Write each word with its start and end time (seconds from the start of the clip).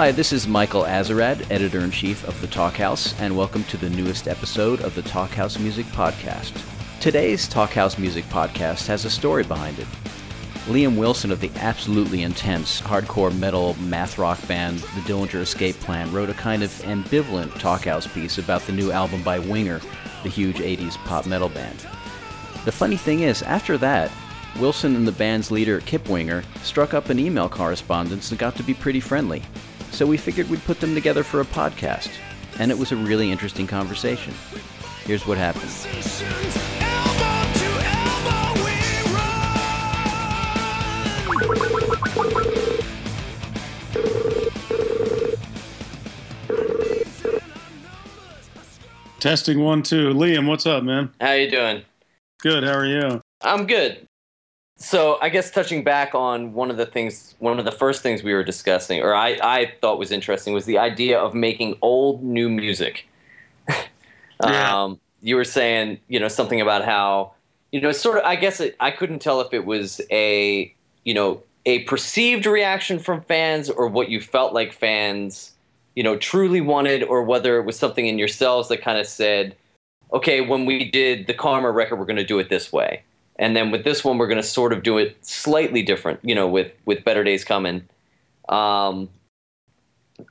Hi, 0.00 0.12
this 0.12 0.32
is 0.32 0.48
Michael 0.48 0.84
Azerrad, 0.84 1.50
editor 1.50 1.80
in 1.80 1.90
chief 1.90 2.26
of 2.26 2.40
the 2.40 2.46
Talkhouse, 2.46 3.14
and 3.20 3.36
welcome 3.36 3.64
to 3.64 3.76
the 3.76 3.90
newest 3.90 4.28
episode 4.28 4.80
of 4.80 4.94
the 4.94 5.02
Talkhouse 5.02 5.60
Music 5.60 5.84
Podcast. 5.88 6.58
Today's 7.00 7.46
Talkhouse 7.46 7.98
Music 7.98 8.24
Podcast 8.30 8.86
has 8.86 9.04
a 9.04 9.10
story 9.10 9.44
behind 9.44 9.78
it. 9.78 9.86
Liam 10.64 10.96
Wilson 10.96 11.30
of 11.30 11.42
the 11.42 11.50
absolutely 11.56 12.22
intense 12.22 12.80
hardcore 12.80 13.38
metal 13.38 13.74
math 13.74 14.16
rock 14.16 14.38
band 14.48 14.78
The 14.78 15.02
Dillinger 15.02 15.42
Escape 15.42 15.78
Plan 15.80 16.10
wrote 16.10 16.30
a 16.30 16.34
kind 16.34 16.62
of 16.62 16.70
ambivalent 16.84 17.50
talkhouse 17.60 18.10
piece 18.14 18.38
about 18.38 18.62
the 18.62 18.72
new 18.72 18.90
album 18.92 19.22
by 19.22 19.38
Winger, 19.38 19.82
the 20.22 20.30
huge 20.30 20.60
80s 20.60 20.96
pop 21.04 21.26
metal 21.26 21.50
band. 21.50 21.86
The 22.64 22.72
funny 22.72 22.96
thing 22.96 23.20
is, 23.20 23.42
after 23.42 23.76
that, 23.76 24.10
Wilson 24.58 24.96
and 24.96 25.06
the 25.06 25.12
band's 25.12 25.50
leader, 25.50 25.80
Kip 25.80 26.08
Winger, 26.08 26.42
struck 26.62 26.94
up 26.94 27.10
an 27.10 27.18
email 27.18 27.50
correspondence 27.50 28.30
and 28.30 28.40
got 28.40 28.56
to 28.56 28.62
be 28.62 28.72
pretty 28.72 29.00
friendly. 29.00 29.42
So 29.90 30.06
we 30.06 30.16
figured 30.16 30.48
we'd 30.48 30.64
put 30.64 30.80
them 30.80 30.94
together 30.94 31.22
for 31.22 31.40
a 31.40 31.44
podcast, 31.44 32.10
and 32.58 32.70
it 32.70 32.78
was 32.78 32.92
a 32.92 32.96
really 32.96 33.30
interesting 33.30 33.66
conversation. 33.66 34.32
Here's 35.04 35.26
what 35.26 35.36
happened. 35.36 35.70
Testing 49.20 49.60
one, 49.60 49.82
two. 49.82 50.14
Liam, 50.14 50.48
what's 50.48 50.64
up, 50.64 50.82
man? 50.82 51.10
How 51.20 51.32
you 51.32 51.50
doing? 51.50 51.82
Good. 52.38 52.64
How 52.64 52.72
are 52.72 52.86
you? 52.86 53.20
I'm 53.42 53.66
good. 53.66 54.06
So 54.80 55.18
I 55.20 55.28
guess 55.28 55.50
touching 55.50 55.84
back 55.84 56.14
on 56.14 56.54
one 56.54 56.70
of 56.70 56.78
the 56.78 56.86
things, 56.86 57.34
one 57.38 57.58
of 57.58 57.66
the 57.66 57.72
first 57.72 58.02
things 58.02 58.22
we 58.22 58.32
were 58.32 58.42
discussing, 58.42 59.02
or 59.02 59.14
I, 59.14 59.38
I 59.42 59.72
thought 59.82 59.98
was 59.98 60.10
interesting, 60.10 60.54
was 60.54 60.64
the 60.64 60.78
idea 60.78 61.18
of 61.18 61.34
making 61.34 61.76
old 61.82 62.22
new 62.24 62.48
music. 62.48 63.06
Yeah. 64.42 64.84
um, 64.84 64.98
you 65.20 65.36
were 65.36 65.44
saying, 65.44 66.00
you 66.08 66.18
know, 66.18 66.28
something 66.28 66.62
about 66.62 66.82
how, 66.82 67.34
you 67.72 67.80
know, 67.82 67.92
sort 67.92 68.16
of. 68.16 68.24
I 68.24 68.36
guess 68.36 68.58
it, 68.58 68.74
I 68.80 68.90
couldn't 68.90 69.18
tell 69.18 69.42
if 69.42 69.52
it 69.52 69.66
was 69.66 70.00
a, 70.10 70.74
you 71.04 71.12
know, 71.12 71.42
a 71.66 71.80
perceived 71.80 72.46
reaction 72.46 72.98
from 72.98 73.20
fans 73.20 73.68
or 73.68 73.86
what 73.86 74.08
you 74.08 74.18
felt 74.18 74.54
like 74.54 74.72
fans, 74.72 75.52
you 75.94 76.02
know, 76.02 76.16
truly 76.16 76.62
wanted, 76.62 77.02
or 77.02 77.22
whether 77.22 77.58
it 77.58 77.66
was 77.66 77.78
something 77.78 78.06
in 78.06 78.18
yourselves 78.18 78.70
that 78.70 78.80
kind 78.80 78.98
of 78.98 79.06
said, 79.06 79.54
okay, 80.14 80.40
when 80.40 80.64
we 80.64 80.90
did 80.90 81.26
the 81.26 81.34
Karma 81.34 81.70
record, 81.70 81.96
we're 81.96 82.06
going 82.06 82.16
to 82.16 82.24
do 82.24 82.38
it 82.38 82.48
this 82.48 82.72
way 82.72 83.02
and 83.40 83.56
then 83.56 83.72
with 83.72 83.82
this 83.82 84.04
one 84.04 84.18
we're 84.18 84.28
going 84.28 84.36
to 84.36 84.42
sort 84.42 84.72
of 84.72 84.84
do 84.84 84.98
it 84.98 85.16
slightly 85.26 85.82
different 85.82 86.20
you 86.22 86.34
know 86.34 86.46
with 86.46 86.70
with 86.84 87.02
better 87.04 87.24
days 87.24 87.44
coming 87.44 87.82
um 88.48 89.08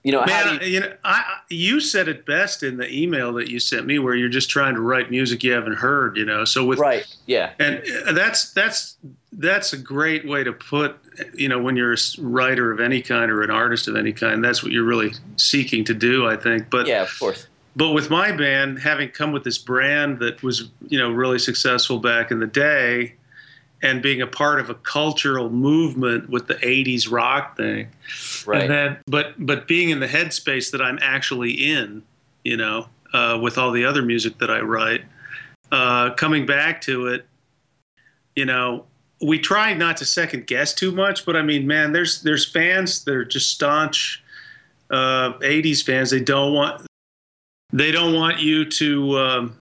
you 0.03 0.11
know 0.11 0.23
Man, 0.23 0.59
you, 0.61 0.67
you, 0.67 0.79
know, 0.81 0.93
I, 1.03 1.11
I- 1.13 1.39
you 1.49 1.79
said 1.79 2.07
it 2.07 2.23
best 2.25 2.61
in 2.61 2.77
the 2.77 2.87
email 2.93 3.33
that 3.33 3.49
you 3.49 3.59
sent 3.59 3.87
me, 3.87 3.97
where 3.97 4.13
you're 4.13 4.29
just 4.29 4.47
trying 4.47 4.75
to 4.75 4.81
write 4.81 5.09
music 5.09 5.43
you 5.43 5.51
haven't 5.51 5.73
heard. 5.77 6.15
You 6.15 6.25
know, 6.25 6.45
so 6.45 6.63
with 6.63 6.77
right 6.77 7.03
yeah 7.25 7.53
and 7.59 7.81
uh, 8.05 8.11
that's 8.11 8.53
that's 8.53 8.97
that's 9.33 9.73
a 9.73 9.77
great 9.77 10.27
way 10.27 10.43
to 10.43 10.53
put. 10.53 10.95
You 11.33 11.49
know, 11.49 11.59
when 11.59 11.75
you're 11.75 11.93
a 11.93 11.97
writer 12.19 12.71
of 12.71 12.79
any 12.79 13.01
kind 13.01 13.31
or 13.31 13.41
an 13.41 13.49
artist 13.49 13.87
of 13.87 13.95
any 13.95 14.13
kind, 14.13 14.43
that's 14.43 14.61
what 14.61 14.71
you're 14.71 14.83
really 14.83 15.13
seeking 15.37 15.83
to 15.85 15.95
do. 15.95 16.27
I 16.27 16.35
think, 16.35 16.69
but 16.69 16.85
yeah 16.85 17.01
of 17.01 17.19
course 17.19 17.47
but 17.79 17.91
with 17.91 18.09
my 18.09 18.29
band 18.33 18.77
having 18.77 19.09
come 19.09 19.31
with 19.31 19.45
this 19.45 19.57
brand 19.57 20.19
that 20.19 20.43
was 20.43 20.69
you 20.89 20.99
know 20.99 21.09
really 21.09 21.39
successful 21.39 21.97
back 21.97 22.29
in 22.29 22.39
the 22.39 22.47
day 22.47 23.15
and 23.81 24.03
being 24.03 24.21
a 24.21 24.27
part 24.27 24.59
of 24.59 24.69
a 24.69 24.75
cultural 24.75 25.49
movement 25.49 26.29
with 26.29 26.47
the 26.47 26.55
80s 26.55 27.09
rock 27.09 27.55
thing. 27.55 27.87
Right. 28.45 28.63
and 28.63 28.71
then 28.71 28.97
but 29.07 29.33
but 29.37 29.67
being 29.67 29.89
in 29.89 30.01
the 30.01 30.07
headspace 30.07 30.71
that 30.71 30.81
i'm 30.81 30.99
actually 31.01 31.51
in 31.51 32.03
you 32.43 32.57
know 32.57 32.87
uh, 33.13 33.39
with 33.41 33.57
all 33.57 33.71
the 33.71 33.85
other 33.85 34.03
music 34.03 34.37
that 34.39 34.51
i 34.51 34.59
write 34.59 35.03
uh, 35.71 36.11
coming 36.11 36.45
back 36.45 36.81
to 36.81 37.07
it 37.07 37.25
you 38.35 38.45
know 38.45 38.85
we 39.21 39.39
try 39.39 39.73
not 39.73 39.97
to 39.97 40.05
second 40.05 40.47
guess 40.47 40.73
too 40.73 40.91
much 40.91 41.25
but 41.25 41.37
i 41.37 41.41
mean 41.41 41.65
man 41.65 41.93
there's 41.93 42.21
there's 42.23 42.45
fans 42.45 43.05
that 43.05 43.15
are 43.15 43.25
just 43.25 43.49
staunch 43.49 44.21
uh, 44.91 45.33
80s 45.39 45.83
fans. 45.83 46.09
They 46.09 46.19
don't 46.19 46.53
want 46.53 46.88
they 47.71 47.91
don't 47.91 48.13
want 48.13 48.39
you 48.39 48.65
to 48.65 49.17
um, 49.17 49.57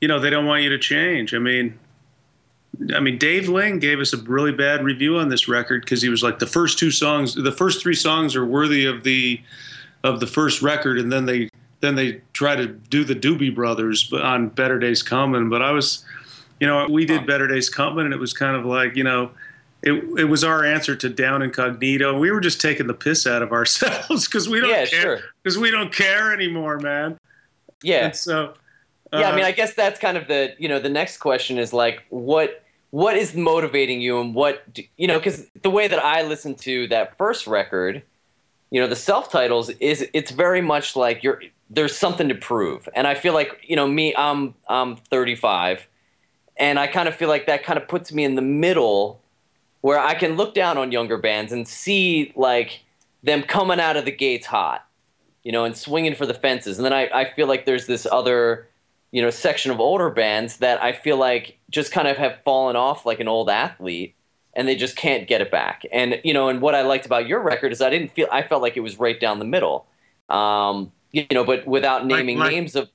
you 0.00 0.08
know 0.08 0.18
they 0.18 0.30
don't 0.30 0.46
want 0.46 0.62
you 0.62 0.70
to 0.70 0.78
change. 0.78 1.34
I 1.34 1.38
mean 1.38 1.78
i 2.96 3.00
mean 3.00 3.18
dave 3.18 3.50
ling 3.50 3.78
gave 3.78 4.00
us 4.00 4.14
a 4.14 4.16
really 4.22 4.50
bad 4.50 4.82
review 4.82 5.18
on 5.18 5.28
this 5.28 5.46
record 5.46 5.82
because 5.82 6.00
he 6.00 6.08
was 6.08 6.22
like 6.22 6.38
the 6.38 6.46
first 6.46 6.78
two 6.78 6.90
songs 6.90 7.34
the 7.34 7.52
first 7.52 7.82
three 7.82 7.94
songs 7.94 8.34
are 8.34 8.46
worthy 8.46 8.86
of 8.86 9.04
the 9.04 9.38
of 10.04 10.20
the 10.20 10.26
first 10.26 10.62
record. 10.62 10.98
And 10.98 11.12
then 11.12 11.26
they 11.26 11.48
then 11.80 11.94
they 11.94 12.20
try 12.32 12.54
to 12.54 12.66
do 12.66 13.04
the 13.04 13.14
doobie 13.14 13.54
brothers 13.54 14.12
on 14.12 14.48
better 14.48 14.78
days 14.78 15.02
coming. 15.02 15.48
But 15.48 15.62
i 15.62 15.70
was 15.70 16.04
you 16.60 16.66
know 16.66 16.86
we 16.88 17.04
did 17.04 17.26
better 17.26 17.48
days 17.48 17.68
coming 17.68 18.04
and 18.04 18.14
it 18.14 18.20
was 18.20 18.32
kind 18.32 18.56
of 18.56 18.64
like 18.64 18.96
you 18.96 19.04
know 19.04 19.30
it, 19.82 19.92
it 20.18 20.24
was 20.24 20.44
our 20.44 20.64
answer 20.64 20.94
to 20.96 21.08
down 21.08 21.42
incognito. 21.42 22.18
We 22.18 22.30
were 22.30 22.40
just 22.40 22.60
taking 22.60 22.86
the 22.86 22.94
piss 22.94 23.26
out 23.26 23.42
of 23.42 23.52
ourselves 23.58 24.26
because 24.26 24.48
we 24.48 24.60
don't 24.60 24.70
yeah 24.70 24.86
care. 24.86 25.02
sure. 25.02 25.20
Because 25.42 25.58
we 25.58 25.70
don't 25.70 25.92
care 25.92 26.32
anymore, 26.32 26.78
man. 26.78 27.18
yeah. 27.82 28.06
And 28.06 28.16
so, 28.16 28.54
uh, 29.12 29.18
yeah 29.18 29.30
i 29.30 29.36
mean 29.36 29.44
i 29.44 29.52
guess 29.52 29.74
that's 29.74 30.00
kind 30.00 30.16
of 30.16 30.26
the 30.26 30.54
you 30.58 30.66
know 30.66 30.78
the 30.78 30.88
next 30.88 31.18
question 31.18 31.58
is 31.58 31.72
like 31.72 32.02
what 32.08 32.64
what 32.90 33.16
is 33.16 33.34
motivating 33.34 34.00
you 34.00 34.20
and 34.20 34.34
what 34.34 34.72
do, 34.72 34.82
you 34.96 35.06
know 35.06 35.18
because 35.18 35.46
the 35.62 35.70
way 35.70 35.86
that 35.86 36.02
i 36.02 36.22
listened 36.22 36.56
to 36.56 36.86
that 36.88 37.16
first 37.18 37.46
record 37.46 38.02
you 38.70 38.80
know 38.80 38.86
the 38.86 38.96
self-titles 38.96 39.68
is 39.80 40.08
it's 40.14 40.30
very 40.30 40.62
much 40.62 40.96
like 40.96 41.22
you're 41.22 41.42
there's 41.74 41.96
something 41.96 42.28
to 42.28 42.34
prove. 42.34 42.86
And 42.94 43.06
i 43.06 43.14
feel 43.14 43.34
like 43.34 43.60
you 43.66 43.76
know 43.76 43.86
me 43.86 44.14
i'm 44.16 44.54
i'm 44.68 44.96
35 44.96 45.86
and 46.56 46.78
i 46.78 46.86
kind 46.86 47.08
of 47.08 47.14
feel 47.14 47.28
like 47.28 47.46
that 47.46 47.64
kind 47.64 47.78
of 47.78 47.88
puts 47.88 48.12
me 48.12 48.24
in 48.24 48.34
the 48.34 48.42
middle 48.42 49.21
where 49.82 49.98
i 50.00 50.14
can 50.14 50.36
look 50.36 50.54
down 50.54 50.76
on 50.78 50.90
younger 50.90 51.18
bands 51.18 51.52
and 51.52 51.68
see 51.68 52.32
like 52.34 52.80
them 53.22 53.42
coming 53.42 53.78
out 53.78 53.96
of 53.96 54.04
the 54.04 54.10
gates 54.10 54.46
hot 54.46 54.86
you 55.44 55.52
know 55.52 55.64
and 55.64 55.76
swinging 55.76 56.14
for 56.14 56.26
the 56.26 56.34
fences 56.34 56.78
and 56.78 56.84
then 56.84 56.92
i, 56.92 57.08
I 57.12 57.30
feel 57.32 57.46
like 57.46 57.66
there's 57.66 57.86
this 57.86 58.06
other 58.10 58.66
you 59.10 59.20
know 59.22 59.30
section 59.30 59.70
of 59.70 59.78
older 59.78 60.08
bands 60.10 60.56
that 60.56 60.82
i 60.82 60.92
feel 60.92 61.18
like 61.18 61.58
just 61.70 61.92
kind 61.92 62.08
of 62.08 62.16
have 62.16 62.38
fallen 62.44 62.74
off 62.76 63.04
like 63.06 63.20
an 63.20 63.28
old 63.28 63.48
athlete 63.50 64.14
and 64.54 64.66
they 64.68 64.76
just 64.76 64.96
can't 64.96 65.26
get 65.26 65.40
it 65.40 65.50
back. 65.50 65.82
And 65.90 66.20
you 66.24 66.34
know, 66.34 66.50
and 66.50 66.60
what 66.60 66.74
I 66.74 66.82
liked 66.82 67.06
about 67.06 67.26
your 67.26 67.40
record 67.40 67.72
is 67.72 67.80
I 67.80 67.88
didn't 67.88 68.12
feel 68.12 68.28
I 68.30 68.42
felt 68.42 68.60
like 68.60 68.76
it 68.76 68.80
was 68.80 68.98
right 68.98 69.18
down 69.18 69.38
the 69.38 69.46
middle. 69.46 69.86
Um, 70.28 70.92
you 71.10 71.26
know, 71.32 71.42
but 71.42 71.66
without 71.66 72.06
Like- 72.06 72.18
naming 72.18 72.36
like- 72.38 72.52
names 72.52 72.76
of. 72.76 72.90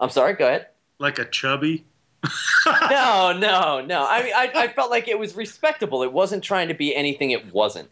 I'm 0.00 0.10
sorry. 0.10 0.32
Go 0.32 0.48
ahead. 0.48 0.66
like 0.98 1.20
a 1.20 1.24
chubby. 1.26 1.84
No, 2.90 3.32
no, 3.36 3.80
no. 3.80 4.06
I 4.06 4.22
mean, 4.22 4.32
I, 4.34 4.50
I 4.54 4.68
felt 4.68 4.90
like 4.90 5.08
it 5.08 5.18
was 5.18 5.34
respectable. 5.34 6.02
It 6.02 6.12
wasn't 6.12 6.44
trying 6.44 6.68
to 6.68 6.74
be 6.74 6.94
anything 6.94 7.30
it 7.30 7.52
wasn't. 7.52 7.88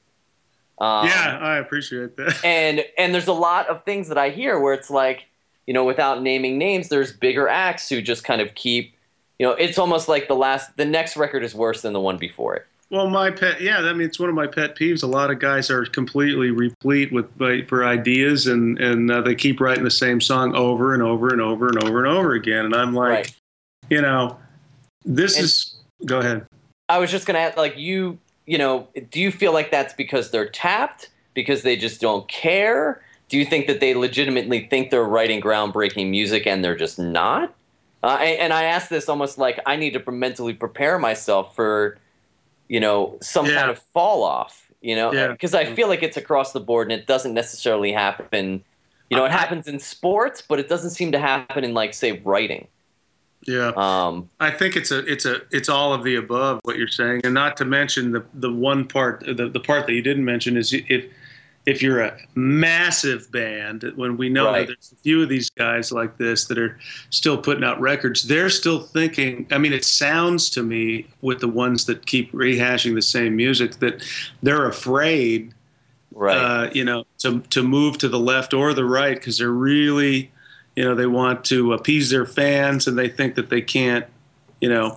Um, 0.78 1.06
yeah, 1.06 1.38
I 1.40 1.56
appreciate 1.56 2.16
that. 2.16 2.38
and 2.44 2.84
and 2.96 3.14
there's 3.14 3.26
a 3.26 3.32
lot 3.32 3.68
of 3.68 3.84
things 3.84 4.08
that 4.08 4.18
I 4.18 4.30
hear 4.30 4.60
where 4.60 4.74
it's 4.74 4.90
like, 4.90 5.26
you 5.66 5.74
know, 5.74 5.84
without 5.84 6.22
naming 6.22 6.58
names, 6.58 6.88
there's 6.88 7.12
bigger 7.12 7.48
acts 7.48 7.88
who 7.88 8.00
just 8.00 8.24
kind 8.24 8.40
of 8.40 8.54
keep, 8.54 8.94
you 9.38 9.46
know, 9.46 9.52
it's 9.52 9.78
almost 9.78 10.08
like 10.08 10.28
the 10.28 10.36
last, 10.36 10.76
the 10.76 10.84
next 10.84 11.16
record 11.16 11.42
is 11.42 11.54
worse 11.54 11.82
than 11.82 11.92
the 11.92 12.00
one 12.00 12.18
before 12.18 12.56
it. 12.56 12.66
Well, 12.90 13.10
my 13.10 13.30
pet, 13.30 13.60
yeah, 13.60 13.78
I 13.80 13.92
mean, 13.92 14.06
it's 14.06 14.18
one 14.18 14.30
of 14.30 14.34
my 14.34 14.46
pet 14.46 14.74
peeves. 14.74 15.02
A 15.02 15.06
lot 15.06 15.30
of 15.30 15.40
guys 15.40 15.70
are 15.70 15.84
completely 15.84 16.50
replete 16.50 17.12
with 17.12 17.26
for 17.68 17.84
ideas, 17.84 18.46
and 18.46 18.78
and 18.78 19.10
uh, 19.10 19.20
they 19.20 19.34
keep 19.34 19.60
writing 19.60 19.84
the 19.84 19.90
same 19.90 20.20
song 20.22 20.54
over 20.54 20.94
and 20.94 21.02
over 21.02 21.28
and 21.28 21.40
over 21.40 21.68
and 21.68 21.84
over 21.84 22.04
and 22.04 22.06
over 22.06 22.32
again. 22.32 22.64
And 22.64 22.74
I'm 22.74 22.94
like, 22.94 23.10
Right. 23.10 23.36
You 23.90 24.00
know, 24.02 24.38
this 25.04 25.36
And- 25.36 25.44
is. 25.44 25.74
Go 26.06 26.18
ahead. 26.20 26.46
I 26.88 26.98
was 26.98 27.10
just 27.10 27.26
gonna 27.26 27.40
ask, 27.40 27.56
like 27.56 27.76
you, 27.76 28.18
you 28.46 28.56
know, 28.56 28.88
do 29.10 29.20
you 29.20 29.30
feel 29.32 29.52
like 29.52 29.70
that's 29.70 29.92
because 29.94 30.30
they're 30.30 30.48
tapped, 30.48 31.10
because 31.34 31.62
they 31.62 31.76
just 31.76 32.00
don't 32.00 32.26
care? 32.28 33.02
Do 33.28 33.36
you 33.36 33.44
think 33.44 33.66
that 33.66 33.80
they 33.80 33.94
legitimately 33.94 34.68
think 34.70 34.90
they're 34.90 35.04
writing 35.04 35.40
groundbreaking 35.40 36.08
music 36.08 36.46
and 36.46 36.64
they're 36.64 36.76
just 36.76 36.98
not? 36.98 37.52
Uh, 38.02 38.16
and, 38.20 38.38
and 38.38 38.52
I 38.52 38.64
ask 38.64 38.88
this 38.88 39.08
almost 39.08 39.36
like 39.38 39.60
I 39.66 39.76
need 39.76 39.92
to 39.94 40.10
mentally 40.10 40.54
prepare 40.54 40.98
myself 40.98 41.54
for, 41.56 41.98
you 42.68 42.80
know, 42.80 43.18
some 43.20 43.46
Yeah. 43.46 43.56
kind 43.56 43.70
of 43.70 43.78
fall 43.92 44.22
off. 44.22 44.70
You 44.80 44.94
know, 44.94 45.12
Yeah. 45.12 45.26
because 45.28 45.54
I 45.54 45.64
feel 45.74 45.88
like 45.88 46.04
it's 46.04 46.16
across 46.16 46.52
the 46.52 46.60
board 46.60 46.90
and 46.90 46.98
it 47.00 47.06
doesn't 47.08 47.34
necessarily 47.34 47.90
happen. 47.92 48.62
You 49.10 49.16
know, 49.16 49.24
it 49.24 49.32
happens 49.32 49.66
in 49.66 49.80
sports, 49.80 50.40
but 50.40 50.60
it 50.60 50.68
doesn't 50.68 50.90
seem 50.90 51.10
to 51.12 51.18
happen 51.18 51.64
in 51.64 51.74
like 51.74 51.92
say 51.94 52.12
writing. 52.24 52.68
Yeah. 53.48 53.72
Um, 53.76 54.28
I 54.40 54.50
think 54.50 54.76
it's 54.76 54.90
a 54.90 54.98
it's 55.10 55.24
a 55.24 55.40
it's 55.50 55.68
all 55.70 55.94
of 55.94 56.04
the 56.04 56.16
above 56.16 56.60
what 56.64 56.76
you're 56.76 56.86
saying, 56.86 57.22
and 57.24 57.32
not 57.32 57.56
to 57.56 57.64
mention 57.64 58.12
the 58.12 58.24
the 58.34 58.52
one 58.52 58.86
part 58.86 59.24
the, 59.26 59.48
the 59.48 59.60
part 59.60 59.86
that 59.86 59.94
you 59.94 60.02
didn't 60.02 60.24
mention 60.24 60.56
is 60.58 60.72
if 60.74 61.06
if 61.66 61.82
you're 61.82 62.00
a 62.00 62.16
massive 62.34 63.30
band, 63.32 63.90
when 63.96 64.16
we 64.16 64.28
know 64.28 64.46
Right. 64.46 64.60
that 64.60 64.66
there's 64.68 64.92
a 64.92 65.02
few 65.02 65.22
of 65.22 65.28
these 65.28 65.50
guys 65.50 65.92
like 65.92 66.16
this 66.16 66.44
that 66.46 66.58
are 66.58 66.78
still 67.10 67.36
putting 67.36 67.62
out 67.64 67.78
records, 67.80 68.26
they're 68.28 68.48
still 68.50 68.80
thinking. 68.80 69.46
I 69.50 69.58
mean, 69.58 69.72
it 69.74 69.84
sounds 69.84 70.48
to 70.50 70.62
me 70.62 71.06
with 71.20 71.40
the 71.40 71.48
ones 71.48 71.84
that 71.86 72.06
keep 72.06 72.32
rehashing 72.32 72.94
the 72.94 73.02
same 73.02 73.34
music 73.36 73.76
that 73.80 74.02
they're 74.42 74.66
afraid 74.68 75.54
Right. 76.14 76.36
Uh, 76.36 76.70
you 76.72 76.84
know, 76.84 77.04
to 77.18 77.40
to 77.50 77.62
move 77.62 77.98
to 77.98 78.08
the 78.08 78.18
left 78.18 78.52
or 78.52 78.74
the 78.74 78.84
right 78.84 79.14
because 79.16 79.38
they're 79.38 79.50
really, 79.50 80.32
you 80.78 80.84
know, 80.84 80.94
they 80.94 81.06
want 81.06 81.44
to 81.44 81.72
appease 81.72 82.08
their 82.08 82.24
fans 82.24 82.86
and 82.86 82.96
they 82.96 83.08
think 83.08 83.34
that 83.34 83.50
they 83.50 83.60
can't, 83.60 84.06
you 84.60 84.68
know, 84.68 84.96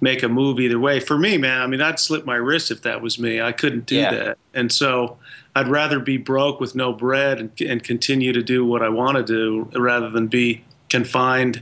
make 0.00 0.22
a 0.22 0.28
move 0.28 0.58
either 0.58 0.78
way. 0.78 1.00
For 1.00 1.18
me, 1.18 1.36
man, 1.36 1.60
I 1.60 1.66
mean, 1.66 1.82
I'd 1.82 2.00
slip 2.00 2.24
my 2.24 2.36
wrist 2.36 2.70
if 2.70 2.80
that 2.80 3.02
was 3.02 3.18
me. 3.18 3.38
I 3.38 3.52
couldn't 3.52 3.84
do 3.84 3.96
Yeah. 3.96 4.10
that, 4.14 4.38
and 4.54 4.72
so 4.72 5.18
I'd 5.54 5.68
rather 5.68 5.98
be 6.00 6.16
broke 6.16 6.60
with 6.60 6.74
no 6.74 6.94
bread 6.94 7.40
and, 7.40 7.50
and 7.60 7.84
continue 7.84 8.32
to 8.32 8.42
do 8.42 8.64
what 8.64 8.80
I 8.82 8.88
want 8.88 9.18
to 9.18 9.22
do 9.22 9.68
rather 9.78 10.08
than 10.08 10.28
be 10.28 10.64
confined 10.88 11.60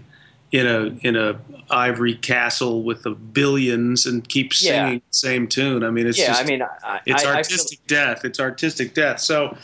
in 0.52 0.66
a 0.66 0.96
in 1.06 1.16
a 1.16 1.38
ivory 1.70 2.14
castle 2.14 2.82
with 2.84 3.02
the 3.02 3.10
billions 3.10 4.06
and 4.06 4.26
keep 4.28 4.52
Yeah. 4.60 4.84
singing 4.86 4.98
the 5.10 5.14
same 5.16 5.48
tune. 5.48 5.82
I 5.82 5.90
mean, 5.90 6.06
it's 6.06 6.18
yeah, 6.18 6.28
just 6.28 6.42
I 6.42 6.44
mean, 6.46 6.62
I, 6.62 7.00
it's 7.04 7.24
I, 7.24 7.32
I 7.32 7.36
artistic 7.36 7.84
death. 7.88 8.24
It's 8.24 8.38
artistic 8.38 8.94
death. 8.94 9.20
So, 9.20 9.56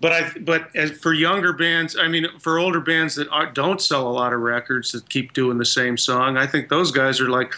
but 0.00 0.12
I 0.12 0.30
but 0.40 0.74
as 0.74 0.90
for 0.90 1.12
younger 1.12 1.52
bands, 1.52 1.96
I 1.96 2.08
mean, 2.08 2.26
for 2.40 2.58
older 2.58 2.80
bands 2.80 3.14
that 3.14 3.28
are, 3.28 3.46
don't 3.46 3.80
sell 3.80 4.08
a 4.08 4.10
lot 4.12 4.32
of 4.32 4.40
records 4.40 4.90
that 4.92 5.08
keep 5.08 5.32
doing 5.34 5.58
the 5.58 5.64
same 5.64 5.96
song, 5.96 6.36
I 6.36 6.46
think 6.48 6.68
those 6.68 6.90
guys 6.90 7.20
are 7.20 7.30
like 7.30 7.54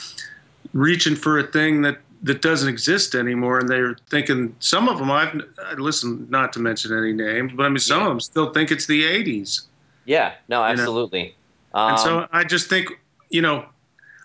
reaching 0.74 1.16
for 1.16 1.38
a 1.38 1.42
thing 1.44 1.82
that 1.82 1.98
that 2.22 2.42
doesn't 2.42 2.68
exist 2.68 3.14
anymore, 3.14 3.58
and 3.58 3.68
they're 3.68 3.96
thinking 4.10 4.54
some 4.58 4.88
of 4.88 4.98
them. 4.98 5.10
I've 5.10 5.40
I 5.64 5.74
listen, 5.74 6.26
not 6.28 6.52
to 6.54 6.58
mention 6.60 6.96
any 6.96 7.12
names, 7.12 7.52
but 7.54 7.64
I 7.64 7.68
mean, 7.70 7.78
some 7.78 8.00
Yeah. 8.00 8.04
of 8.06 8.10
them 8.10 8.20
still 8.20 8.52
think 8.52 8.70
it's 8.70 8.86
the 8.86 9.04
'80s. 9.04 9.62
yeah, 10.04 10.34
no, 10.48 10.60
know? 10.74 11.08
Um, 11.76 11.90
And 11.90 12.00
so 12.00 12.28
I 12.32 12.42
just 12.44 12.68
think, 12.68 12.88
you 13.28 13.42
know, 13.42 13.66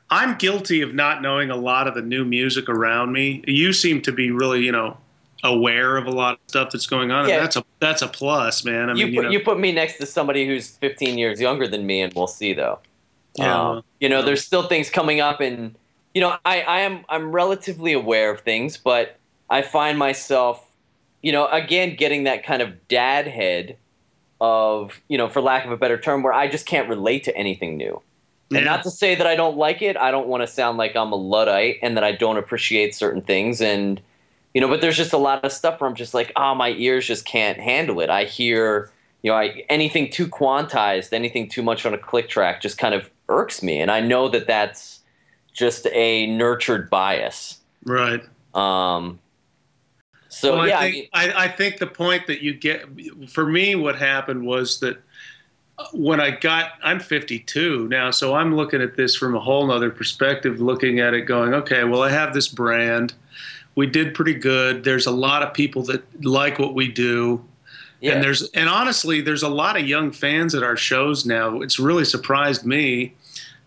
I'm 0.09 0.38
guilty 0.38 0.81
of 0.81 0.94
not 0.94 1.21
knowing 1.21 1.50
a 1.50 1.56
lot 1.56 1.88
of 1.88 1.95
the 1.95 2.01
new 2.01 2.25
music 2.25 2.69
around 2.69 3.12
me. 3.12 3.44
You 3.45 3.74
seem 3.74 4.01
to 4.03 4.12
be 4.12 4.31
really, 4.31 4.62
you 4.63 4.71
know, 4.71 4.98
aware 5.44 5.98
of 5.98 6.06
a 6.06 6.12
lot 6.12 6.33
of 6.33 6.39
stuff 6.48 6.69
that's 6.71 6.88
going 6.88 7.12
on. 7.12 7.27
Yeah. 7.27 7.36
And 7.36 7.44
that's 7.44 7.56
a 7.57 7.63
that's 7.80 8.01
a 8.01 8.07
plus, 8.07 8.63
man. 8.63 8.89
I 8.89 8.94
you, 8.94 9.06
mean, 9.07 9.15
put, 9.15 9.15
you 9.15 9.21
know, 9.24 9.30
you 9.31 9.39
put 9.42 9.59
me 9.59 9.71
next 9.71 9.98
to 9.98 10.06
somebody 10.06 10.48
who's 10.48 10.69
15 10.77 11.18
years 11.18 11.42
younger 11.42 11.68
than 11.68 11.86
me, 11.86 12.01
and 12.01 12.13
we'll 12.13 12.27
see 12.27 12.53
though. 12.53 12.80
Yeah, 13.36 13.69
Um, 13.69 13.83
you 14.00 14.09
know, 14.09 14.18
well. 14.18 14.25
there's 14.25 14.45
still 14.45 14.68
things 14.68 14.89
coming 14.89 15.19
up, 15.21 15.39
and 15.39 15.75
you 16.13 16.21
know, 16.21 16.38
I, 16.45 16.62
I 16.62 16.80
am 16.81 17.06
I'm 17.09 17.31
relatively 17.31 17.94
aware 17.94 18.31
of 18.31 18.42
things, 18.42 18.77
but 18.77 19.18
I 19.50 19.62
find 19.62 19.97
myself, 19.97 20.69
you 21.21 21.31
know, 21.31 21.47
again 21.47 21.95
getting 21.95 22.25
that 22.25 22.44
kind 22.44 22.62
of 22.62 22.88
dad 22.88 23.27
head 23.27 23.77
of, 24.42 25.00
you 25.08 25.18
know, 25.18 25.30
for 25.30 25.40
lack 25.40 25.64
of 25.64 25.72
a 25.72 25.78
better 25.78 25.98
term, 25.98 26.24
where 26.24 26.34
I 26.34 26.50
just 26.50 26.66
can't 26.66 26.90
relate 26.90 27.24
to 27.26 27.38
anything 27.38 27.78
new. 27.78 28.02
And 28.54 28.66
not 28.66 28.84
to 28.84 28.92
say 28.92 29.16
that 29.16 29.26
I 29.26 29.38
don't 29.38 29.56
like 29.56 29.82
it. 29.82 29.96
I 29.96 30.12
don't 30.12 30.28
want 30.28 30.42
to 30.42 30.48
sound 30.48 30.78
like 30.78 30.94
I'm 30.98 31.14
a 31.14 31.16
luddite 31.16 31.78
and 31.82 31.96
that 31.96 32.04
I 32.04 32.12
don't 32.12 32.36
appreciate 32.36 32.94
certain 32.94 33.22
things. 33.22 33.62
And 33.62 34.02
you 34.54 34.60
know, 34.60 34.68
but 34.68 34.82
there's 34.82 34.98
just 34.98 35.14
a 35.14 35.18
lot 35.18 35.46
of 35.46 35.52
stuff 35.52 35.80
where 35.80 35.90
I'm 35.90 35.96
just 35.96 36.14
like, 36.14 36.34
oh, 36.36 36.54
my 36.56 36.72
ears 36.72 37.08
just 37.08 37.24
can't 37.24 37.60
handle 37.60 38.02
it. 38.02 38.10
I 38.10 38.26
hear, 38.26 38.92
you 39.22 39.32
know, 39.32 39.38
I, 39.38 39.64
anything 39.70 40.10
too 40.10 40.28
quantized, 40.28 41.14
anything 41.14 41.48
too 41.48 41.64
much 41.64 41.86
on 41.86 41.94
a 41.94 41.98
click 41.98 42.28
track 42.28 42.62
just 42.62 42.78
kind 42.78 42.94
of 42.94 43.10
irks 43.30 43.64
me. 43.64 43.80
And 43.80 43.90
I 43.90 44.02
know 44.02 44.28
that 44.28 44.48
that's 44.48 45.00
just 45.54 45.88
a 45.94 46.28
nurtured 46.28 46.90
bias. 46.90 47.60
right. 47.86 48.22
Um, 48.54 49.20
so 50.31 50.57
well, 50.57 50.68
yeah, 50.68 50.80
I 50.80 50.80
I 50.80 50.92
think 50.92 50.95
mean, 50.95 51.07
I, 51.13 51.44
I 51.45 51.48
think 51.50 51.78
the 51.78 51.88
point 51.88 52.28
that 52.28 52.42
you 52.42 52.54
get 52.54 52.86
for 53.30 53.45
me, 53.45 53.75
what 53.75 53.98
happened 53.98 54.45
was 54.45 54.80
that 54.80 55.01
when 55.94 56.19
I 56.19 56.31
got, 56.31 56.74
I'm 56.83 57.00
52 57.00 57.88
now, 57.88 58.12
so 58.12 58.36
I'm 58.36 58.56
looking 58.56 58.81
at 58.81 58.95
this 58.95 59.16
from 59.16 59.36
a 59.36 59.39
whole 59.39 59.69
other 59.72 59.89
perspective, 59.89 60.62
looking 60.62 61.00
at 61.00 61.13
it, 61.13 61.22
going, 61.22 61.54
okay, 61.54 61.83
well, 61.83 62.01
I 62.04 62.10
have 62.10 62.33
this 62.33 62.48
brand. 62.48 63.13
We 63.75 63.88
did 63.88 64.13
pretty 64.13 64.36
good. 64.36 64.83
There's 64.83 65.06
a 65.06 65.12
lot 65.12 65.44
of 65.44 65.54
people 65.54 65.83
that 65.83 66.24
like 66.24 66.60
what 66.60 66.75
we 66.75 66.88
do. 66.92 67.44
yeah, 68.00 68.13
And 68.13 68.24
there's 68.24 68.50
and 68.51 68.69
honestly, 68.69 69.22
there's 69.22 69.44
a 69.44 69.50
lot 69.50 69.78
of 69.78 69.88
young 69.88 70.12
fans 70.12 70.56
at 70.56 70.63
our 70.63 70.78
shows 70.78 71.25
now. 71.25 71.62
It's 71.62 71.80
really 71.80 72.06
surprised 72.06 72.66
me. 72.66 73.16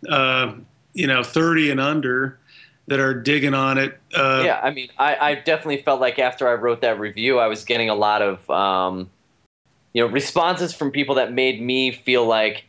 Uh, 0.08 0.54
you 0.92 1.06
know, 1.06 1.22
30 1.22 1.70
and 1.70 1.80
under 1.80 2.38
that 2.86 3.00
are 3.00 3.14
digging 3.14 3.54
on 3.54 3.78
it. 3.78 3.98
Uh, 4.14 4.42
yeah, 4.44 4.60
I 4.62 4.70
mean, 4.70 4.88
I, 4.98 5.16
I 5.16 5.34
definitely 5.36 5.82
felt 5.82 6.00
like 6.00 6.18
after 6.18 6.48
I 6.48 6.54
wrote 6.54 6.82
that 6.82 6.98
review, 7.00 7.38
I 7.38 7.46
was 7.46 7.64
getting 7.64 7.88
a 7.88 7.94
lot 7.94 8.22
of, 8.22 8.48
um, 8.50 9.10
you 9.92 10.04
know, 10.04 10.12
responses 10.12 10.74
from 10.74 10.90
people 10.90 11.14
that 11.16 11.32
made 11.32 11.62
me 11.62 11.92
feel 11.92 12.26
like 12.26 12.64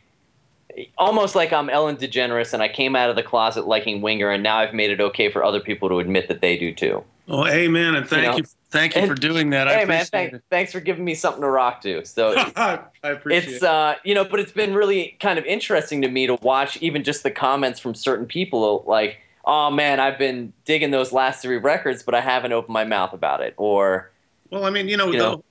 almost 0.98 1.34
like 1.34 1.52
I'm 1.52 1.68
Ellen 1.70 1.96
DeGeneres 1.96 2.52
and 2.52 2.62
I 2.62 2.68
came 2.68 2.96
out 2.96 3.10
of 3.10 3.16
the 3.16 3.22
closet 3.22 3.66
liking 3.66 4.00
Winger, 4.00 4.30
and 4.30 4.42
now 4.42 4.58
I've 4.58 4.74
made 4.74 4.90
it 4.90 5.00
okay 5.00 5.30
for 5.30 5.44
other 5.44 5.60
people 5.60 5.88
to 5.88 5.98
admit 5.98 6.28
that 6.28 6.40
they 6.40 6.56
do 6.56 6.72
too. 6.72 7.04
Well, 7.26 7.46
amen, 7.48 7.96
and 7.96 8.08
thank 8.08 8.30
know, 8.30 8.36
you, 8.36 8.44
thank 8.70 8.94
you 8.94 9.02
and- 9.02 9.10
for 9.10 9.16
doing 9.16 9.50
that. 9.50 9.66
I 9.66 9.78
hey 9.78 9.84
man, 9.84 10.04
thank, 10.06 10.34
thanks 10.48 10.70
for 10.70 10.80
giving 10.80 11.04
me 11.04 11.14
something 11.14 11.42
to 11.42 11.48
rock 11.48 11.80
to. 11.82 12.04
So. 12.04 12.34
I 12.56 12.80
appreciate 13.02 13.54
it's 13.54 13.62
it. 13.62 13.68
uh 13.68 13.96
you 14.04 14.14
know 14.14 14.24
but 14.24 14.40
it's 14.40 14.52
been 14.52 14.74
really 14.74 15.16
kind 15.20 15.38
of 15.38 15.44
interesting 15.44 16.02
to 16.02 16.08
me 16.08 16.26
to 16.26 16.34
watch 16.36 16.76
even 16.78 17.04
just 17.04 17.22
the 17.22 17.30
comments 17.30 17.78
from 17.78 17.94
certain 17.94 18.26
people 18.26 18.84
like 18.86 19.18
oh 19.46 19.70
man 19.70 20.00
i've 20.00 20.18
been 20.18 20.52
digging 20.64 20.90
those 20.90 21.12
last 21.12 21.40
three 21.42 21.56
records 21.56 22.02
but 22.02 22.14
i 22.14 22.20
haven't 22.20 22.52
opened 22.52 22.72
my 22.72 22.84
mouth 22.84 23.12
about 23.12 23.40
it 23.40 23.54
or 23.56 24.10
Well, 24.50 24.64
I 24.64 24.70
mean, 24.70 24.88
you 24.88 24.96
know, 24.96 25.10
you 25.10 25.18
know. 25.18 25.42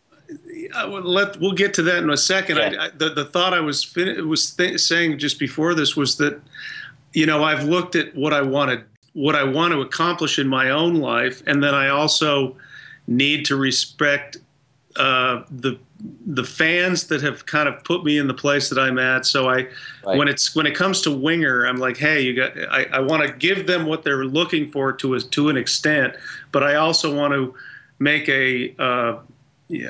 Let 0.87 1.39
we'll 1.39 1.51
get 1.51 1.73
to 1.75 1.83
that 1.83 2.01
in 2.01 2.09
a 2.09 2.17
second. 2.17 2.57
Yeah. 2.57 2.73
I, 2.79 2.85
I, 2.85 2.89
the 2.97 3.09
the 3.09 3.25
thought 3.25 3.53
I 3.53 3.59
was 3.59 3.83
fin- 3.83 4.27
was 4.27 4.51
th- 4.51 4.79
saying 4.79 5.19
just 5.19 5.37
before 5.37 5.75
this 5.75 5.95
was 5.95 6.17
that, 6.17 6.41
you 7.13 7.25
know, 7.25 7.43
I've 7.43 7.63
looked 7.65 7.95
at 7.95 8.15
what 8.15 8.33
I 8.33 8.41
wanted, 8.41 8.83
what 9.13 9.35
I 9.35 9.43
want 9.43 9.73
to 9.73 9.81
accomplish 9.81 10.39
in 10.39 10.47
my 10.47 10.69
own 10.71 10.95
life, 10.95 11.43
and 11.45 11.61
then 11.63 11.75
I 11.75 11.89
also 11.89 12.55
need 13.07 13.45
to 13.45 13.55
respect 13.55 14.37
uh, 14.95 15.43
the 15.51 15.77
the 16.27 16.43
fans 16.43 17.07
that 17.07 17.21
have 17.21 17.45
kind 17.45 17.69
of 17.69 17.83
put 17.83 18.03
me 18.03 18.17
in 18.17 18.27
the 18.27 18.33
place 18.33 18.69
that 18.69 18.77
I'm 18.77 18.99
at. 18.99 19.25
So 19.25 19.49
I, 19.49 19.67
Right. 20.05 20.17
when 20.17 20.27
it's 20.27 20.55
when 20.55 20.65
it 20.67 20.75
comes 20.75 21.01
to 21.01 21.11
Winger, 21.11 21.65
I'm 21.65 21.77
like, 21.77 21.97
hey, 21.97 22.21
you 22.21 22.35
got. 22.35 22.51
I, 22.69 22.85
I 22.91 22.99
want 22.99 23.23
to 23.25 23.31
give 23.33 23.65
them 23.65 23.85
what 23.85 24.03
they're 24.03 24.25
looking 24.25 24.69
for 24.71 24.91
to 24.93 25.15
a, 25.15 25.19
to 25.19 25.49
an 25.49 25.57
extent, 25.57 26.13
but 26.51 26.63
I 26.63 26.75
also 26.75 27.15
want 27.15 27.33
to 27.33 27.55
make 27.99 28.27
a. 28.29 28.75
Uh, 28.77 29.19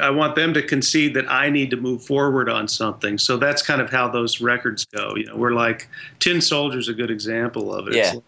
I 0.02 0.10
want 0.10 0.36
them 0.36 0.54
to 0.54 0.62
concede 0.62 1.13
that 1.16 1.30
I 1.30 1.50
need 1.50 1.69
to 1.72 1.75
move 1.75 2.02
forward 2.06 2.48
on 2.48 2.66
something. 2.69 3.18
So 3.18 3.36
that's 3.36 3.62
kind 3.62 3.81
of 3.81 3.90
how 3.90 4.07
those 4.07 4.40
records 4.40 4.86
go. 4.86 5.16
You 5.18 5.25
know, 5.25 5.36
we're 5.36 5.52
like 5.52 5.90
Tin 6.22 6.40
Soldier's 6.40 6.88
a 6.88 6.94
good 6.94 7.12
example 7.12 7.74
of 7.74 7.88
it. 7.90 7.95
Yeah. 7.95 8.12
like- 8.14 8.24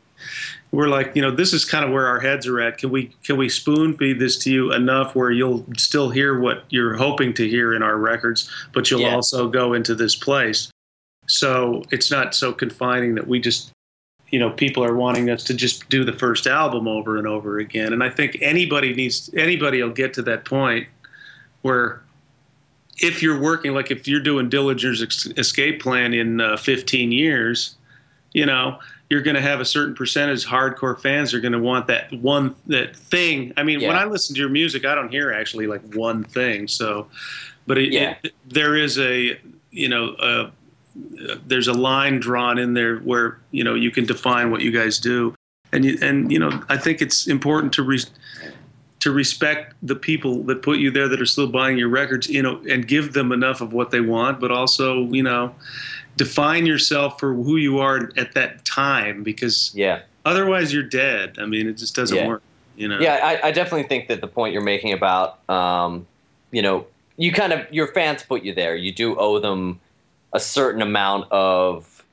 we're 0.78 0.90
like, 0.90 1.16
you 1.16 1.24
know, 1.24 1.32
this 1.32 1.54
is 1.54 1.66
kind 1.66 1.84
of 1.84 1.90
where 1.90 2.06
our 2.06 2.20
heads 2.20 2.46
are 2.46 2.62
at. 2.62 2.78
Can 2.78 2.92
we 2.92 3.06
can 3.24 3.36
we 3.36 3.50
spoon 3.50 3.98
feed 3.98 4.20
this 4.20 4.38
to 4.44 4.52
you 4.52 4.72
enough 4.74 5.16
where 5.16 5.32
you'll 5.32 5.66
still 5.76 6.12
hear 6.12 6.40
what 6.40 6.66
you're 6.70 6.96
hoping 6.96 7.34
to 7.34 7.50
hear 7.50 7.74
in 7.74 7.82
our 7.82 7.98
records, 7.98 8.48
but 8.74 8.92
you'll 8.92 9.02
Yeah. 9.02 9.16
also 9.16 9.50
go 9.50 9.74
into 9.74 9.96
this 9.96 10.16
place. 10.16 10.70
So 11.26 11.82
it's 11.90 12.12
not 12.12 12.36
so 12.36 12.54
confining 12.54 13.16
that 13.16 13.28
we 13.28 13.40
just 13.40 13.72
you 14.30 14.38
know 14.38 14.52
people 14.52 14.84
are 14.84 14.94
wanting 14.94 15.32
us 15.32 15.44
to 15.46 15.56
just 15.56 15.90
do 15.90 16.04
the 16.04 16.14
first 16.14 16.46
album 16.46 16.88
over 16.88 17.18
and 17.18 17.26
over 17.26 17.60
again 17.60 17.94
and 17.94 18.04
i 18.04 18.10
think 18.10 18.38
anybody 18.42 18.94
needs 18.94 19.30
anybody 19.38 19.82
will 19.82 19.90
get 19.90 20.14
to 20.14 20.22
that 20.22 20.44
point 20.44 20.86
where 21.62 22.02
if 22.98 23.24
you're 23.24 23.40
working 23.40 23.74
like 23.74 23.90
if 23.90 24.06
you're 24.06 24.20
doing 24.20 24.50
dillinger's 24.50 25.02
escape 25.38 25.82
plan 25.82 26.14
in 26.14 26.42
uh, 26.42 26.58
15 26.58 27.14
years 27.14 27.78
you 28.34 28.46
know 28.46 28.78
you're 29.10 29.22
going 29.22 29.36
to 29.36 29.42
have 29.42 29.62
a 29.62 29.66
certain 29.66 29.96
percentage 29.96 30.46
hardcore 30.46 31.00
fans 31.00 31.34
are 31.34 31.40
going 31.40 31.54
to 31.54 31.60
want 31.60 31.88
that 31.88 32.12
one 32.14 32.56
that 32.68 32.96
thing. 32.96 33.54
I 33.58 33.64
mean 33.64 33.82
when 33.82 33.96
i 33.96 34.06
listen 34.06 34.36
to 34.36 34.40
your 34.42 34.50
music 34.50 34.86
i 34.86 34.94
don't 34.96 35.10
hear 35.10 35.32
actually 35.32 35.68
like 35.68 35.82
one 35.96 36.24
thing 36.24 36.68
so 36.68 37.08
but 37.66 37.78
it, 37.78 37.92
Yeah. 37.94 38.16
it, 38.24 38.34
there 38.46 38.76
is 38.76 38.98
a 39.00 39.40
you 39.72 39.90
know 39.90 40.16
a, 40.20 40.52
there's 41.46 41.68
a 41.68 41.74
line 41.74 42.20
drawn 42.20 42.58
in 42.58 42.74
there 42.74 42.98
where 43.00 43.40
you 43.52 43.64
know 43.64 43.76
you 43.76 43.92
can 43.92 44.06
define 44.06 44.50
what 44.52 44.62
you 44.62 44.72
guys 44.72 44.98
do. 45.00 45.36
And 45.74 45.84
you, 45.84 45.98
and 46.02 46.32
you 46.32 46.40
know 46.40 46.64
I 46.70 46.78
think 46.78 47.02
it's 47.02 47.28
important 47.28 47.74
to 47.74 47.84
re, 47.84 48.00
to 49.02 49.12
respect 49.12 49.76
the 49.84 49.96
people 49.96 50.42
that 50.44 50.62
put 50.62 50.80
you 50.80 50.90
there 50.92 51.08
that 51.10 51.22
are 51.22 51.26
still 51.26 51.48
buying 51.48 51.78
your 51.78 51.90
records 51.90 52.30
you 52.30 52.42
know 52.42 52.62
and 52.70 52.88
give 52.88 53.14
them 53.14 53.32
enough 53.34 53.60
of 53.62 53.74
what 53.74 53.92
they 53.92 54.00
want 54.00 54.40
but 54.40 54.50
also 54.50 55.04
you 55.08 55.22
know 55.22 55.54
define 56.18 56.66
yourself 56.66 57.20
for 57.20 57.34
who 57.34 57.56
you 57.58 57.80
are 57.80 58.12
at 58.18 58.34
that 58.34 58.66
time 58.66 59.24
because 59.24 59.72
yeah. 59.76 60.02
otherwise 60.26 60.74
you're 60.74 60.84
dead. 60.84 61.38
I 61.40 61.46
mean 61.46 61.68
it 61.68 61.74
just 61.78 61.96
doesn't 61.96 62.18
Yeah. 62.18 62.28
work 62.28 62.42
you 62.76 62.88
know? 62.88 63.00
Yeah 63.00 63.20
I, 63.24 63.48
I 63.48 63.52
definitely 63.52 63.88
think 63.88 64.08
that 64.10 64.22
the 64.22 64.28
point 64.28 64.54
you're 64.54 64.64
making 64.64 64.94
about 64.94 65.48
um 65.50 66.06
you 66.52 66.62
know 66.62 66.86
you 67.18 67.32
kind 67.32 67.54
of 67.54 67.72
your 67.72 67.88
fans 67.88 68.24
put 68.24 68.44
you 68.44 68.54
there. 68.54 68.76
You 68.76 68.92
do 68.92 69.18
owe 69.18 69.40
them 69.40 69.80
a 70.34 70.40
certain 70.40 70.82
amount 70.82 71.32
of 71.32 72.04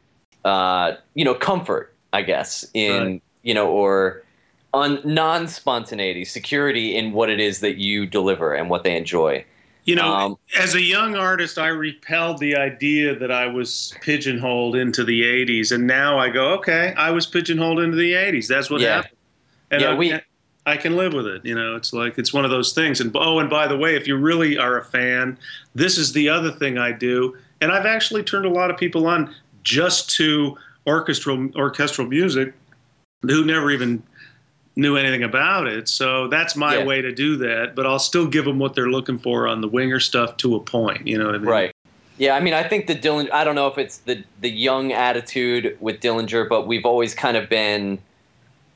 uh 0.44 0.92
you 1.14 1.24
know 1.24 1.34
comfort 1.34 1.92
i 2.12 2.22
guess 2.22 2.64
in 2.74 3.02
Right. 3.04 3.22
you 3.42 3.54
know 3.54 3.68
or 3.68 4.22
on 4.72 5.00
non-spontaneity 5.04 6.24
security 6.24 6.96
in 6.96 7.12
what 7.12 7.30
it 7.30 7.40
is 7.40 7.60
that 7.60 7.76
you 7.76 8.06
deliver 8.06 8.52
and 8.54 8.68
what 8.70 8.82
they 8.84 8.96
enjoy 8.96 9.44
You 9.84 9.96
know, 9.96 10.12
Um, 10.14 10.36
as 10.58 10.74
a 10.74 10.82
young 10.82 11.14
artist, 11.14 11.58
I 11.58 11.68
repelled 11.68 12.38
the 12.38 12.56
idea 12.56 13.14
that 13.18 13.30
I 13.30 13.46
was 13.46 13.92
pigeonholed 14.00 14.76
into 14.76 15.04
the 15.04 15.22
80s. 15.22 15.72
And 15.72 15.86
now 15.86 16.18
I 16.18 16.30
go, 16.30 16.54
okay, 16.54 16.94
I 16.96 17.10
was 17.10 17.26
pigeonholed 17.26 17.80
into 17.80 17.96
the 17.96 18.14
80s. 18.14 18.48
That's 18.48 18.70
what 18.70 18.80
Yeah. 18.80 18.96
happened. 18.96 19.16
And 19.70 19.82
Yeah, 19.82 19.90
I- 19.90 19.94
we- 19.94 20.14
I 20.66 20.78
can 20.78 20.96
live 20.96 21.12
with 21.12 21.26
it. 21.26 21.44
You 21.44 21.54
know, 21.54 21.76
it's 21.76 21.92
like 21.92 22.16
it's 22.16 22.32
one 22.32 22.46
of 22.46 22.50
those 22.50 22.72
things. 22.72 22.98
And 23.00 23.14
oh, 23.14 23.38
and 23.38 23.50
by 23.50 23.66
the 23.66 23.76
way, 23.76 23.96
if 23.96 24.08
you 24.08 24.16
really 24.16 24.56
are 24.56 24.78
a 24.78 24.84
fan, 24.84 25.36
this 25.74 25.98
is 25.98 26.12
the 26.12 26.30
other 26.30 26.50
thing 26.50 26.78
I 26.78 26.90
do. 26.92 27.36
And 27.60 27.70
I've 27.70 27.84
actually 27.84 28.22
turned 28.22 28.46
a 28.46 28.50
lot 28.50 28.70
of 28.70 28.78
people 28.78 29.06
on 29.06 29.34
just 29.62 30.08
to 30.16 30.56
orchestral 30.86 31.50
orchestral 31.56 32.06
music 32.06 32.54
who 33.22 33.44
never 33.44 33.70
even 33.70 34.02
knew 34.76 34.96
anything 34.96 35.22
about 35.22 35.66
it. 35.66 35.88
So 35.88 36.28
that's 36.28 36.56
my 36.56 36.78
Yeah. 36.78 36.84
way 36.84 37.00
to 37.00 37.12
do 37.12 37.36
that. 37.36 37.74
But 37.74 37.86
I'll 37.86 37.98
still 37.98 38.26
give 38.26 38.44
them 38.44 38.58
what 38.58 38.74
they're 38.74 38.88
looking 38.90 39.18
for 39.18 39.46
on 39.46 39.60
the 39.60 39.68
winger 39.68 40.00
stuff 40.00 40.36
to 40.38 40.56
a 40.56 40.60
point. 40.60 41.06
You 41.06 41.18
know 41.18 41.26
what 41.26 41.34
I 41.36 41.38
mean? 41.38 41.46
Right. 41.48 41.72
Yeah, 42.16 42.36
I 42.36 42.40
mean, 42.40 42.54
I 42.54 42.62
think 42.62 42.86
the 42.86 42.94
Dillinger. 42.94 43.32
I 43.32 43.42
don't 43.44 43.56
know 43.56 43.66
if 43.66 43.76
it's 43.78 43.98
the 43.98 44.22
the 44.40 44.50
young 44.50 44.92
attitude 44.92 45.76
with 45.80 46.00
Dillinger, 46.00 46.48
but 46.48 46.66
we've 46.66 46.84
always 46.84 47.12
kind 47.14 47.36
of 47.36 47.48
been, 47.48 47.98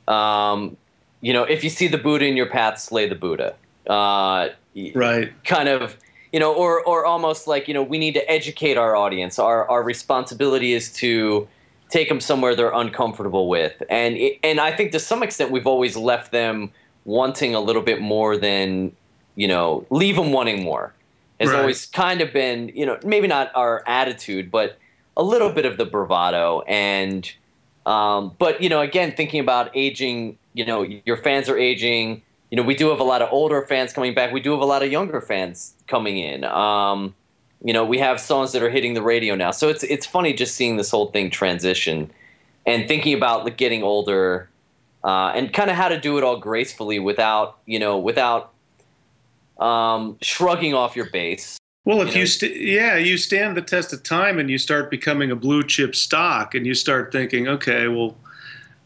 um, 0.08 0.76
you 1.20 1.32
know, 1.32 1.44
if 1.44 1.62
you 1.62 1.70
see 1.70 1.86
the 1.88 1.98
Buddha 1.98 2.26
in 2.26 2.36
your 2.36 2.46
path, 2.46 2.78
slay 2.80 3.08
the 3.08 3.14
Buddha. 3.14 3.54
Uh, 3.86 4.48
Right. 4.94 5.32
kind 5.44 5.68
of, 5.68 5.96
you 6.32 6.38
know, 6.38 6.52
or 6.54 6.82
or 6.82 7.04
almost 7.06 7.46
like 7.46 7.68
you 7.68 7.74
know, 7.74 7.82
we 7.82 7.98
need 7.98 8.14
to 8.14 8.30
educate 8.30 8.76
our 8.76 8.96
audience. 8.96 9.38
Our 9.38 9.68
our 9.68 9.82
responsibility 9.82 10.72
is 10.72 10.92
to 10.94 11.48
take 11.88 12.08
them 12.08 12.20
somewhere 12.20 12.54
they're 12.54 12.72
uncomfortable 12.72 13.48
with, 13.48 13.82
and 13.88 14.16
it, 14.16 14.38
and 14.42 14.60
I 14.60 14.72
think 14.76 14.92
to 14.92 15.00
some 15.00 15.22
extent 15.22 15.50
we've 15.50 15.66
always 15.66 15.96
left 15.96 16.32
them 16.32 16.70
wanting 17.04 17.54
a 17.54 17.60
little 17.60 17.82
bit 17.82 18.00
more 18.00 18.36
than, 18.36 18.92
you 19.36 19.48
know, 19.48 19.86
leave 19.90 20.16
them 20.16 20.30
wanting 20.32 20.62
more 20.62 20.94
has 21.40 21.50
Right. 21.50 21.58
always 21.60 21.86
kind 21.86 22.20
of 22.20 22.32
been, 22.32 22.70
you 22.74 22.84
know, 22.84 22.98
maybe 23.04 23.26
not 23.26 23.50
our 23.54 23.82
attitude, 23.86 24.50
but 24.50 24.76
a 25.16 25.22
little 25.22 25.50
bit 25.50 25.64
of 25.64 25.76
the 25.76 25.84
bravado. 25.84 26.62
And, 26.66 27.30
um, 27.86 28.34
but, 28.38 28.60
you 28.60 28.68
know, 28.68 28.80
again, 28.80 29.12
thinking 29.16 29.40
about 29.40 29.70
aging, 29.74 30.38
you 30.54 30.64
know, 30.66 30.82
your 30.82 31.16
fans 31.16 31.48
are 31.48 31.56
aging. 31.56 32.22
You 32.50 32.56
know, 32.56 32.62
we 32.62 32.74
do 32.74 32.88
have 32.88 33.00
a 33.00 33.04
lot 33.04 33.22
of 33.22 33.28
older 33.32 33.62
fans 33.62 33.92
coming 33.92 34.14
back. 34.14 34.32
We 34.32 34.40
do 34.40 34.50
have 34.52 34.60
a 34.60 34.66
lot 34.66 34.82
of 34.82 34.90
younger 34.90 35.20
fans 35.20 35.74
coming 35.86 36.18
in. 36.18 36.44
Um, 36.44 37.14
you 37.62 37.72
know, 37.72 37.84
we 37.84 37.98
have 37.98 38.20
songs 38.20 38.52
that 38.52 38.62
are 38.62 38.70
hitting 38.70 38.94
the 38.94 39.02
radio 39.02 39.34
now. 39.34 39.50
So 39.50 39.68
it's 39.68 39.82
it's 39.82 40.06
funny 40.06 40.32
just 40.32 40.54
seeing 40.54 40.76
this 40.76 40.90
whole 40.90 41.06
thing 41.06 41.30
transition 41.30 42.10
and 42.66 42.86
thinking 42.86 43.14
about 43.14 43.44
like, 43.44 43.56
getting 43.56 43.82
older 43.82 44.48
uh, 45.04 45.32
and 45.34 45.52
kind 45.52 45.70
of 45.70 45.76
how 45.76 45.88
to 45.88 45.98
do 45.98 46.18
it 46.18 46.24
all 46.24 46.36
gracefully 46.38 46.98
without, 46.98 47.58
you 47.66 47.78
know, 47.78 47.98
without 47.98 48.52
um, 49.58 50.16
shrugging 50.22 50.74
off 50.74 50.94
your 50.94 51.10
base. 51.10 51.56
Well, 51.84 52.02
if 52.02 52.14
You 52.14 52.20
you, 52.20 52.26
st- 52.26 52.56
yeah, 52.56 52.96
you 52.96 53.16
stand 53.16 53.56
the 53.56 53.62
test 53.62 53.92
of 53.92 54.02
time 54.02 54.38
and 54.38 54.50
you 54.50 54.58
start 54.58 54.90
becoming 54.90 55.30
a 55.30 55.36
blue 55.36 55.62
chip 55.64 55.96
stock 55.96 56.54
and 56.54 56.66
you 56.66 56.74
start 56.74 57.10
thinking, 57.10 57.48
okay, 57.48 57.88
well, 57.88 58.14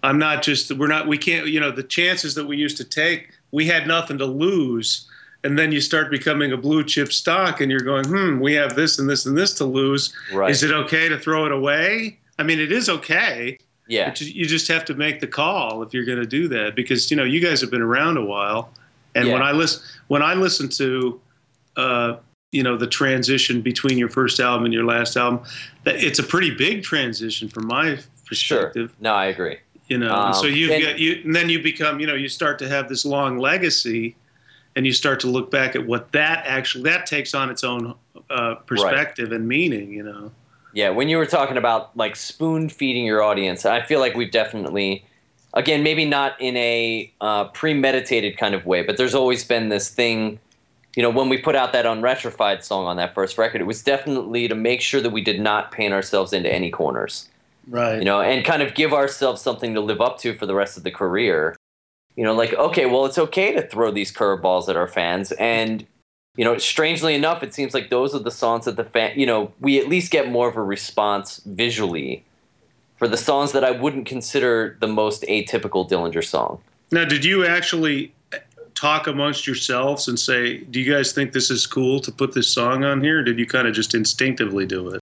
I'm 0.05 0.19
not 0.19 0.43
just, 0.43 0.71
we're 0.77 0.87
not, 0.87 1.09
we 1.09 1.19
can't, 1.19 1.49
you 1.49 1.59
know, 1.59 1.73
the 1.73 1.83
chances 1.83 2.35
that 2.37 2.47
we 2.47 2.57
used 2.57 2.77
to 2.77 2.85
take, 2.85 3.31
we 3.51 3.67
had 3.67 3.87
nothing 3.87 4.19
to 4.19 4.27
lose. 4.27 5.09
And 5.45 5.59
then 5.59 5.73
you 5.73 5.81
start 5.81 6.11
becoming 6.11 6.53
a 6.53 6.57
blue 6.57 6.85
chip 6.85 7.13
stock 7.13 7.61
and 7.61 7.71
you're 7.71 7.81
going, 7.81 8.07
hmm, 8.07 8.39
we 8.39 8.53
have 8.55 8.77
this 8.77 8.99
and 9.01 9.09
this 9.11 9.27
and 9.27 9.37
this 9.37 9.53
to 9.55 9.65
lose. 9.65 10.13
Right. 10.33 10.51
Is 10.51 10.63
it 10.63 10.71
okay 10.73 11.09
to 11.09 11.19
throw 11.19 11.47
it 11.47 11.53
away? 11.53 12.19
I 12.39 12.45
mean, 12.45 12.61
it 12.61 12.71
is 12.71 12.89
okay. 12.89 13.59
yeah. 13.89 14.09
But 14.11 14.21
you, 14.21 14.47
just 14.47 14.69
have 14.69 14.85
to 14.87 14.95
make 14.95 15.19
the 15.21 15.27
call 15.27 15.83
if 15.83 15.93
you're 15.93 16.05
going 16.05 16.21
to 16.21 16.27
do 16.27 16.47
that 16.49 16.77
because 16.77 17.11
you 17.11 17.17
know 17.17 17.25
you 17.25 17.41
guys 17.41 17.61
have 17.61 17.71
been 17.71 17.83
around 17.83 18.17
a 18.19 18.25
while, 18.25 18.73
and 19.15 19.31
when 19.31 19.43
I 19.43 19.51
listen 19.53 19.83
when 20.09 20.23
I 20.23 20.35
listen 20.35 20.69
to, 20.71 21.21
uh, 21.77 22.17
you 22.53 22.63
know, 22.63 22.77
the 22.77 22.87
transition 22.87 23.61
between 23.63 23.99
your 23.99 24.09
first 24.09 24.39
album 24.41 24.65
and 24.65 24.73
your 24.73 24.85
last 24.85 25.17
album, 25.17 25.41
it's 25.85 26.19
a 26.19 26.23
pretty 26.23 26.53
big 26.55 26.83
transition 26.85 27.49
from 27.49 27.67
my 27.67 27.99
perspective. 28.27 28.91
Sure. 28.91 28.97
No, 29.01 29.15
I 29.15 29.27
agree. 29.27 29.59
You 29.89 29.99
know, 29.99 30.15
and 30.15 30.35
so 30.37 30.47
Um, 30.47 30.53
you 30.55 30.73
and- 30.73 30.83
get 30.83 30.99
you 30.99 31.21
and 31.25 31.35
then 31.35 31.49
you 31.49 31.61
become 31.63 31.99
you 32.01 32.07
know 32.07 32.15
you 32.15 32.29
start 32.29 32.59
to 32.61 32.69
have 32.69 32.89
this 32.89 33.05
long 33.05 33.39
legacy, 33.39 34.15
and 34.77 34.87
you 34.87 34.93
start 34.93 35.21
to 35.21 35.27
look 35.27 35.51
back 35.51 35.77
at 35.77 35.87
what 35.87 36.13
that 36.13 36.45
actually 36.47 36.85
that 36.85 37.07
takes 37.07 37.35
on 37.35 37.51
its 37.51 37.65
own 37.65 37.95
uh, 38.31 38.55
perspective 38.67 39.33
and 39.33 39.47
meaning. 39.47 39.93
You 39.93 40.03
know. 40.03 40.33
Yeah, 40.73 40.91
when 40.91 41.09
you 41.09 41.19
were 41.19 41.27
talking 41.27 41.57
about 41.57 41.97
like 41.97 42.17
spoon 42.17 42.69
feeding 42.69 43.05
your 43.05 43.23
audience, 43.23 43.67
I 43.67 43.83
feel 43.83 44.01
like 44.01 44.15
we've 44.15 44.31
definitely, 44.31 45.05
again, 45.55 45.83
maybe 45.83 46.05
not 46.05 46.41
in 46.41 46.57
a 46.57 47.13
uh, 47.21 47.45
premeditated 47.49 48.39
kind 48.39 48.55
of 48.55 48.65
way, 48.65 48.83
but 48.83 48.97
there's 48.97 49.15
always 49.15 49.45
been 49.45 49.69
this 49.69 49.91
thing. 49.91 50.39
You 50.97 51.03
know, 51.03 51.11
when 51.11 51.29
we 51.29 51.39
put 51.39 51.57
out 51.57 51.73
that 51.73 51.87
unretrofied 51.87 52.63
song 52.65 52.87
on 52.87 52.97
that 52.97 53.15
first 53.15 53.39
record, 53.39 53.61
it 53.61 53.65
was 53.65 53.83
definitely 53.83 54.49
to 54.49 54.55
make 54.55 54.81
sure 54.81 55.01
that 55.01 55.11
we 55.11 55.23
did 55.23 55.41
not 55.41 55.73
paint 55.73 55.95
ourselves 55.95 56.33
into 56.33 56.53
any 56.53 56.71
corners. 56.71 57.29
Right. 57.69 57.99
you 57.99 58.05
know, 58.05 58.21
and 58.21 58.45
kind 58.45 58.61
of 58.61 58.75
give 58.75 58.93
ourselves 58.93 59.41
something 59.41 59.75
to 59.75 59.81
live 59.81 60.01
up 60.01 60.19
to 60.19 60.35
for 60.35 60.47
the 60.47 60.55
rest 60.55 60.77
of 60.77 60.83
the 60.83 60.91
career. 60.91 61.57
You 62.17 62.25
know, 62.25 62.35
like, 62.35 62.53
okay, 62.55 62.87
well, 62.87 63.07
it's 63.07 63.19
okay 63.19 63.53
to 63.53 63.63
throw 63.63 63.91
these 63.91 64.13
curveballs 64.13 64.69
at 64.69 64.77
our 64.77 64.87
fans. 64.87 65.33
And, 65.33 65.87
you 66.37 66.45
know, 66.45 66.59
strangely 66.59 67.15
enough, 67.15 67.43
it 67.43 67.55
seems 67.55 67.73
like 67.75 67.91
those 67.91 68.15
are 68.15 68.19
the 68.19 68.31
songs 68.31 68.67
that 68.67 68.77
the 68.77 68.85
fan, 68.85 69.19
you 69.19 69.27
know, 69.27 69.53
we 69.61 69.79
at 69.79 69.89
least 69.89 70.11
get 70.11 70.31
more 70.31 70.49
of 70.49 70.57
a 70.57 70.63
response 70.63 71.41
visually 71.47 72.25
for 72.97 73.09
the 73.09 73.17
songs 73.17 73.53
that 73.53 73.65
I 73.65 73.71
wouldn't 73.71 74.07
consider 74.07 74.77
the 74.81 74.87
most 74.87 75.23
atypical 75.23 75.89
Dillinger 75.89 76.25
song. 76.25 76.61
Now, 76.91 77.05
did 77.05 77.25
you 77.25 77.47
actually 77.47 78.15
talk 78.75 79.07
amongst 79.07 79.47
yourselves 79.47 80.09
and 80.09 80.19
say, 80.19 80.59
"Do 80.59 80.81
you 80.81 80.93
guys 80.93 81.13
think 81.13 81.33
this 81.33 81.51
is 81.51 81.67
cool 81.67 82.01
to 82.01 82.13
put 82.13 82.33
this 82.33 82.49
song 82.49 82.85
on 82.85 83.03
here?" 83.03 83.21
Or 83.21 83.23
did 83.23 83.39
you 83.39 83.47
kind 83.47 83.67
of 83.67 83.75
just 83.75 83.95
instinctively 83.95 84.67
do 84.67 84.89
it? 84.91 85.01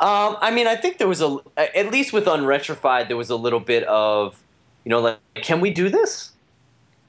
Um, 0.00 0.36
I 0.40 0.50
mean, 0.50 0.66
I 0.66 0.76
think 0.76 0.98
there 0.98 1.08
was 1.08 1.20
a, 1.20 1.38
at 1.56 1.92
least 1.92 2.12
with 2.12 2.24
Unretrofied, 2.24 3.08
there 3.08 3.16
was 3.16 3.30
a 3.30 3.36
little 3.36 3.60
bit 3.60 3.84
of, 3.84 4.42
you 4.84 4.90
know, 4.90 5.00
like, 5.00 5.18
can 5.36 5.60
we 5.60 5.70
do 5.70 5.88
this? 5.88 6.32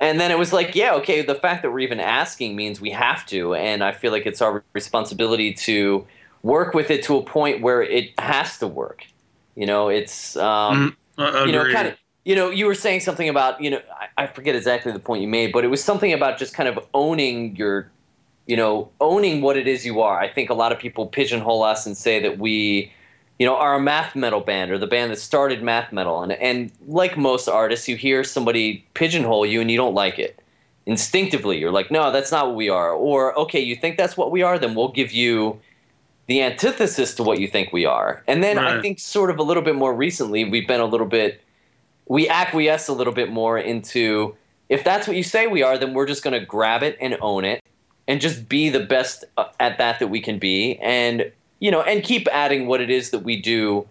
And 0.03 0.19
then 0.19 0.31
it 0.31 0.38
was 0.38 0.51
like, 0.51 0.75
yeah, 0.75 0.93
okay, 0.95 1.22
the 1.22 1.36
fact 1.36 1.62
that 1.62 1.72
we're 1.72 1.79
even 1.79 2.01
asking 2.01 2.55
means 2.57 2.81
we 2.81 2.91
have 2.91 3.25
to. 3.27 3.55
And 3.55 3.81
I 3.83 3.93
feel 3.93 4.12
like 4.12 4.25
it's 4.25 4.41
our 4.41 4.63
responsibility 4.74 5.53
to 5.67 6.05
work 6.41 6.74
with 6.74 6.91
it 6.91 7.03
to 7.03 7.17
a 7.17 7.24
point 7.24 7.62
where 7.62 7.81
it 7.81 8.12
has 8.19 8.57
to 8.57 8.67
work. 8.67 9.05
You 9.55 9.65
know, 9.65 9.89
it's, 9.89 10.36
um, 10.36 10.98
Uh, 11.17 11.45
you 11.45 11.51
know, 11.53 11.63
kind 11.72 11.88
of, 11.88 11.93
you 12.25 12.36
know, 12.36 12.50
you 12.50 12.65
were 12.65 12.75
saying 12.75 13.00
something 13.00 13.29
about, 13.29 13.62
you 13.62 13.69
know, 13.69 13.81
I, 14.17 14.24
I 14.24 14.27
forget 14.27 14.55
exactly 14.55 14.91
the 14.91 15.00
point 15.00 15.22
you 15.22 15.27
made, 15.27 15.51
but 15.53 15.63
it 15.63 15.69
was 15.69 15.83
something 15.83 16.12
about 16.12 16.38
just 16.38 16.53
kind 16.53 16.67
of 16.67 16.79
owning 16.93 17.55
your, 17.55 17.91
you 18.45 18.57
know, 18.57 18.89
owning 19.00 19.41
what 19.41 19.55
it 19.55 19.67
is 19.67 19.86
you 19.86 20.01
are. 20.01 20.19
I 20.19 20.27
think 20.27 20.50
a 20.50 20.53
lot 20.53 20.72
of 20.74 20.79
people 20.79 21.05
pigeonhole 21.07 21.63
us 21.63 21.86
and 21.86 21.95
say 21.95 22.19
that 22.19 22.39
we, 22.39 22.91
you 23.39 23.45
know, 23.45 23.55
are 23.55 23.75
a 23.75 23.79
math 23.79 24.15
metal 24.15 24.39
band 24.39 24.71
or 24.71 24.77
the 24.77 24.87
band 24.87 25.11
that 25.11 25.19
started 25.19 25.63
math 25.63 25.91
metal. 25.91 26.21
And, 26.21 26.33
and 26.33 26.71
like 26.87 27.17
most 27.17 27.47
artists, 27.47 27.87
you 27.87 27.95
hear 27.95 28.23
somebody 28.23 28.85
pigeonhole 28.93 29.45
you 29.45 29.59
and 29.59 29.71
you 29.71 29.77
don't 29.77 29.95
like 29.95 30.19
it. 30.19 30.39
Instinctively, 30.85 31.57
you're 31.59 31.71
like, 31.71 31.89
no, 31.89 32.11
that's 32.11 32.31
not 32.31 32.47
what 32.47 32.55
we 32.55 32.69
are. 32.69 32.91
Or, 32.91 33.37
okay, 33.39 33.59
you 33.59 33.75
think 33.75 33.97
that's 33.97 34.15
what 34.15 34.31
we 34.31 34.41
are? 34.43 34.59
Then 34.59 34.75
we'll 34.75 34.91
give 34.91 35.11
you 35.11 35.59
the 36.27 36.41
antithesis 36.41 37.15
to 37.15 37.23
what 37.23 37.39
you 37.39 37.47
think 37.47 37.73
we 37.73 37.85
are. 37.85 38.23
And 38.27 38.43
then 38.43 38.57
I 38.57 38.81
think 38.81 38.99
sort 38.99 39.29
of 39.29 39.39
a 39.39 39.43
little 39.43 39.63
bit 39.63 39.75
more 39.75 39.93
recently, 39.93 40.45
we've 40.45 40.67
been 40.67 40.81
a 40.81 40.85
little 40.85 41.07
bit, 41.07 41.41
we 42.07 42.29
acquiesce 42.29 42.87
a 42.87 42.93
little 42.93 43.13
bit 43.13 43.31
more 43.31 43.57
into 43.57 44.35
if 44.69 44.83
that's 44.83 45.07
what 45.07 45.17
you 45.17 45.23
say 45.23 45.47
we 45.47 45.63
are, 45.63 45.77
then 45.77 45.93
we're 45.93 46.05
just 46.05 46.23
going 46.23 46.39
to 46.39 46.45
grab 46.45 46.83
it 46.83 46.97
and 47.01 47.17
own 47.21 47.45
it 47.45 47.61
and 48.07 48.21
just 48.21 48.47
be 48.47 48.69
the 48.69 48.79
best 48.79 49.25
uh, 49.37 49.45
at 49.59 49.77
that 49.77 49.99
that 49.99 50.07
we 50.07 50.19
can 50.19 50.39
be. 50.39 50.77
And, 50.77 51.31
you 51.63 51.72
know, 51.72 51.82
and 51.82 52.03
keep 52.03 52.27
adding 52.27 52.67
what 52.67 52.82
it 52.82 52.89
is 52.89 53.12
that 53.12 53.20
we 53.20 53.41
do 53.41 53.88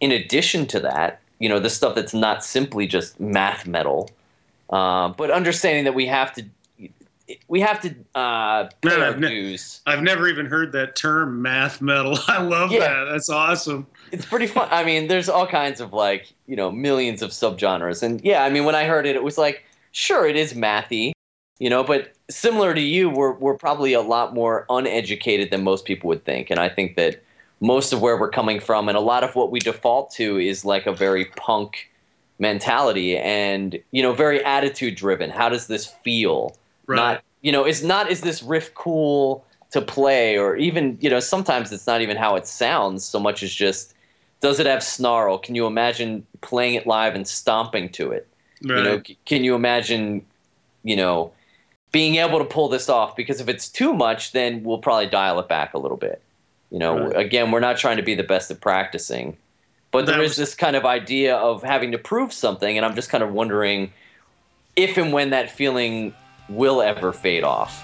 in 0.00 0.10
addition 0.10 0.66
to 0.66 0.80
that, 0.80 1.20
you 1.38 1.48
know, 1.48 1.60
the 1.60 1.70
stuff 1.70 1.94
that's 1.94 2.12
not 2.12 2.44
simply 2.44 2.84
just 2.88 3.20
math 3.20 3.64
metal, 3.64 4.10
uh, 4.70 5.08
but 5.10 5.30
understanding 5.30 5.84
that 5.84 5.94
we 5.94 6.04
have 6.06 6.32
to, 6.34 6.44
we 7.46 7.60
have 7.60 7.80
to 7.82 7.90
uh, 8.18 8.68
Man, 8.84 9.02
I've 9.02 9.20
ne-. 9.20 9.56
I've 9.86 10.02
never 10.02 10.26
even 10.28 10.46
heard 10.46 10.72
that 10.72 10.96
term, 10.96 11.40
math 11.42 11.80
metal. 11.80 12.18
I 12.26 12.42
love 12.42 12.72
Yeah. 12.72 12.80
that. 12.80 13.04
That's 13.12 13.28
awesome. 13.30 13.86
it's 14.10 14.26
pretty 14.26 14.48
fun. 14.48 14.66
I 14.72 14.82
mean, 14.82 15.06
there's 15.06 15.28
all 15.28 15.46
kinds 15.46 15.80
of 15.80 15.92
like, 15.92 16.32
you 16.48 16.56
know, 16.56 16.72
millions 16.72 17.22
of 17.22 17.30
subgenres. 17.30 18.02
And 18.02 18.20
yeah, 18.24 18.42
I 18.42 18.50
mean, 18.50 18.64
when 18.64 18.74
I 18.74 18.84
heard 18.84 19.06
it, 19.06 19.14
it 19.14 19.22
was 19.22 19.38
like, 19.38 19.64
sure, 19.92 20.26
it 20.26 20.34
is 20.34 20.54
mathy, 20.54 21.12
you 21.58 21.70
know, 21.70 21.82
but 21.82 22.12
similar 22.28 22.74
to 22.74 22.80
you, 22.80 23.08
we're, 23.08 23.32
we're 23.32 23.56
probably 23.56 23.92
a 23.92 24.00
lot 24.00 24.34
more 24.34 24.66
uneducated 24.68 25.50
than 25.50 25.62
most 25.62 25.84
people 25.84 26.08
would 26.08 26.24
think. 26.24 26.50
And 26.50 26.60
I 26.60 26.68
think 26.68 26.96
that 26.96 27.22
most 27.60 27.92
of 27.92 28.02
where 28.02 28.18
we're 28.18 28.30
coming 28.30 28.60
from 28.60 28.88
and 28.88 28.96
a 28.96 29.00
lot 29.00 29.24
of 29.24 29.34
what 29.34 29.50
we 29.50 29.60
default 29.60 30.10
to 30.12 30.38
is 30.38 30.64
like 30.64 30.86
a 30.86 30.92
very 30.92 31.26
punk 31.36 31.90
mentality 32.38 33.16
and, 33.16 33.78
you 33.92 34.02
know, 34.02 34.12
very 34.12 34.44
attitude 34.44 34.94
driven. 34.94 35.30
How 35.30 35.48
does 35.48 35.66
this 35.66 35.86
feel? 35.86 36.54
Right. 36.86 36.96
Not, 36.96 37.22
you 37.40 37.52
know, 37.52 37.66
is 37.66 37.82
not, 37.82 38.10
is 38.10 38.20
this 38.20 38.42
riff 38.42 38.74
cool 38.74 39.44
to 39.70 39.80
play 39.80 40.36
or 40.36 40.56
even, 40.56 40.98
you 41.00 41.08
know, 41.08 41.20
sometimes 41.20 41.72
it's 41.72 41.86
not 41.86 42.02
even 42.02 42.16
how 42.16 42.36
it 42.36 42.46
sounds 42.46 43.04
so 43.04 43.18
much 43.18 43.42
as 43.42 43.52
just, 43.54 43.94
does 44.40 44.60
it 44.60 44.66
have 44.66 44.82
snarl? 44.82 45.38
Can 45.38 45.54
you 45.54 45.66
imagine 45.66 46.26
playing 46.42 46.74
it 46.74 46.86
live 46.86 47.14
and 47.14 47.26
stomping 47.26 47.88
to 47.90 48.12
it? 48.12 48.28
right. 48.62 48.76
You 48.76 48.84
know, 48.84 49.02
c- 49.06 49.18
can 49.24 49.44
you 49.44 49.54
imagine, 49.54 50.24
you 50.84 50.96
know, 50.96 51.32
being 51.92 52.16
able 52.16 52.38
to 52.38 52.44
pull 52.44 52.68
this 52.68 52.88
off? 52.88 53.16
Because 53.16 53.40
if 53.40 53.48
it's 53.48 53.68
too 53.68 53.92
much, 53.94 54.32
then 54.32 54.62
we'll 54.64 54.78
probably 54.78 55.06
dial 55.06 55.38
it 55.40 55.48
back 55.48 55.74
a 55.74 55.78
little 55.78 55.96
bit. 55.96 56.20
You 56.70 56.78
know, 56.78 56.98
Right. 56.98 57.16
again, 57.16 57.50
we're 57.50 57.60
not 57.60 57.76
trying 57.76 57.96
to 57.96 58.02
be 58.02 58.14
the 58.14 58.24
best 58.24 58.50
at 58.50 58.60
practicing, 58.60 59.36
but 59.92 60.06
That 60.06 60.12
there 60.12 60.22
is 60.22 60.30
was- 60.30 60.36
this 60.38 60.54
kind 60.54 60.76
of 60.76 60.84
idea 60.84 61.36
of 61.36 61.62
having 61.62 61.92
to 61.92 61.98
prove 61.98 62.32
something, 62.32 62.76
and 62.76 62.84
I'm 62.84 62.94
just 62.94 63.08
kind 63.08 63.22
of 63.22 63.32
wondering 63.32 63.92
if 64.74 64.96
and 64.98 65.12
when 65.12 65.30
that 65.30 65.50
feeling 65.50 66.14
will 66.48 66.82
ever 66.82 67.12
fade 67.12 67.44
off. 67.44 67.82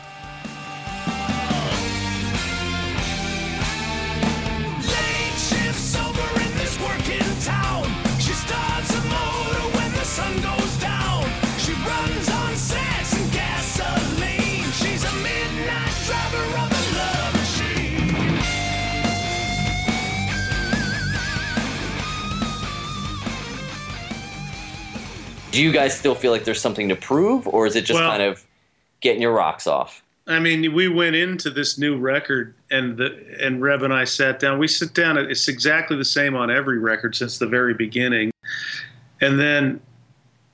Do 25.53 25.63
you 25.63 25.71
guys 25.71 25.97
still 25.97 26.15
feel 26.15 26.33
like 26.33 26.45
there's 26.45 26.61
something 26.61 26.89
to 26.89 26.97
prove, 26.97 27.47
or 27.47 27.67
is 27.67 27.77
it 27.77 27.85
just 27.85 28.01
Well- 28.01 28.11
kind 28.11 28.23
of 28.23 28.43
getting 29.01 29.23
your 29.23 29.33
rocks 29.33 29.67
off? 29.67 30.03
I 30.27 30.39
mean, 30.39 30.73
we 30.73 30.87
went 30.89 31.17
into 31.17 31.51
this 31.51 31.79
new 31.79 31.99
record, 31.99 32.55
and 32.71 32.97
the 32.97 33.13
and 33.41 33.61
Reb 33.61 33.83
and 33.83 33.93
I 33.93 34.05
sat 34.05 34.39
down. 34.39 34.59
We 34.59 34.69
sit 34.69 34.95
down. 34.95 35.19
It's 35.19 35.49
exactly 35.49 35.97
the 35.97 36.05
same 36.05 36.37
on 36.37 36.51
every 36.51 36.79
record 36.79 37.17
since 37.17 37.39
the 37.39 37.47
very 37.47 37.75
beginning. 37.75 38.31
And 39.21 39.39
then, 39.39 39.81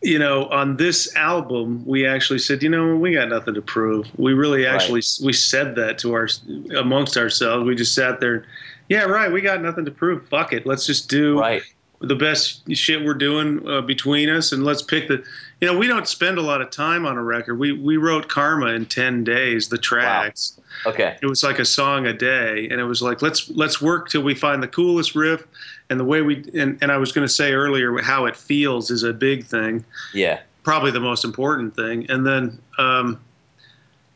you 0.02 0.18
know, 0.18 0.46
on 0.46 0.78
this 0.78 1.14
album, 1.16 1.84
we 1.86 2.06
actually 2.06 2.38
said, 2.38 2.62
you 2.62 2.70
know, 2.70 2.96
we 2.96 3.12
got 3.12 3.28
nothing 3.28 3.52
to 3.54 3.62
prove. 3.62 4.06
We 4.16 4.32
really 4.32 4.66
actually 4.66 5.02
we 5.22 5.34
said 5.34 5.74
that 5.76 5.98
to 5.98 6.14
our 6.14 6.28
amongst 6.74 7.16
ourselves. 7.18 7.66
We 7.66 7.74
just 7.74 7.94
sat 7.94 8.20
there. 8.20 8.46
Yeah, 8.88 9.02
right. 9.04 9.30
We 9.30 9.42
got 9.42 9.60
nothing 9.60 9.84
to 9.84 9.90
prove. 9.90 10.26
Fuck 10.28 10.54
it. 10.54 10.64
Let's 10.66 10.86
just 10.86 11.10
do 11.10 11.38
Right. 11.38 11.62
The 12.00 12.14
best 12.14 12.62
shit 12.74 13.04
we're 13.04 13.14
doing 13.14 13.66
uh, 13.68 13.80
between 13.80 14.28
us 14.28 14.52
and 14.52 14.64
let's 14.64 14.82
pick 14.82 15.08
the 15.08 15.24
you 15.60 15.66
know 15.66 15.76
we 15.76 15.88
don't 15.88 16.06
spend 16.06 16.38
a 16.38 16.42
lot 16.42 16.60
of 16.60 16.70
time 16.70 17.04
on 17.04 17.16
a 17.16 17.22
record. 17.22 17.58
We 17.58 17.72
we 17.72 17.96
wrote 17.96 18.28
karma 18.28 18.66
in 18.66 18.86
10 18.86 19.24
days 19.24 19.68
the 19.68 19.78
tracks. 19.78 20.60
Okay. 20.86 21.16
it 21.20 21.26
was 21.26 21.42
like 21.42 21.58
a 21.58 21.64
song 21.64 22.06
a 22.06 22.12
day 22.12 22.68
and 22.70 22.80
it 22.80 22.84
was 22.84 23.02
like 23.02 23.20
let's 23.20 23.50
let's 23.50 23.80
work 23.82 24.08
till 24.08 24.22
we 24.22 24.34
find 24.34 24.62
the 24.62 24.68
coolest 24.68 25.14
riff. 25.14 25.46
And 25.90 25.98
the 25.98 26.04
way 26.04 26.22
we 26.22 26.44
and, 26.54 26.78
and 26.80 26.92
i 26.92 26.98
was 26.98 27.12
going 27.12 27.26
to 27.26 27.32
say 27.32 27.52
earlier 27.52 28.00
how 28.02 28.26
it 28.26 28.36
feels 28.36 28.90
is 28.90 29.02
a 29.02 29.12
big 29.12 29.44
thing. 29.44 29.84
Yeah. 30.14 30.40
probably 30.62 30.90
the 30.90 31.00
most 31.00 31.24
important 31.24 31.74
thing. 31.74 32.08
And 32.10 32.26
then, 32.26 32.60
um, 32.76 33.20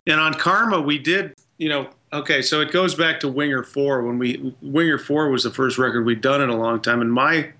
and 0.07 0.21
on 0.21 0.35
Karma, 0.35 0.81
we 0.81 0.99
did, 0.99 1.35
you 1.57 1.69
know, 1.69 1.89
okay, 2.13 2.43
so 2.43 2.61
it 2.61 2.71
goes 2.73 2.95
back 2.95 3.21
to 3.21 3.29
Winger 3.29 3.63
Four. 3.63 4.03
When 4.03 4.19
we 4.19 4.55
Winger 4.61 4.99
Four 4.99 5.31
was 5.31 5.45
the 5.45 5.51
first 5.51 5.79
record 5.79 6.05
we'd 6.05 6.21
done 6.21 6.43
in 6.43 6.51
a 6.51 6.57
long 6.57 6.81
time, 6.81 7.01
and 7.01 7.13
my 7.13 7.51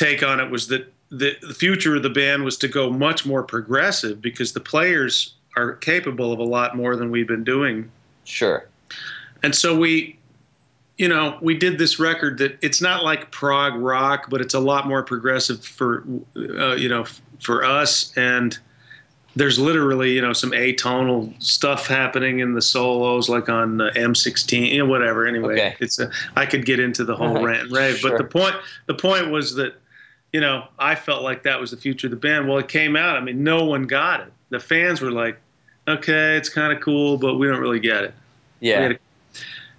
take 0.00 0.22
on 0.22 0.40
it 0.40 0.50
was 0.50 0.68
that 0.68 0.90
the, 1.10 1.36
the 1.42 1.52
future 1.54 1.94
of 1.96 2.02
the 2.02 2.08
band 2.10 2.42
was 2.44 2.56
to 2.56 2.68
go 2.68 2.88
much 2.90 3.26
more 3.26 3.42
progressive 3.42 4.22
because 4.22 4.52
the 4.52 4.60
players 4.60 5.34
are 5.56 5.74
capable 5.74 6.32
of 6.32 6.38
a 6.38 6.44
lot 6.44 6.76
more 6.76 6.96
than 6.96 7.10
we've 7.10 7.28
been 7.28 7.44
doing 7.44 7.90
Sure. 8.24 8.66
and 9.42 9.54
so 9.54 9.76
we 9.76 10.16
you 10.96 11.08
know 11.08 11.36
we 11.42 11.54
did 11.58 11.76
this 11.78 11.98
record 11.98 12.38
that 12.38 12.56
it's 12.62 12.80
not 12.80 13.02
like 13.04 13.30
prog 13.30 13.74
rock 13.74 14.30
but 14.30 14.40
it's 14.40 14.54
a 14.54 14.60
lot 14.60 14.86
more 14.88 15.02
progressive 15.02 15.64
for 15.64 16.04
uh, 16.36 16.74
you 16.76 16.88
know 16.88 17.04
for 17.40 17.64
us 17.64 18.16
and 18.16 18.58
there's 19.36 19.58
literally 19.58 20.12
you 20.12 20.20
know 20.22 20.32
some 20.32 20.50
atonal 20.52 21.32
stuff 21.42 21.86
happening 21.86 22.38
in 22.40 22.54
the 22.54 22.62
solos 22.62 23.28
like 23.28 23.48
on 23.48 23.80
uh, 23.80 23.90
m16 23.96 24.70
you 24.72 24.78
know 24.78 24.86
whatever 24.86 25.26
anyway 25.26 25.54
Okay. 25.54 25.76
it's 25.80 25.98
a, 25.98 26.10
i 26.36 26.46
could 26.46 26.64
get 26.64 26.78
into 26.78 27.04
the 27.04 27.16
whole 27.16 27.34
Right. 27.34 27.44
rant 27.44 27.62
and 27.64 27.72
rave 27.72 27.96
Sure. 27.98 28.10
but 28.10 28.18
the 28.18 28.24
point 28.24 28.54
the 28.86 28.94
point 28.94 29.30
was 29.30 29.54
that 29.56 29.79
you 30.32 30.40
know 30.40 30.66
i 30.78 30.94
felt 30.94 31.22
like 31.22 31.42
that 31.42 31.60
was 31.60 31.70
the 31.70 31.76
future 31.76 32.06
of 32.06 32.10
the 32.10 32.16
band 32.16 32.48
well 32.48 32.58
it 32.58 32.68
came 32.68 32.96
out 32.96 33.16
i 33.16 33.20
mean 33.20 33.42
no 33.42 33.64
one 33.64 33.84
got 33.84 34.20
it 34.20 34.32
the 34.50 34.60
fans 34.60 35.00
were 35.00 35.10
like 35.10 35.38
okay 35.88 36.36
it's 36.36 36.48
kind 36.48 36.72
of 36.72 36.80
cool 36.80 37.16
but 37.16 37.34
we 37.34 37.46
don't 37.46 37.60
really 37.60 37.80
get 37.80 38.04
it 38.04 38.14
Yeah. 38.60 38.92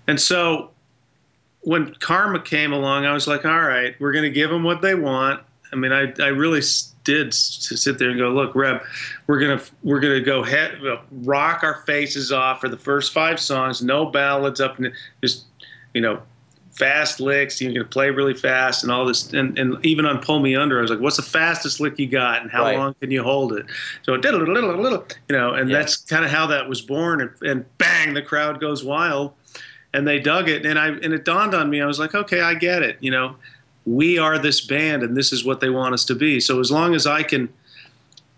and 0.08 0.20
so 0.20 0.72
when 1.64 1.94
Karma 2.00 2.40
came 2.42 2.74
along, 2.74 3.06
I 3.06 3.14
was 3.14 3.28
like, 3.28 3.46
all 3.46 3.62
right, 3.62 3.96
we're 4.00 4.12
going 4.12 4.24
to 4.24 4.32
give 4.32 4.50
them 4.50 4.64
what 4.64 4.82
they 4.82 4.96
want. 4.96 5.44
I 5.72 5.76
mean, 5.76 5.92
I, 5.92 6.12
I 6.20 6.30
really 6.30 6.62
did 7.04 7.34
sit 7.36 8.00
there 8.00 8.10
and 8.10 8.18
go, 8.18 8.30
look, 8.30 8.56
Reb, 8.56 8.82
we're 9.28 9.40
gonna 9.40 9.62
we're 9.84 10.00
gonna 10.00 10.22
go 10.22 10.44
head, 10.44 10.82
rock 11.12 11.64
our 11.64 11.84
faces 11.86 12.32
off 12.32 12.62
for 12.62 12.68
the 12.68 12.78
first 12.78 13.14
five 13.14 13.40
songs, 13.40 13.82
no 13.82 14.08
ballads 14.08 14.60
up, 14.60 14.80
and 14.80 14.92
just 15.24 15.46
you 15.94 16.02
know, 16.02 16.22
fast 16.82 17.20
licks. 17.20 17.62
You're 17.62 17.72
gonna 17.74 17.86
play 17.86 18.10
really 18.10 18.34
fast 18.34 18.82
and 18.84 18.92
all 18.92 19.06
this, 19.06 19.32
and, 19.34 19.58
and 19.60 19.86
even 19.86 20.06
on 20.08 20.20
Pull 20.20 20.40
Me 20.40 20.56
Under, 20.56 20.80
I 20.80 20.82
was 20.82 20.90
like, 20.90 21.00
what's 21.00 21.18
the 21.18 21.22
fastest 21.22 21.80
lick 21.80 22.00
you 22.00 22.08
got, 22.08 22.42
and 22.42 22.50
how 22.50 22.64
Right. 22.64 22.76
long 22.78 22.96
can 23.00 23.12
you 23.12 23.22
hold 23.24 23.54
it? 23.54 23.68
So 24.02 24.16
it 24.16 24.22
did 24.24 24.34
a 24.34 24.38
little, 24.38 24.56
little, 24.56 24.76
little, 24.82 25.06
you 25.30 25.38
know, 25.38 25.54
and 25.54 25.70
Yeah. 25.70 25.78
that's 25.78 25.98
kind 25.98 26.26
of 26.26 26.32
how 26.32 26.48
that 26.48 26.68
was 26.68 26.82
born, 26.82 27.22
and, 27.22 27.30
and 27.44 27.78
bang, 27.78 28.16
the 28.16 28.22
crowd 28.24 28.60
goes 28.60 28.84
wild 28.84 29.34
and 29.94 30.08
they 30.08 30.20
dug 30.20 30.48
it 30.48 30.66
and 30.66 30.80
i 30.80 30.88
and 30.88 31.14
it 31.14 31.26
dawned 31.26 31.54
on 31.54 31.70
me 31.70 31.82
i 31.82 31.86
was 31.86 32.00
like 32.00 32.16
okay 32.16 32.40
i 32.40 32.54
get 32.54 32.82
it 32.82 32.96
you 33.02 33.12
know 33.12 33.36
we 33.86 34.18
are 34.18 34.40
this 34.40 34.62
band 34.62 35.04
and 35.04 35.18
this 35.18 35.34
is 35.34 35.44
what 35.44 35.60
they 35.60 35.70
want 35.70 35.94
us 35.94 36.06
to 36.06 36.16
be 36.16 36.40
so 36.40 36.62
as 36.62 36.72
long 36.72 36.96
as 36.96 37.06
i 37.06 37.22
can 37.22 37.50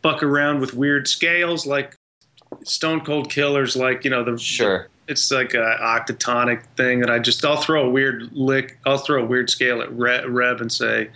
fuck 0.02 0.24
around 0.24 0.60
with 0.60 0.74
weird 0.74 1.08
scales 1.08 1.68
like 1.68 1.96
stone 2.64 3.02
cold 3.02 3.30
killers 3.30 3.76
like 3.76 4.04
you 4.04 4.10
know 4.10 4.24
the 4.24 4.36
Sure. 4.36 4.88
It's 5.08 5.32
like 5.32 5.54
a 5.54 5.78
octatonic 5.82 6.64
thing 6.78 7.00
that 7.00 7.10
i 7.10 7.20
just 7.20 7.44
i'll 7.46 7.58
throw 7.62 7.86
a 7.86 7.90
weird 7.90 8.30
lick 8.34 8.78
i'll 8.86 8.98
throw 8.98 9.22
a 9.22 9.26
weird 9.26 9.50
scale 9.50 9.82
at 9.82 9.92
Re- 9.98 10.26
rev 10.26 10.62
and 10.62 10.72
say 10.72 11.10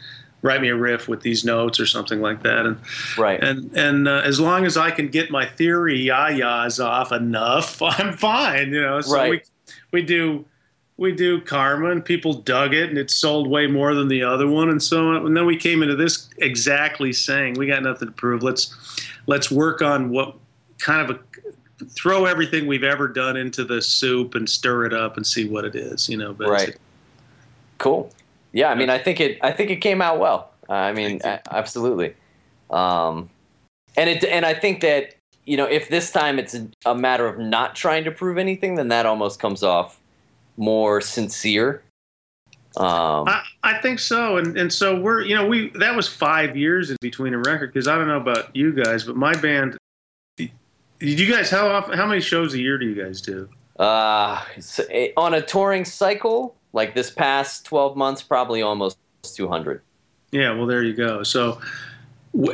write 0.44 0.62
me 0.62 0.70
a 0.70 0.76
riff 0.76 1.08
with 1.08 1.22
these 1.22 1.44
notes 1.44 1.80
or 1.80 1.86
something 1.86 2.22
like 2.22 2.44
that 2.44 2.66
and 2.66 2.78
Right. 3.18 3.42
and 3.42 3.76
and 3.76 4.08
uh, 4.08 4.22
as 4.24 4.40
long 4.40 4.66
as 4.66 4.78
I 4.78 4.92
can 4.92 5.08
get 5.08 5.32
my 5.32 5.46
theory 5.46 5.98
yayas 6.06 6.84
off 6.84 7.12
enough, 7.12 7.82
I'm 7.82 8.14
fine. 8.16 8.72
You 8.72 8.82
know, 8.82 9.02
so 9.02 9.16
Right. 9.16 9.30
we 9.32 9.42
we 9.92 10.02
do 10.04 10.46
we 10.98 11.12
do 11.12 11.42
Karma, 11.42 11.90
and 11.90 12.06
people 12.06 12.34
dug 12.34 12.74
it, 12.76 12.90
and 12.90 12.98
it 13.00 13.10
sold 13.12 13.48
way 13.50 13.66
more 13.68 13.94
than 13.96 14.08
the 14.08 14.22
other 14.24 14.48
one, 14.48 14.70
and 14.70 14.82
so 14.82 15.10
on. 15.10 15.26
And 15.26 15.36
then 15.36 15.46
we 15.48 15.58
came 15.58 15.82
into 15.84 15.96
this 15.96 16.30
exactly 16.38 17.14
saying 17.14 17.56
we 17.56 17.66
got 17.66 17.82
nothing 17.84 18.08
to 18.08 18.14
prove. 18.14 18.44
Let's 18.44 18.76
let's 19.26 19.50
work 19.50 19.82
on 19.82 20.10
what 20.10 20.36
kind 20.78 21.02
of 21.02 21.16
a 21.16 21.20
throw 21.90 22.26
everything 22.26 22.68
we've 22.68 22.84
ever 22.84 23.08
done 23.08 23.38
into 23.38 23.64
the 23.64 23.82
soup 23.82 24.36
and 24.36 24.50
stir 24.50 24.86
it 24.86 24.94
up 24.94 25.18
and 25.18 25.26
see 25.26 25.48
what 25.48 25.66
it 25.66 25.76
is. 25.76 26.10
You 26.10 26.18
know, 26.18 26.34
Right. 26.34 26.78
Cool. 27.78 28.12
Yeah, 28.54 28.70
I 28.70 28.76
mean, 28.76 28.90
I 28.90 28.98
think 28.98 29.20
it. 29.20 29.38
I 29.44 29.52
think 29.52 29.70
it 29.70 29.78
came 29.78 30.02
out 30.02 30.20
well. 30.20 30.52
I 30.68 30.92
mean, 30.94 31.22
a- 31.24 31.42
absolutely. 31.56 32.16
Um, 32.72 33.30
and 33.96 34.10
it. 34.10 34.24
And 34.24 34.46
I 34.46 34.54
think 34.54 34.82
that 34.82 35.16
you 35.46 35.58
know, 35.58 35.66
if 35.66 35.90
this 35.90 36.12
time 36.12 36.40
it's 36.40 36.56
a, 36.56 36.68
a 36.86 36.96
matter 36.96 37.28
of 37.28 37.38
not 37.40 37.76
trying 37.76 38.04
to 38.04 38.12
prove 38.12 38.38
anything, 38.38 38.76
then 38.76 38.88
that 38.90 39.06
almost 39.06 39.40
comes 39.40 39.64
off 39.64 40.00
more 40.58 41.02
sincere. 41.02 41.84
Um, 42.76 43.28
I, 43.28 43.44
I 43.64 43.82
think 43.82 44.00
so, 44.00 44.38
and 44.38 44.58
and 44.58 44.72
so 44.72 45.00
we're 45.00 45.22
you 45.22 45.36
know 45.36 45.48
we 45.48 45.70
that 45.72 45.96
was 45.96 46.08
five 46.08 46.56
years 46.56 46.92
in 46.92 46.98
between 47.02 47.34
a 47.34 47.40
record 47.40 47.74
because 47.74 47.88
I 47.88 47.96
don't 47.96 48.08
know 48.08 48.18
about 48.18 48.56
you 48.56 48.72
guys, 48.72 49.04
but 49.04 49.16
my 49.16 49.34
band. 49.36 49.78
Did 51.00 51.20
you 51.20 51.32
guys 51.32 51.50
how 51.50 51.68
often 51.68 51.98
how 51.98 52.06
many 52.06 52.22
shows 52.22 52.54
a 52.54 52.60
year 52.60 52.78
do 52.78 52.86
you 52.88 53.02
guys 53.02 53.22
do? 53.22 53.50
uh, 53.80 54.44
eh, 54.90 55.10
on 55.16 55.36
a 55.36 55.42
touring 55.42 55.86
cycle, 55.86 56.56
like 56.74 56.96
this 56.96 57.12
past 57.12 57.66
twelve 57.66 57.96
months, 57.96 58.24
probably 58.24 58.62
almost 58.62 58.98
two 59.24 59.48
hundred. 59.48 59.82
Yeah, 60.32 60.54
well 60.56 60.66
there 60.66 60.84
you 60.84 60.94
go. 60.94 61.24
So, 61.24 61.62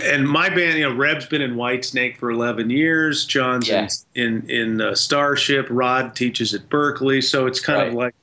and 0.03 0.27
my 0.27 0.49
band, 0.49 0.77
you 0.77 0.87
know, 0.89 0.93
Reb's 0.95 1.25
been 1.25 1.41
in 1.41 1.55
Whitesnake 1.55 2.17
for 2.17 2.29
eleven 2.29 2.69
years. 2.69 3.25
John's 3.25 3.69
Yeah. 3.69 3.87
in 4.15 4.47
in, 4.47 4.49
in 4.49 4.81
uh, 4.81 4.95
Starship. 4.95 5.67
Rod 5.69 6.15
teaches 6.15 6.53
at 6.53 6.67
Berklee, 6.69 7.23
so 7.23 7.47
it's 7.47 7.59
kind 7.59 7.87
of 7.87 7.93
like. 7.93 8.15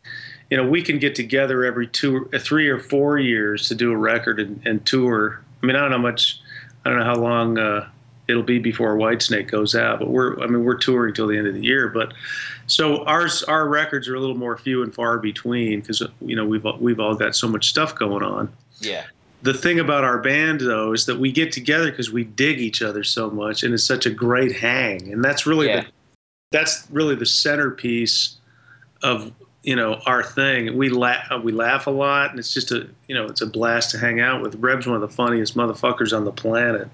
You 0.51 0.57
know, 0.57 0.69
we 0.69 0.83
can 0.83 0.99
get 0.99 1.15
together 1.15 1.63
every 1.65 1.87
two, 1.87 2.29
uh, 2.35 2.39
three 2.41 2.69
or 2.69 2.81
four 2.81 3.21
years 3.21 3.69
to 3.69 3.77
do 3.77 3.93
a 3.93 3.97
record 3.97 4.41
and, 4.41 4.61
and 4.67 4.85
tour. 4.85 5.41
I 5.63 5.67
mean, 5.67 5.77
I 5.77 5.81
don't 5.83 5.91
know 5.91 5.99
how 5.99 6.03
much, 6.03 6.41
I 6.85 6.91
don't 6.91 6.99
know 6.99 7.05
how 7.05 7.15
long 7.15 7.57
uh, 7.57 7.89
it'll 8.31 8.43
be 8.43 8.59
before 8.59 8.97
Whitesnake 8.97 9.51
goes 9.51 9.75
out, 9.75 9.99
but 9.99 10.09
we're, 10.09 10.41
I 10.43 10.47
mean, 10.47 10.65
we're 10.65 10.79
touring 10.79 11.13
till 11.15 11.27
the 11.27 11.37
end 11.37 11.47
of 11.47 11.55
the 11.55 11.63
year. 11.63 11.89
But 11.89 12.15
so 12.67 13.05
ours, 13.05 13.43
our 13.43 13.69
records 13.69 14.09
are 14.09 14.15
a 14.15 14.21
little 14.21 14.37
more 14.37 14.57
few 14.57 14.83
and 14.83 14.95
far 14.95 15.19
between 15.19 15.81
because 15.81 16.03
you 16.23 16.37
know 16.37 16.45
we've 16.45 16.65
we've 16.79 17.01
all 17.01 17.15
got 17.17 17.35
so 17.37 17.49
much 17.49 17.69
stuff 17.69 17.95
going 17.97 18.23
on 18.23 18.49
Yeah. 18.81 19.05
the 19.43 19.53
thing 19.55 19.81
about 19.81 20.05
our 20.05 20.19
band 20.19 20.61
though 20.61 20.93
is 20.93 21.05
that 21.07 21.19
we 21.19 21.33
get 21.33 21.51
together 21.53 21.91
because 21.91 22.11
we 22.13 22.25
dig 22.25 22.61
each 22.61 22.81
other 22.81 23.03
so 23.03 23.29
much 23.31 23.65
and 23.65 23.75
it's 23.75 23.83
such 23.85 24.07
a 24.07 24.11
great 24.11 24.53
hang 24.57 25.13
and 25.13 25.25
that's 25.25 25.47
really 25.47 25.67
Yeah. 25.69 25.81
the, 25.81 25.87
that's 26.53 26.87
really 26.91 27.15
the 27.17 27.27
centerpiece 27.27 28.37
of 29.03 29.33
you 29.63 29.77
know 29.77 30.01
our 30.07 30.23
thing 30.23 30.77
we 30.77 30.89
laugh 30.89 31.27
we 31.43 31.53
laugh 31.53 31.87
a 31.87 31.91
lot 31.91 32.31
and 32.31 32.39
it's 32.39 32.53
just 32.55 32.71
a 32.73 32.89
you 33.09 33.15
know 33.15 33.27
it's 33.27 33.41
a 33.43 33.47
blast 33.47 33.91
to 33.91 33.99
hang 33.99 34.21
out 34.21 34.41
with 34.43 34.55
reb's 34.57 34.87
one 34.87 34.95
of 34.97 35.03
the 35.03 35.09
funniest 35.09 35.57
motherfuckers 35.57 36.17
on 36.17 36.25
the 36.25 36.33
planet 36.33 36.89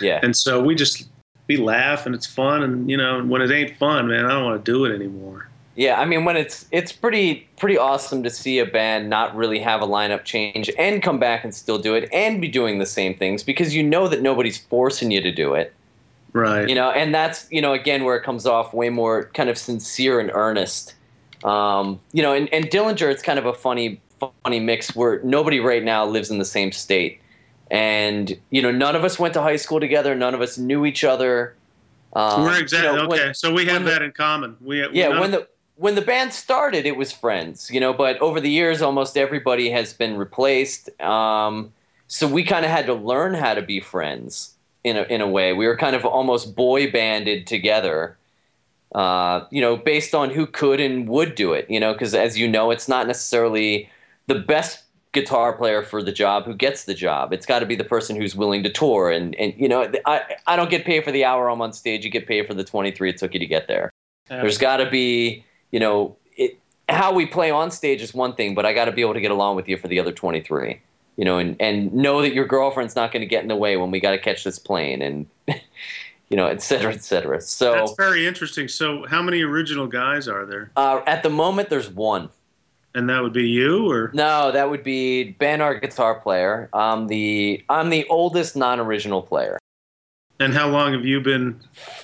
Yeah. 0.00 0.20
and 0.22 0.36
so 0.36 0.62
we 0.62 0.74
just 0.74 1.08
we 1.48 1.56
laugh 1.56 2.06
and 2.06 2.14
it's 2.14 2.26
fun 2.26 2.62
and 2.62 2.88
you 2.88 2.96
know 2.96 3.24
when 3.24 3.42
it 3.42 3.50
ain't 3.50 3.76
fun 3.76 4.06
man 4.08 4.24
i 4.24 4.28
don't 4.30 4.44
want 4.44 4.64
to 4.64 4.72
do 4.72 4.84
it 4.84 4.94
anymore 4.94 5.48
Yeah, 5.74 5.98
I 6.00 6.04
mean 6.04 6.24
when 6.26 6.36
it's 6.36 6.66
it's 6.70 6.92
pretty 6.92 7.48
pretty 7.58 7.78
awesome 7.78 8.22
to 8.22 8.30
see 8.30 8.58
a 8.60 8.66
band 8.66 9.08
not 9.10 9.34
really 9.34 9.58
have 9.58 9.80
a 9.82 9.86
lineup 9.86 10.22
change 10.24 10.70
and 10.78 11.02
come 11.02 11.18
back 11.18 11.42
and 11.44 11.52
still 11.54 11.78
do 11.78 11.94
it 11.94 12.08
and 12.12 12.40
be 12.40 12.48
doing 12.48 12.78
the 12.78 12.86
same 12.86 13.14
things 13.16 13.42
because 13.42 13.74
you 13.74 13.82
know 13.82 14.06
that 14.08 14.20
nobody's 14.22 14.58
forcing 14.58 15.10
you 15.10 15.20
to 15.22 15.32
do 15.32 15.54
it. 15.54 15.72
Right. 16.34 16.68
You 16.68 16.74
know, 16.74 16.90
and 16.90 17.14
that's 17.14 17.46
you 17.50 17.60
know 17.62 17.72
again 17.72 18.04
where 18.04 18.16
it 18.16 18.22
comes 18.22 18.46
off 18.46 18.72
way 18.74 18.90
more 18.90 19.30
kind 19.34 19.48
of 19.50 19.56
sincere 19.58 20.20
and 20.20 20.30
earnest. 20.34 20.94
Um, 21.44 22.00
you 22.12 22.22
know, 22.22 22.32
and, 22.32 22.52
and 22.52 22.66
Dillinger, 22.66 23.10
it's 23.10 23.22
kind 23.22 23.38
of 23.38 23.46
a 23.46 23.52
funny 23.54 24.00
funny 24.44 24.60
mix 24.60 24.94
where 24.94 25.20
nobody 25.24 25.58
right 25.58 25.82
now 25.82 26.06
lives 26.06 26.30
in 26.30 26.38
the 26.38 26.44
same 26.44 26.70
state, 26.72 27.20
and 27.70 28.38
you 28.50 28.62
know 28.62 28.70
none 28.70 28.94
of 28.94 29.04
us 29.04 29.18
went 29.18 29.34
to 29.34 29.42
high 29.42 29.56
school 29.56 29.80
together, 29.80 30.14
none 30.14 30.34
of 30.34 30.40
us 30.40 30.58
knew 30.58 30.86
each 30.86 31.04
other. 31.04 31.56
Um, 32.14 32.42
We're 32.42 32.56
you 32.56 32.60
exactly 32.62 32.96
know, 32.96 33.08
when- 33.08 33.20
okay. 33.20 33.32
so 33.32 33.52
we 33.52 33.64
have 33.66 33.76
when 33.76 33.84
the- 33.84 33.90
that 33.90 34.02
in 34.02 34.12
common. 34.12 34.56
We 34.60 34.86
yeah 34.92 35.18
when 35.18 35.30
the 35.30 35.48
when 35.76 35.94
the 35.94 36.02
band 36.02 36.32
started 36.32 36.84
it 36.84 36.96
was 36.96 37.10
friends 37.10 37.70
you 37.70 37.80
know 37.80 37.94
but 37.94 38.20
over 38.20 38.40
the 38.40 38.50
years 38.50 38.82
almost 38.82 39.16
everybody 39.16 39.70
has 39.70 39.94
been 39.94 40.16
replaced 40.18 40.90
um, 41.00 41.72
so 42.08 42.28
we 42.28 42.44
kind 42.44 42.64
of 42.66 42.70
had 42.70 42.84
to 42.86 42.92
learn 42.94 43.32
how 43.32 43.54
to 43.54 43.62
be 43.62 43.80
friends 43.80 44.54
in 44.84 44.98
a, 44.98 45.02
in 45.04 45.22
a 45.22 45.26
way 45.26 45.54
we 45.54 45.66
were 45.66 45.76
kind 45.76 45.96
of 45.96 46.04
almost 46.04 46.54
boy 46.54 46.90
banded 46.90 47.46
together 47.46 48.16
uh, 48.94 49.44
you 49.50 49.60
know 49.60 49.76
based 49.76 50.14
on 50.14 50.30
who 50.30 50.46
could 50.46 50.80
and 50.80 51.08
would 51.08 51.34
do 51.34 51.52
it 51.52 51.68
you 51.70 51.80
know 51.80 51.92
because 51.92 52.14
as 52.14 52.38
you 52.38 52.48
know 52.48 52.70
it's 52.70 52.88
not 52.88 53.06
necessarily 53.06 53.88
the 54.26 54.34
best 54.34 54.84
guitar 55.12 55.52
player 55.52 55.82
for 55.82 56.02
the 56.02 56.12
job 56.12 56.44
who 56.44 56.54
gets 56.54 56.84
the 56.84 56.94
job 56.94 57.32
it's 57.32 57.44
got 57.44 57.58
to 57.58 57.66
be 57.66 57.76
the 57.76 57.84
person 57.84 58.16
who's 58.16 58.34
willing 58.34 58.62
to 58.62 58.70
tour 58.70 59.10
and, 59.10 59.34
and 59.34 59.52
you 59.58 59.68
know 59.68 59.90
I, 60.06 60.22
I 60.46 60.56
don't 60.56 60.70
get 60.70 60.86
paid 60.86 61.04
for 61.04 61.12
the 61.12 61.24
hour 61.24 61.50
i'm 61.50 61.60
on 61.60 61.72
stage 61.74 62.04
you 62.04 62.10
get 62.10 62.26
paid 62.26 62.46
for 62.46 62.54
the 62.54 62.64
23 62.64 63.10
it 63.10 63.18
took 63.18 63.34
you 63.34 63.40
to 63.40 63.46
get 63.46 63.68
there 63.68 63.92
there's 64.40 64.58
got 64.58 64.78
to 64.78 64.88
be, 64.88 65.44
you 65.70 65.80
know, 65.80 66.16
it, 66.36 66.58
how 66.88 67.12
we 67.12 67.26
play 67.26 67.50
on 67.50 67.70
stage 67.70 68.02
is 68.02 68.14
one 68.14 68.34
thing, 68.34 68.54
but 68.54 68.64
I 68.64 68.72
got 68.72 68.86
to 68.86 68.92
be 68.92 69.02
able 69.02 69.14
to 69.14 69.20
get 69.20 69.30
along 69.30 69.56
with 69.56 69.68
you 69.68 69.76
for 69.76 69.88
the 69.88 69.98
other 69.98 70.12
23. 70.12 70.80
You 71.16 71.26
know, 71.26 71.36
and, 71.38 71.56
and 71.60 71.92
know 71.92 72.22
that 72.22 72.32
your 72.32 72.46
girlfriend's 72.46 72.96
not 72.96 73.12
going 73.12 73.20
to 73.20 73.26
get 73.26 73.42
in 73.42 73.48
the 73.48 73.56
way 73.56 73.76
when 73.76 73.90
we 73.90 74.00
got 74.00 74.12
to 74.12 74.18
catch 74.18 74.44
this 74.44 74.58
plane 74.58 75.02
and, 75.02 75.26
you 76.32 76.36
know, 76.36 76.46
et 76.46 76.62
cetera, 76.62 76.92
et 76.94 77.04
cetera. 77.04 77.40
So 77.42 77.72
That's 77.72 77.94
very 77.98 78.26
interesting. 78.26 78.66
So, 78.66 79.04
how 79.06 79.20
many 79.20 79.42
original 79.42 79.86
guys 79.86 80.26
are 80.28 80.46
there? 80.46 80.72
uh, 80.76 81.02
at 81.06 81.22
the 81.22 81.28
moment, 81.30 81.68
there's 81.68 81.90
one. 81.90 82.30
And 82.94 83.08
that 83.10 83.22
would 83.22 83.32
be 83.34 83.46
you, 83.48 83.90
or 83.90 84.10
No, 84.14 84.50
that 84.50 84.68
would 84.70 84.82
be 84.82 85.32
Ben, 85.32 85.60
our 85.60 85.74
guitar 85.78 86.14
player. 86.20 86.68
I'm 86.72 87.06
the 87.06 87.62
I'm 87.68 87.90
the 87.90 88.06
oldest 88.08 88.56
non-original 88.56 89.22
player. 89.22 89.58
and 90.40 90.52
how 90.54 90.68
long 90.68 90.92
have 90.94 91.04
you 91.04 91.20
been? 91.20 91.60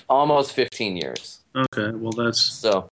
Almost 0.09 0.53
15 0.53 0.95
years. 0.97 1.39
Okay, 1.55 1.91
well 1.95 2.11
that's 2.11 2.39
So, 2.41 2.87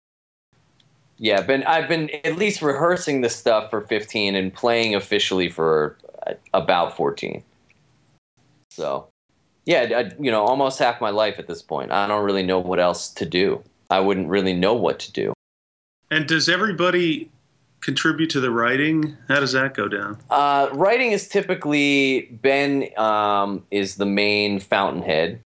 yeah, 1.17 1.41
been 1.41 1.63
I've 1.63 1.87
been 1.87 2.09
at 2.23 2.35
least 2.35 2.61
rehearsing 2.63 3.21
this 3.21 3.35
stuff 3.35 3.69
for 3.71 3.81
15 3.81 4.35
and 4.35 4.51
playing 4.53 4.93
officially 4.95 5.49
for 5.49 5.97
uh, 6.27 6.33
about 6.53 6.95
14. 6.97 7.43
So, 8.71 9.07
yeah, 9.67 9.81
I, 9.97 10.11
you 10.17 10.31
know, 10.31 10.43
almost 10.43 10.79
half 10.79 11.01
my 11.01 11.09
life 11.09 11.37
at 11.39 11.47
this 11.47 11.61
point. 11.61 11.91
I 11.91 12.07
don't 12.07 12.23
really 12.23 12.41
know 12.41 12.57
what 12.57 12.79
else 12.79 13.09
to 13.09 13.25
do. 13.25 13.61
I 13.89 13.99
wouldn't 13.99 14.29
really 14.29 14.53
know 14.53 14.73
what 14.73 14.97
to 14.99 15.11
do. 15.11 15.33
And 16.09 16.25
does 16.25 16.47
everybody 16.47 17.29
contribute 17.81 18.29
to 18.29 18.39
the 18.39 18.49
writing? 18.49 19.17
How 19.27 19.41
does 19.41 19.51
that 19.51 19.73
go 19.73 19.89
down? 19.89 20.19
Uh, 20.29 20.69
writing 20.71 21.11
is 21.11 21.27
typically 21.27 22.29
Ben 22.41 22.87
um, 22.97 23.65
is 23.69 23.95
the 23.95 24.05
main 24.05 24.61
fountainhead. 24.61 25.41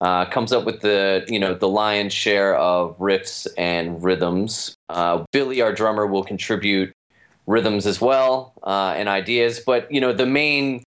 Uh, 0.00 0.24
comes 0.24 0.52
up 0.52 0.64
with 0.64 0.80
the 0.80 1.24
you 1.28 1.38
know 1.38 1.54
the 1.54 1.68
lion's 1.68 2.12
share 2.12 2.56
of 2.56 2.98
riffs 2.98 3.46
and 3.56 4.02
rhythms. 4.02 4.74
Uh, 4.88 5.24
Billy, 5.30 5.62
our 5.62 5.72
drummer, 5.72 6.04
will 6.08 6.24
contribute 6.24 6.92
rhythms 7.46 7.86
as 7.86 8.00
well 8.00 8.54
uh, 8.64 8.94
and 8.96 9.08
ideas. 9.08 9.60
But 9.64 9.92
you 9.92 10.00
know 10.00 10.12
the 10.12 10.26
main 10.26 10.82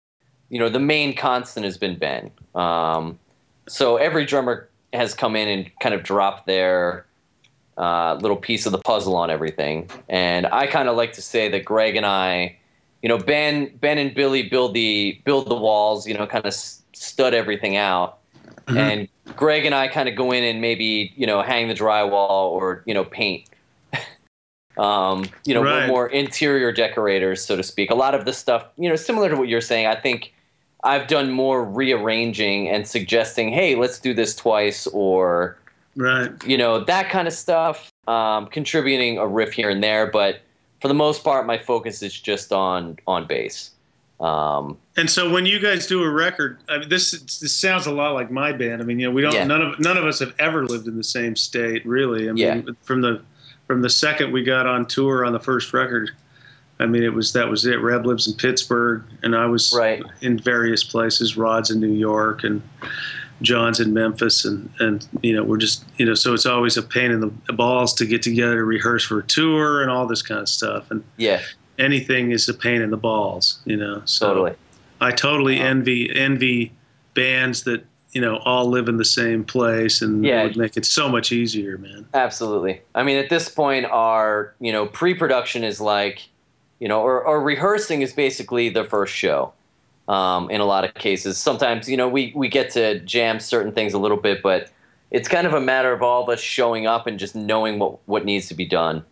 you 0.48 0.58
know 0.58 0.70
the 0.70 0.80
main 0.80 1.14
constant 1.14 1.64
has 1.66 1.76
been 1.76 1.98
Ben. 1.98 2.30
Um, 2.54 3.18
so 3.68 3.96
every 3.96 4.24
drummer 4.24 4.68
has 4.92 5.14
come 5.14 5.36
in 5.36 5.48
and 5.48 5.70
kind 5.80 5.94
of 5.94 6.02
dropped 6.02 6.46
their 6.46 7.06
uh, 7.78 8.18
little 8.20 8.36
piece 8.36 8.66
of 8.66 8.72
the 8.72 8.78
puzzle 8.78 9.16
on 9.16 9.30
everything. 9.30 9.88
And 10.08 10.46
I 10.46 10.66
kind 10.66 10.88
of 10.88 10.96
like 10.96 11.14
to 11.14 11.22
say 11.22 11.48
that 11.48 11.64
Greg 11.64 11.96
and 11.96 12.04
I, 12.04 12.56
you 13.02 13.08
know, 13.08 13.18
Ben, 13.18 13.76
Ben 13.80 13.98
and 13.98 14.14
Billy 14.14 14.42
build 14.42 14.74
the 14.74 15.20
build 15.24 15.48
the 15.48 15.56
walls, 15.56 16.06
you 16.06 16.14
know, 16.14 16.26
kind 16.26 16.44
of 16.44 16.54
stud 16.54 17.34
everything 17.34 17.76
out. 17.76 18.18
Mhm. 18.66 18.76
And 18.76 19.08
Greg 19.36 19.64
and 19.64 19.74
I 19.74 19.88
kind 19.88 20.08
of 20.08 20.14
go 20.16 20.32
in 20.32 20.44
and 20.44 20.60
maybe 20.60 21.12
you 21.16 21.26
know 21.26 21.42
hang 21.42 21.68
the 21.68 21.74
drywall 21.74 22.50
or 22.50 22.82
you 22.86 22.94
know 22.94 23.04
paint. 23.04 23.48
um, 24.78 25.24
you 25.44 25.54
know, 25.54 25.62
we're 25.62 25.86
more 25.86 26.08
interior 26.08 26.72
decorators, 26.72 27.44
so 27.44 27.56
to 27.56 27.62
speak. 27.62 27.90
A 27.90 27.94
lot 27.94 28.14
of 28.14 28.24
the 28.24 28.32
stuff, 28.32 28.64
you 28.76 28.88
know, 28.88 28.96
similar 28.96 29.28
to 29.28 29.36
what 29.36 29.48
you're 29.48 29.60
saying. 29.60 29.86
I 29.86 29.94
think 29.94 30.32
I've 30.84 31.06
done 31.06 31.30
more 31.30 31.64
rearranging 31.64 32.68
and 32.68 32.86
suggesting, 32.86 33.50
hey, 33.52 33.74
let's 33.76 33.98
do 33.98 34.14
this 34.14 34.34
twice, 34.34 34.86
or 34.88 35.56
Right. 35.94 36.30
you 36.46 36.56
know 36.56 36.82
that 36.84 37.10
kind 37.10 37.28
of 37.28 37.34
stuff 37.34 37.92
um, 38.08 38.46
contributing 38.46 39.18
a 39.18 39.26
riff 39.26 39.52
here 39.52 39.68
and 39.68 39.82
there 39.84 40.06
but 40.06 40.40
for 40.80 40.88
the 40.88 40.94
most 40.94 41.22
part 41.22 41.46
my 41.46 41.58
focus 41.58 42.02
is 42.02 42.18
just 42.18 42.50
on 42.50 42.98
on 43.06 43.26
bass 43.26 43.72
um, 44.18 44.78
And 44.96 45.10
so 45.10 45.30
when 45.30 45.44
you 45.44 45.58
guys 45.58 45.86
do 45.86 46.02
a 46.02 46.08
record, 46.08 46.56
I 46.70 46.78
mean, 46.78 46.88
this 46.88 47.10
this 47.10 47.52
sounds 47.52 47.84
a 47.86 47.92
lot 47.92 48.14
like 48.14 48.30
my 48.30 48.52
band. 48.52 48.80
I 48.80 48.84
mean, 48.86 49.00
you 49.00 49.06
know, 49.08 49.12
we 49.12 49.20
don't 49.20 49.34
Yeah. 49.34 49.44
none 49.44 49.60
of 49.60 49.78
none 49.80 49.98
of 49.98 50.04
us 50.06 50.18
have 50.20 50.32
ever 50.38 50.64
lived 50.64 50.86
in 50.88 50.96
the 50.96 51.04
same 51.04 51.36
state, 51.36 51.84
really. 51.84 52.28
I 52.30 52.32
mean, 52.32 52.36
Yeah. 52.38 52.60
from 52.84 53.02
the 53.02 53.20
from 53.66 53.82
the 53.82 53.90
second 53.90 54.32
we 54.32 54.42
got 54.44 54.64
on 54.66 54.86
tour 54.86 55.26
on 55.26 55.32
the 55.34 55.40
first 55.40 55.74
record, 55.74 56.12
I 56.82 56.86
mean, 56.86 57.04
it 57.04 57.14
was 57.14 57.32
that 57.32 57.48
was 57.48 57.64
it. 57.64 57.80
Reb 57.80 58.04
lives 58.06 58.26
in 58.26 58.34
Pittsburgh, 58.34 59.04
and 59.22 59.36
I 59.36 59.46
was 59.46 59.72
Right. 59.76 60.02
in 60.20 60.38
various 60.38 60.82
places. 60.82 61.36
Rod's 61.36 61.70
in 61.70 61.80
New 61.80 61.92
York, 61.92 62.42
and 62.42 62.60
John's 63.40 63.78
in 63.80 63.92
Memphis, 63.94 64.44
and 64.44 64.68
and 64.80 65.06
you 65.22 65.32
know, 65.34 65.44
we're 65.44 65.58
just 65.58 65.84
you 65.96 66.04
know, 66.06 66.14
so 66.14 66.34
it's 66.34 66.46
always 66.46 66.76
a 66.76 66.82
pain 66.82 67.10
in 67.12 67.20
the 67.20 67.52
balls 67.52 67.94
to 67.94 68.06
get 68.06 68.20
together 68.22 68.56
to 68.56 68.64
rehearse 68.64 69.04
for 69.04 69.20
a 69.20 69.22
tour 69.22 69.80
and 69.82 69.90
all 69.90 70.06
this 70.06 70.22
kind 70.22 70.40
of 70.40 70.48
stuff, 70.48 70.90
and 70.90 71.04
yeah 71.16 71.40
anything 71.78 72.30
is 72.32 72.46
a 72.50 72.54
pain 72.54 72.82
in 72.82 72.90
the 72.90 72.96
balls, 72.98 73.58
you 73.64 73.76
know. 73.76 74.02
So 74.04 74.26
totally 74.28 74.52
I 75.00 75.10
totally 75.10 75.58
Wow. 75.58 75.66
envy 75.66 76.14
envy 76.14 76.72
bands 77.14 77.62
that 77.64 77.84
you 78.12 78.20
know 78.20 78.36
all 78.44 78.66
live 78.66 78.88
in 78.88 78.96
the 78.98 79.04
same 79.04 79.42
place, 79.44 80.02
and 80.02 80.24
Yeah. 80.24 80.42
would 80.42 80.56
make 80.56 80.76
it 80.76 80.84
so 80.84 81.08
much 81.08 81.32
easier, 81.32 81.78
man. 81.78 82.06
absolutely 82.14 82.80
i 82.94 83.02
mean 83.02 83.16
at 83.16 83.30
this 83.30 83.48
point 83.48 83.86
our 83.86 84.54
you 84.60 84.70
know 84.72 84.86
pre-production 84.86 85.64
is 85.64 85.80
like 85.80 86.28
you 86.82 86.88
know 86.88 87.00
or, 87.00 87.24
or 87.24 87.40
rehearsing 87.40 88.02
is 88.02 88.12
basically 88.12 88.68
the 88.68 88.82
first 88.82 89.14
show 89.14 89.52
um, 90.08 90.50
in 90.50 90.60
a 90.60 90.64
lot 90.64 90.84
of 90.84 90.92
cases. 90.94 91.38
Sometimes 91.38 91.88
you 91.88 91.96
know 91.96 92.08
we 92.08 92.32
we 92.34 92.48
get 92.48 92.70
to 92.70 92.98
jam 93.00 93.38
certain 93.38 93.70
things 93.70 93.94
a 93.94 93.98
little 93.98 94.16
bit 94.16 94.42
but 94.42 94.68
it's 95.12 95.28
kind 95.28 95.46
of 95.46 95.54
a 95.54 95.60
matter 95.60 95.92
of 95.92 96.02
all 96.02 96.24
of 96.24 96.28
us 96.28 96.40
showing 96.40 96.88
up 96.88 97.06
and 97.06 97.20
just 97.20 97.36
knowing 97.36 97.78
what 97.78 97.98
what 98.08 98.24
needs 98.24 98.48
to 98.48 98.54
be 98.54 98.66
done. 98.66 99.04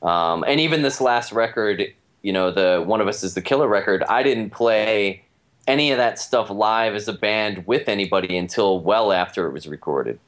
Um, 0.00 0.44
and 0.48 0.60
even 0.60 0.80
this 0.80 0.98
last 0.98 1.30
record 1.30 1.92
you 2.22 2.32
know 2.32 2.50
the 2.50 2.82
one 2.86 3.02
of 3.02 3.06
us 3.06 3.22
is 3.22 3.34
the 3.34 3.42
killer 3.42 3.68
record 3.68 4.02
i 4.04 4.22
didn't 4.22 4.50
play 4.50 5.22
any 5.66 5.90
of 5.90 5.98
that 5.98 6.18
stuff 6.18 6.48
live 6.50 6.94
as 6.94 7.06
a 7.06 7.12
band 7.12 7.66
with 7.66 7.86
anybody 7.88 8.36
until 8.36 8.80
well 8.80 9.12
after 9.12 9.46
it 9.46 9.52
was 9.52 9.68
recorded. 9.68 10.18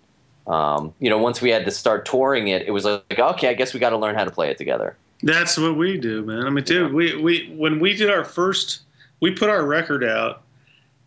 Um, 0.47 0.93
you 1.01 1.09
know 1.09 1.19
once 1.19 1.41
we 1.41 1.51
had 1.51 1.65
to 1.65 1.71
start 1.71 2.05
touring 2.05 2.49
it 2.49 2.67
it 2.67 2.73
was 2.73 2.85
like 2.85 3.19
okay 3.19 3.49
i 3.49 3.55
guess 3.55 3.73
we 3.73 3.81
got 3.81 3.91
to 3.91 3.97
learn 3.97 4.15
how 4.15 4.25
to 4.25 4.31
play 4.31 4.51
it 4.51 4.59
together 4.59 4.97
That's 5.23 5.57
what 5.57 5.77
we 5.77 5.99
do, 5.99 6.23
man. 6.23 6.47
I 6.47 6.51
mean, 6.51 6.65
dude, 6.65 6.93
we 6.93 7.17
we 7.17 7.53
when 7.57 7.79
we 7.79 7.95
did 7.95 8.11
our 8.11 8.25
first, 8.25 8.81
we 9.21 9.31
put 9.31 9.49
our 9.49 9.65
record 9.65 10.03
out, 10.05 10.43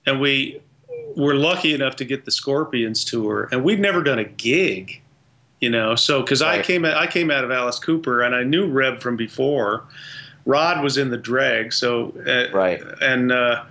and 0.06 0.22
we 0.22 0.62
were 1.18 1.36
lucky 1.36 1.74
enough 1.74 1.96
to 1.98 2.06
get 2.06 2.26
the 2.26 2.32
Scorpions 2.32 3.04
tour, 3.04 3.50
and 3.52 3.64
we'd 3.64 3.80
never 3.80 4.02
done 4.04 4.20
a 4.20 4.24
gig, 4.24 5.02
you 5.60 5.70
know. 5.70 5.96
So 5.96 6.22
because 6.22 6.42
I 6.42 6.58
Right. 6.58 6.66
came 6.66 6.86
I 6.86 7.08
came 7.08 7.30
out 7.30 7.44
of 7.44 7.52
Alice 7.52 7.80
Cooper, 7.80 8.22
and 8.24 8.34
I 8.36 8.44
knew 8.44 8.68
Reb 8.68 9.02
from 9.02 9.16
before. 9.18 9.84
Rod 10.46 10.84
was 10.84 10.98
in 10.98 11.10
the 11.10 11.18
Dregs, 11.18 11.76
so 11.76 12.14
uh, 12.28 12.56
Right. 12.56 12.82
and 13.02 13.32
uh, 13.32 13.64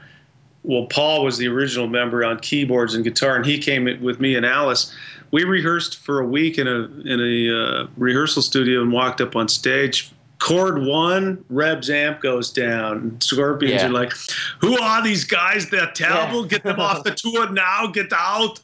well, 0.65 0.87
Paul 0.87 1.25
was 1.25 1.39
the 1.39 1.47
original 1.49 1.87
member 1.87 2.25
on 2.25 2.39
keyboards 2.41 2.95
and 2.95 3.05
guitar, 3.05 3.37
and 3.37 3.47
he 3.47 3.59
came 3.59 3.85
with 4.03 4.21
me 4.21 4.35
and 4.35 4.45
Alice. 4.45 4.93
We 5.31 5.45
rehearsed 5.45 5.99
for 6.05 6.21
a 6.21 6.27
week 6.27 6.59
in 6.59 6.67
a 6.67 6.89
in 7.07 7.21
a 7.21 7.57
uh, 7.83 7.87
rehearsal 7.97 8.43
studio 8.43 8.83
and 8.83 8.93
walked 8.93 9.21
up 9.23 9.37
on 9.37 9.49
stage. 9.49 10.11
Chord 10.41 10.85
one, 10.85 11.45
Reb's 11.49 11.89
amp 11.91 12.21
goes 12.21 12.53
down. 12.53 13.19
Scorpions 13.21 13.83
Yeah. 13.83 13.87
are 13.89 13.93
like, 13.93 14.13
"Who 14.61 14.79
are 14.79 15.03
these 15.03 15.25
guys? 15.25 15.71
They're 15.71 15.91
terrible. 15.95 16.43
Yeah. 16.43 16.49
Get 16.49 16.63
them 16.65 16.81
off 16.81 17.05
the 17.05 17.11
tour 17.17 17.51
now. 17.51 17.87
Get 17.87 18.13
out." 18.13 18.61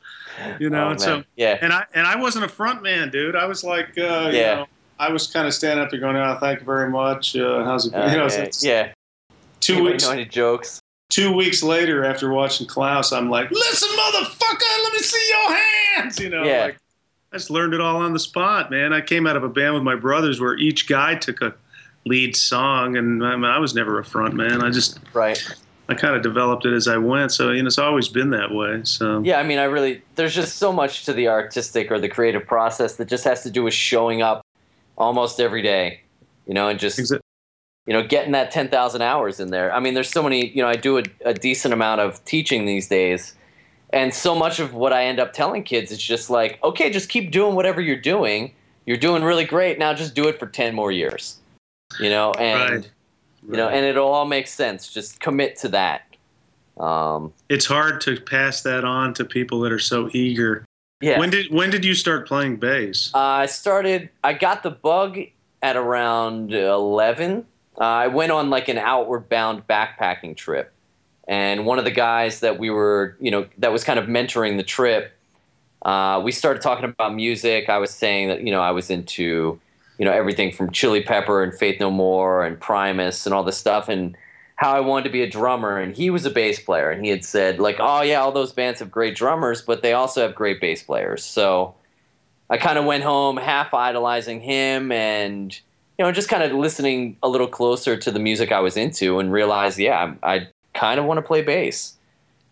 You 0.58 0.70
know, 0.70 0.86
Oh, 0.86 0.90
and 0.90 1.00
so 1.00 1.22
yeah 1.36 1.58
and 1.60 1.72
I 1.72 1.84
and 1.94 2.06
I 2.06 2.16
wasn't 2.16 2.44
a 2.44 2.48
front 2.48 2.82
man, 2.82 3.10
dude. 3.10 3.36
I 3.36 3.44
was 3.46 3.62
like, 3.64 3.90
uh, 3.98 4.30
you 4.32 4.38
Yeah. 4.38 4.54
know, 4.56 4.66
I 4.98 5.10
was 5.10 5.26
kind 5.26 5.46
of 5.46 5.54
standing 5.54 5.84
up 5.84 5.90
there 5.90 6.00
going, 6.00 6.16
"Oh, 6.16 6.36
thank 6.40 6.60
you 6.60 6.66
very 6.66 6.90
much. 6.90 7.36
Uh, 7.36 7.64
how's 7.64 7.86
it?" 7.86 7.94
Uh, 7.94 8.06
you 8.10 8.16
know, 8.16 8.24
yeah, 8.30 8.50
so 8.50 8.68
yeah. 8.68 8.92
two 9.60 9.74
Anybody 9.74 9.92
weeks 9.92 10.04
know 10.04 10.10
any 10.12 10.24
jokes 10.24 10.80
two 11.10 11.32
weeks 11.32 11.62
later 11.62 12.04
after 12.04 12.30
watching 12.30 12.66
Klaus, 12.68 13.12
I'm 13.12 13.28
like, 13.28 13.50
listen, 13.50 13.88
motherfucker, 13.88 14.82
let 14.84 14.92
me 14.92 14.98
see 15.00 15.28
your 15.28 15.56
hands. 15.56 16.20
You 16.20 16.30
know, 16.30 16.44
Yeah. 16.44 16.64
like, 16.66 16.76
I 17.32 17.36
just 17.36 17.50
learned 17.50 17.74
it 17.74 17.80
all 17.80 17.98
on 17.98 18.12
the 18.12 18.18
spot, 18.18 18.70
man. 18.70 18.92
I 18.92 19.00
came 19.00 19.26
out 19.26 19.36
of 19.36 19.44
a 19.44 19.48
band 19.48 19.74
with 19.74 19.84
my 19.84 19.94
brothers 19.94 20.40
where 20.40 20.56
each 20.56 20.88
guy 20.88 21.14
took 21.14 21.40
a 21.40 21.54
lead 22.04 22.34
song, 22.34 22.96
and 22.96 23.24
I, 23.24 23.36
mean, 23.36 23.44
I 23.44 23.58
was 23.58 23.74
never 23.74 23.98
a 23.98 24.04
front 24.04 24.34
man. 24.34 24.62
I 24.62 24.70
just 24.70 24.98
Right. 25.12 25.42
I 25.88 25.94
kind 25.94 26.14
of 26.14 26.22
developed 26.22 26.64
it 26.66 26.72
as 26.72 26.86
I 26.86 26.98
went. 26.98 27.32
So 27.32 27.50
you 27.50 27.62
know, 27.62 27.66
it's 27.66 27.78
always 27.78 28.08
been 28.08 28.30
that 28.30 28.52
way. 28.52 28.80
So 28.84 29.20
Yeah, 29.22 29.40
I 29.40 29.42
mean, 29.42 29.58
I 29.58 29.64
really 29.64 30.02
there's 30.14 30.34
just 30.34 30.56
so 30.56 30.72
much 30.72 31.04
to 31.06 31.12
the 31.12 31.28
artistic 31.28 31.90
or 31.90 31.98
the 31.98 32.08
creative 32.08 32.46
process 32.46 32.94
that 32.96 33.08
just 33.08 33.24
has 33.24 33.42
to 33.42 33.50
do 33.50 33.64
with 33.64 33.74
showing 33.74 34.22
up 34.22 34.46
almost 34.96 35.40
every 35.40 35.62
day, 35.62 36.00
you 36.46 36.54
know, 36.54 36.68
and 36.68 36.78
just 36.78 36.98
you 36.98 37.92
know 37.92 38.04
getting 38.04 38.32
that 38.32 38.52
10,000 38.52 39.02
hours 39.02 39.40
in 39.40 39.50
there. 39.50 39.72
I 39.74 39.80
mean, 39.80 39.94
there's 39.94 40.10
so 40.10 40.22
many, 40.22 40.50
you 40.50 40.62
know, 40.62 40.68
I 40.68 40.76
do 40.76 40.98
a, 40.98 41.02
a 41.24 41.34
decent 41.34 41.74
amount 41.74 42.00
of 42.00 42.24
teaching 42.24 42.66
these 42.66 42.86
days. 42.88 43.34
And 43.92 44.14
so 44.14 44.34
much 44.34 44.60
of 44.60 44.74
what 44.74 44.92
I 44.92 45.04
end 45.04 45.18
up 45.18 45.32
telling 45.32 45.62
kids 45.64 45.90
is 45.90 45.98
just 45.98 46.30
like, 46.30 46.58
okay, 46.62 46.90
just 46.90 47.08
keep 47.08 47.30
doing 47.32 47.54
whatever 47.56 47.80
you're 47.80 47.96
doing. 48.00 48.54
You're 48.86 48.96
doing 48.96 49.22
really 49.24 49.44
great. 49.44 49.78
Now 49.78 49.92
just 49.94 50.14
do 50.14 50.28
it 50.28 50.38
for 50.38 50.46
10 50.46 50.74
more 50.74 50.92
years. 50.92 51.38
You 51.98 52.08
know, 52.08 52.32
and 52.34 52.70
Right. 52.84 52.90
you 53.48 53.56
know, 53.56 53.68
and 53.68 53.84
it'll 53.84 54.08
all 54.08 54.26
make 54.26 54.46
sense. 54.46 54.92
Just 54.92 55.18
commit 55.20 55.56
to 55.56 55.68
that. 55.68 56.02
Um, 56.78 57.32
it's 57.48 57.66
hard 57.66 58.00
to 58.02 58.20
pass 58.20 58.62
that 58.62 58.84
on 58.84 59.12
to 59.14 59.24
people 59.24 59.60
that 59.60 59.72
are 59.72 59.78
so 59.78 60.08
eager. 60.12 60.64
yeah. 61.00 61.18
When 61.18 61.30
did 61.30 61.52
when 61.52 61.70
did 61.70 61.84
you 61.84 61.94
start 61.94 62.26
playing 62.28 62.56
bass? 62.56 63.10
Uh, 63.14 63.18
I 63.18 63.46
started. 63.46 64.08
I 64.22 64.32
got 64.34 64.62
the 64.62 64.70
bug 64.70 65.18
at 65.62 65.76
around 65.76 66.54
eleven. 66.54 67.44
Uh, 67.78 67.84
I 67.84 68.06
went 68.06 68.30
on 68.32 68.50
like 68.50 68.68
an 68.68 68.78
outward 68.78 69.28
bound 69.28 69.66
backpacking 69.66 70.36
trip, 70.36 70.72
and 71.30 71.64
one 71.64 71.78
of 71.78 71.84
the 71.84 71.92
guys 71.92 72.40
that 72.40 72.58
we 72.58 72.70
were, 72.70 73.16
you 73.20 73.30
know, 73.30 73.46
that 73.58 73.70
was 73.70 73.84
kind 73.84 74.00
of 74.00 74.06
mentoring 74.06 74.56
the 74.56 74.64
trip. 74.64 75.12
Uh, 75.82 76.20
we 76.22 76.32
started 76.32 76.60
talking 76.60 76.84
about 76.84 77.14
music. 77.14 77.68
I 77.68 77.78
was 77.78 77.92
saying 77.92 78.28
that 78.28 78.42
you 78.42 78.50
know 78.50 78.60
I 78.60 78.72
was 78.72 78.90
into, 78.90 79.58
you 79.96 80.04
know, 80.04 80.10
everything 80.10 80.50
from 80.50 80.72
Chili 80.72 81.02
Pepper 81.02 81.44
and 81.44 81.54
Faith 81.54 81.78
No 81.78 81.88
More 81.88 82.44
and 82.44 82.60
Primus 82.60 83.26
and 83.26 83.34
all 83.34 83.44
this 83.44 83.56
stuff, 83.56 83.88
and 83.88 84.16
how 84.56 84.72
I 84.72 84.80
wanted 84.80 85.04
to 85.04 85.10
be 85.10 85.22
a 85.22 85.30
drummer. 85.30 85.78
And 85.78 85.94
he 85.94 86.10
was 86.10 86.26
a 86.26 86.30
bass 86.30 86.58
player, 86.58 86.90
and 86.90 87.04
he 87.04 87.10
had 87.10 87.24
said 87.24 87.60
like, 87.60 87.76
"Oh 87.78 88.02
yeah, 88.02 88.20
all 88.20 88.32
those 88.32 88.52
bands 88.52 88.80
have 88.80 88.90
great 88.90 89.14
drummers, 89.14 89.62
but 89.62 89.82
they 89.82 89.92
also 89.92 90.22
have 90.22 90.34
great 90.34 90.60
bass 90.60 90.82
players." 90.82 91.24
So 91.24 91.76
I 92.50 92.56
kind 92.56 92.76
of 92.76 92.86
went 92.86 93.04
home 93.04 93.36
half 93.36 93.72
idolizing 93.72 94.40
him 94.40 94.90
and 94.90 95.54
you 95.96 96.04
know 96.04 96.10
just 96.10 96.28
kind 96.28 96.42
of 96.42 96.50
listening 96.52 97.18
a 97.22 97.28
little 97.28 97.46
closer 97.46 97.96
to 97.96 98.10
the 98.10 98.18
music 98.18 98.50
I 98.50 98.58
was 98.58 98.76
into 98.76 99.20
and 99.20 99.32
realized 99.32 99.78
yeah 99.78 100.14
I, 100.24 100.34
I 100.34 100.48
kind 100.80 100.98
of 101.00 101.06
want 101.06 101.18
to 101.18 101.22
play 101.22 101.42
bass. 101.42 101.96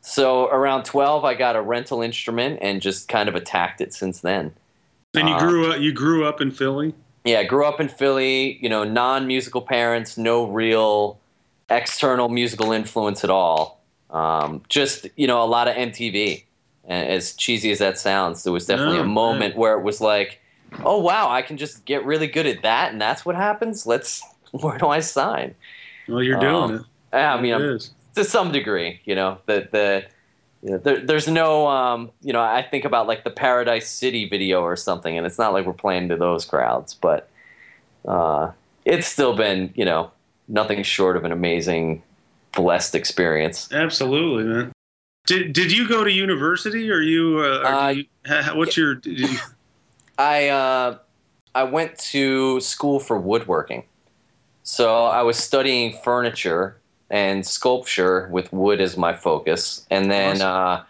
So 0.00 0.46
around 0.48 0.84
12 0.84 1.24
I 1.24 1.34
got 1.34 1.56
a 1.56 1.62
rental 1.62 2.02
instrument 2.02 2.58
and 2.62 2.80
just 2.82 3.08
kind 3.08 3.28
of 3.28 3.34
attacked 3.34 3.80
it 3.80 3.92
since 3.94 4.20
then. 4.20 4.54
And 5.14 5.28
you 5.28 5.34
uh, 5.34 5.38
grew 5.38 5.72
up 5.72 5.80
you 5.80 5.92
grew 5.92 6.24
up 6.26 6.40
in 6.40 6.50
Philly. 6.50 6.94
Yeah, 7.24 7.40
I 7.40 7.44
grew 7.44 7.64
up 7.66 7.80
in 7.80 7.88
Philly, 7.88 8.58
you 8.62 8.68
know, 8.68 8.84
non-musical 8.84 9.62
parents, 9.62 10.16
no 10.16 10.46
real 10.46 11.20
external 11.70 12.28
musical 12.28 12.72
influence 12.72 13.24
at 13.24 13.30
all. 13.30 13.82
Um, 14.10 14.62
just, 14.68 15.06
you 15.16 15.26
know, 15.26 15.42
a 15.42 15.46
lot 15.46 15.68
of 15.68 15.74
MTV. 15.76 16.44
And 16.84 17.08
as 17.08 17.34
cheesy 17.34 17.70
as 17.70 17.78
that 17.80 17.98
sounds, 17.98 18.44
there 18.44 18.52
was 18.52 18.66
definitely 18.66 18.98
No, 18.98 19.02
a 19.02 19.04
moment 19.04 19.56
where 19.56 19.78
it 19.78 19.82
was 19.82 20.00
like, 20.00 20.40
oh 20.84 20.98
wow, 20.98 21.30
I 21.30 21.42
can 21.42 21.58
just 21.58 21.84
get 21.84 22.04
really 22.06 22.26
good 22.28 22.46
at 22.46 22.62
that, 22.62 22.92
and 22.92 23.00
that's 23.00 23.26
what 23.26 23.36
happens. 23.36 23.86
Let's 23.86 24.22
where 24.52 24.78
do 24.78 24.88
I 24.88 25.00
sign? 25.00 25.54
Well, 26.06 26.22
you're 26.22 26.38
Um, 26.38 26.70
doing 26.70 26.80
it. 26.80 26.86
I 27.12 27.40
mean, 27.40 27.54
It 27.54 27.56
I'm, 27.56 27.62
is. 27.62 27.92
To 28.18 28.24
some 28.24 28.52
degree, 28.52 29.00
you 29.04 29.14
know, 29.14 29.38
the 29.46 29.68
the 29.70 30.04
you 30.62 30.70
know, 30.70 30.78
there, 30.78 31.00
there's 31.00 31.28
no, 31.28 31.68
um, 31.68 32.10
you 32.20 32.32
know, 32.32 32.42
I 32.42 32.62
think 32.62 32.84
about 32.84 33.06
like 33.06 33.24
the 33.24 33.30
Paradise 33.30 33.88
City 33.88 34.28
video 34.28 34.60
or 34.62 34.76
something, 34.76 35.16
and 35.16 35.26
it's 35.26 35.38
not 35.38 35.52
like 35.52 35.64
we're 35.64 35.72
playing 35.72 36.08
to 36.08 36.16
those 36.16 36.44
crowds, 36.44 36.94
but 36.94 37.30
uh, 38.06 38.50
it's 38.84 39.06
still 39.06 39.36
been, 39.36 39.72
you 39.76 39.84
know, 39.84 40.10
nothing 40.48 40.82
short 40.82 41.16
of 41.16 41.24
an 41.24 41.30
amazing, 41.30 42.02
blessed 42.52 42.96
experience. 42.96 43.72
Absolutely, 43.72 44.44
man. 44.44 44.72
Did 45.26 45.52
Did 45.52 45.70
you 45.70 45.88
go 45.88 46.02
to 46.02 46.10
university, 46.10 46.90
or 46.90 47.00
you? 47.00 47.38
Uh, 47.38 47.60
or 47.60 47.66
Uh, 47.66 47.88
you 47.90 48.04
ha- 48.26 48.52
what's 48.54 48.76
your? 48.76 48.96
Did 48.96 49.20
you, 49.20 49.38
I 50.18 50.48
uh, 50.48 50.98
I 51.54 51.62
went 51.64 51.98
to 52.10 52.60
school 52.60 52.98
for 52.98 53.18
woodworking, 53.18 53.84
so 54.64 55.04
I 55.04 55.22
was 55.22 55.36
studying 55.36 55.96
furniture 56.02 56.78
and 57.10 57.46
sculpture 57.46 58.28
with 58.30 58.52
wood 58.52 58.80
as 58.80 58.96
my 58.96 59.14
focus, 59.14 59.86
and 59.90 60.10
then 60.10 60.42
uh, 60.42 60.84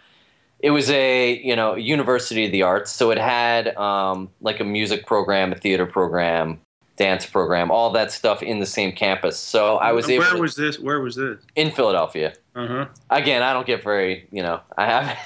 it 0.59 0.71
was 0.71 0.89
a 0.89 1.37
you 1.39 1.55
know 1.55 1.75
University 1.75 2.45
of 2.45 2.51
the 2.51 2.63
Arts, 2.63 2.91
so 2.91 3.11
it 3.11 3.17
had 3.17 3.75
um, 3.77 4.29
like 4.41 4.59
a 4.59 4.65
music 4.65 5.05
program, 5.05 5.51
a 5.51 5.55
theater 5.55 5.85
program, 5.85 6.59
dance 6.97 7.25
program, 7.25 7.71
all 7.71 7.91
that 7.91 8.11
stuff 8.11 8.43
in 8.43 8.59
the 8.59 8.65
same 8.65 8.91
campus. 8.91 9.37
So 9.37 9.77
I 9.77 9.91
was 9.91 10.09
able 10.09 10.23
Where 10.23 10.33
to, 10.33 10.41
was 10.41 10.55
this? 10.55 10.79
Where 10.79 10.99
was 11.01 11.15
this? 11.15 11.39
in 11.55 11.71
Philadelphia. 11.71 12.33
Uh 12.55 12.67
huh. 12.67 12.85
Again, 13.09 13.41
I 13.41 13.53
don't 13.53 13.65
get 13.65 13.83
very 13.83 14.27
you 14.31 14.43
know 14.43 14.59
I 14.77 14.85
have 14.85 15.17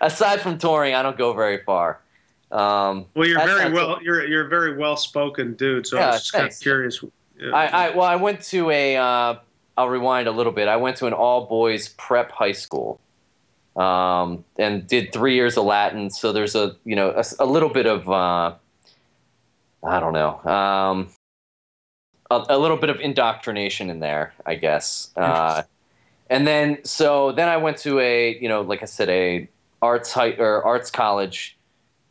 aside 0.00 0.40
from 0.40 0.58
touring, 0.58 0.94
I 0.94 1.02
don't 1.02 1.18
go 1.18 1.32
very 1.32 1.62
far. 1.64 2.00
Um, 2.50 3.06
Well, 3.14 3.26
you're 3.26 3.44
very 3.44 3.72
well. 3.72 3.98
You're 4.02 4.26
you're 4.26 4.46
a 4.46 4.48
very 4.48 4.76
well 4.76 4.96
spoken 4.96 5.54
dude. 5.54 5.86
So 5.86 5.98
I 5.98 6.06
was 6.06 6.20
just 6.20 6.32
kind 6.32 6.46
of 6.46 6.60
curious. 6.60 7.02
Yeah. 7.38 7.50
I, 7.50 7.66
I 7.66 7.90
well, 7.90 8.06
I 8.06 8.16
went 8.16 8.42
to 8.42 8.70
a. 8.70 8.96
Uh, 8.96 9.36
I'll 9.76 9.88
rewind 9.88 10.28
a 10.28 10.30
little 10.30 10.52
bit. 10.52 10.68
I 10.68 10.76
went 10.76 10.96
to 10.98 11.06
an 11.06 11.12
all 11.12 11.46
boys 11.46 11.88
prep 11.88 12.30
high 12.30 12.52
school, 12.52 13.00
um, 13.76 14.44
and 14.58 14.86
did 14.86 15.12
three 15.12 15.34
years 15.34 15.56
of 15.56 15.64
Latin. 15.64 16.10
So 16.10 16.32
there's 16.32 16.54
a 16.54 16.76
you 16.84 16.96
know 16.96 17.10
a, 17.10 17.24
a 17.40 17.46
little 17.46 17.68
bit 17.68 17.86
of 17.86 18.08
uh, 18.08 18.54
I 19.82 20.00
don't 20.00 20.12
know 20.12 20.40
um, 20.50 21.08
a, 22.30 22.44
a 22.50 22.58
little 22.58 22.76
bit 22.76 22.90
of 22.90 23.00
indoctrination 23.00 23.90
in 23.90 24.00
there, 24.00 24.34
I 24.46 24.54
guess. 24.54 25.10
Uh, 25.16 25.62
and 26.30 26.46
then 26.46 26.84
so 26.84 27.32
then 27.32 27.48
I 27.48 27.56
went 27.56 27.78
to 27.78 27.98
a 28.00 28.38
you 28.38 28.48
know 28.48 28.62
like 28.62 28.82
I 28.82 28.86
said 28.86 29.08
a 29.08 29.48
arts 29.82 30.12
high 30.12 30.32
or 30.38 30.64
arts 30.64 30.90
college 30.90 31.56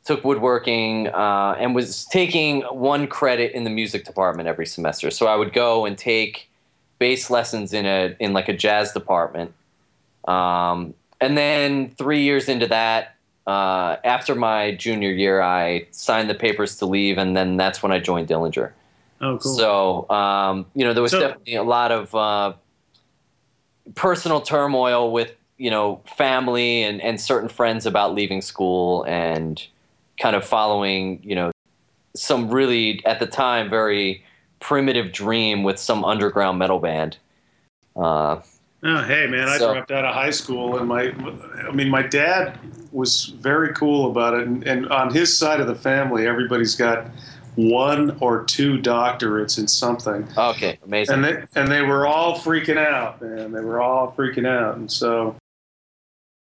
took 0.06 0.23
woodworking 0.23 1.08
uh, 1.08 1.56
and 1.58 1.73
was 1.73 2.06
taking 2.06 2.62
one 2.63 3.08
credit 3.08 3.54
in 3.54 3.63
the 3.63 3.69
music 3.69 4.04
department 4.04 4.49
every 4.49 4.65
semester. 4.65 5.10
So 5.10 5.28
I 5.28 5.36
would 5.36 5.54
go 5.54 5.86
and 5.86 5.97
take 5.97 6.49
bass 7.04 7.30
lessons 7.30 7.74
in 7.74 7.86
a 7.86 8.16
in 8.22 8.32
like 8.32 8.48
a 8.48 8.54
jazz 8.66 8.94
department. 8.94 9.52
Um, 10.26 10.94
and 11.20 11.38
then 11.38 11.89
three 11.98 12.22
years 12.24 12.48
into 12.48 12.68
that, 12.68 13.16
uh, 13.46 13.98
after 14.06 14.36
my 14.36 14.72
junior 14.76 15.12
year, 15.12 15.42
I 15.42 15.88
signed 15.92 16.30
the 16.30 16.34
papers 16.48 16.78
to 16.78 16.86
leave, 16.86 17.18
and 17.18 17.36
then 17.36 17.58
that's 17.58 17.84
when 17.84 17.92
I 17.92 18.00
joined 18.00 18.30
Dillinger. 18.30 18.72
oh, 19.20 19.38
cool. 19.38 19.54
So, 19.58 20.10
um, 20.10 20.66
you 20.74 20.86
know, 20.86 20.94
there 20.94 21.04
was 21.04 21.12
So- 21.12 21.20
definitely 21.20 21.56
a 21.56 21.63
lot 21.63 21.92
of 21.92 22.16
uh, 22.16 22.54
personal 23.96 24.39
turmoil 24.39 25.12
with, 25.12 25.36
you 25.58 25.70
know, 25.70 26.02
family 26.18 26.84
and, 26.84 27.02
and 27.02 27.20
certain 27.20 27.50
friends 27.50 27.86
about 27.86 28.13
leaving 28.16 28.42
school 28.42 29.04
and 29.04 29.62
kind 30.18 30.36
of 30.38 30.46
following, 30.46 31.20
you 31.22 31.36
know, 31.36 31.52
some 32.16 32.50
really, 32.50 33.02
at 33.06 33.20
the 33.20 33.26
time, 33.28 33.70
very 33.70 34.24
primitive 34.63 35.12
dream 35.12 35.62
with 35.62 35.78
some 35.78 36.06
underground 36.06 36.58
metal 36.58 36.80
band. 36.80 37.17
Uh, 37.95 38.39
Oh, 38.86 39.02
hey, 39.04 39.28
man, 39.28 39.47
I 39.47 39.58
dropped 39.58 39.91
out 39.91 40.04
of 40.04 40.13
high 40.13 40.30
school, 40.30 40.78
and 40.78 40.89
my, 40.89 41.13
I 41.65 41.71
mean, 41.71 41.89
my 41.89 42.02
dad 42.02 42.60
was 42.91 43.28
very 43.28 43.73
cool 43.73 44.12
about 44.12 44.34
it, 44.34 44.45
and, 44.45 44.62
and 44.67 44.89
on 44.89 45.13
his 45.13 45.38
side 45.38 45.62
of 45.62 45.67
the 45.67 45.76
family, 45.76 46.28
everybody's 46.28 46.76
got 46.76 47.08
one 47.56 48.17
or 48.19 48.43
two 48.43 48.78
doctorates 48.80 49.58
in 49.58 49.69
something, 49.69 50.28
okay, 50.38 50.80
amazing. 50.84 51.15
and 51.15 51.23
they 51.23 51.43
and 51.56 51.71
they 51.71 51.82
were 51.82 52.06
all 52.06 52.36
freaking 52.36 52.78
out, 52.78 53.21
man. 53.21 53.54
They 53.54 53.62
were 53.62 53.80
all 53.82 54.13
freaking 54.17 54.45
out, 54.45 54.76
and 54.76 54.91
so, 54.91 55.38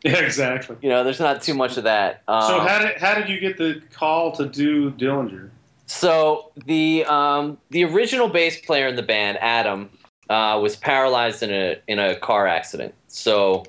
Yeah, 0.05 0.19
exactly. 0.19 0.77
you 0.83 0.89
know, 0.89 1.03
there's 1.03 1.19
not 1.19 1.43
too 1.43 1.55
much 1.55 1.77
of 1.79 1.85
that. 1.85 2.23
Um, 2.29 2.43
So 2.43 2.61
how 2.61 2.79
did 2.79 2.97
how 2.99 3.15
did 3.15 3.29
you 3.29 3.41
get 3.41 3.57
the 3.57 3.83
call 3.93 4.31
to 4.37 4.47
do 4.47 4.93
Dillinger? 4.93 5.51
So 5.87 6.53
the 6.65 7.05
um, 7.07 7.59
the 7.71 7.83
original 7.85 8.29
bass 8.29 8.61
player 8.61 8.87
in 8.87 8.95
the 8.95 9.03
band, 9.03 9.39
Adam, 9.41 9.91
uh, 10.31 10.61
was 10.63 10.77
paralyzed 10.77 11.43
in 11.43 11.51
a 11.51 11.81
in 11.89 11.99
a 11.99 12.15
car 12.15 12.47
accident. 12.47 12.95
So 13.09 13.65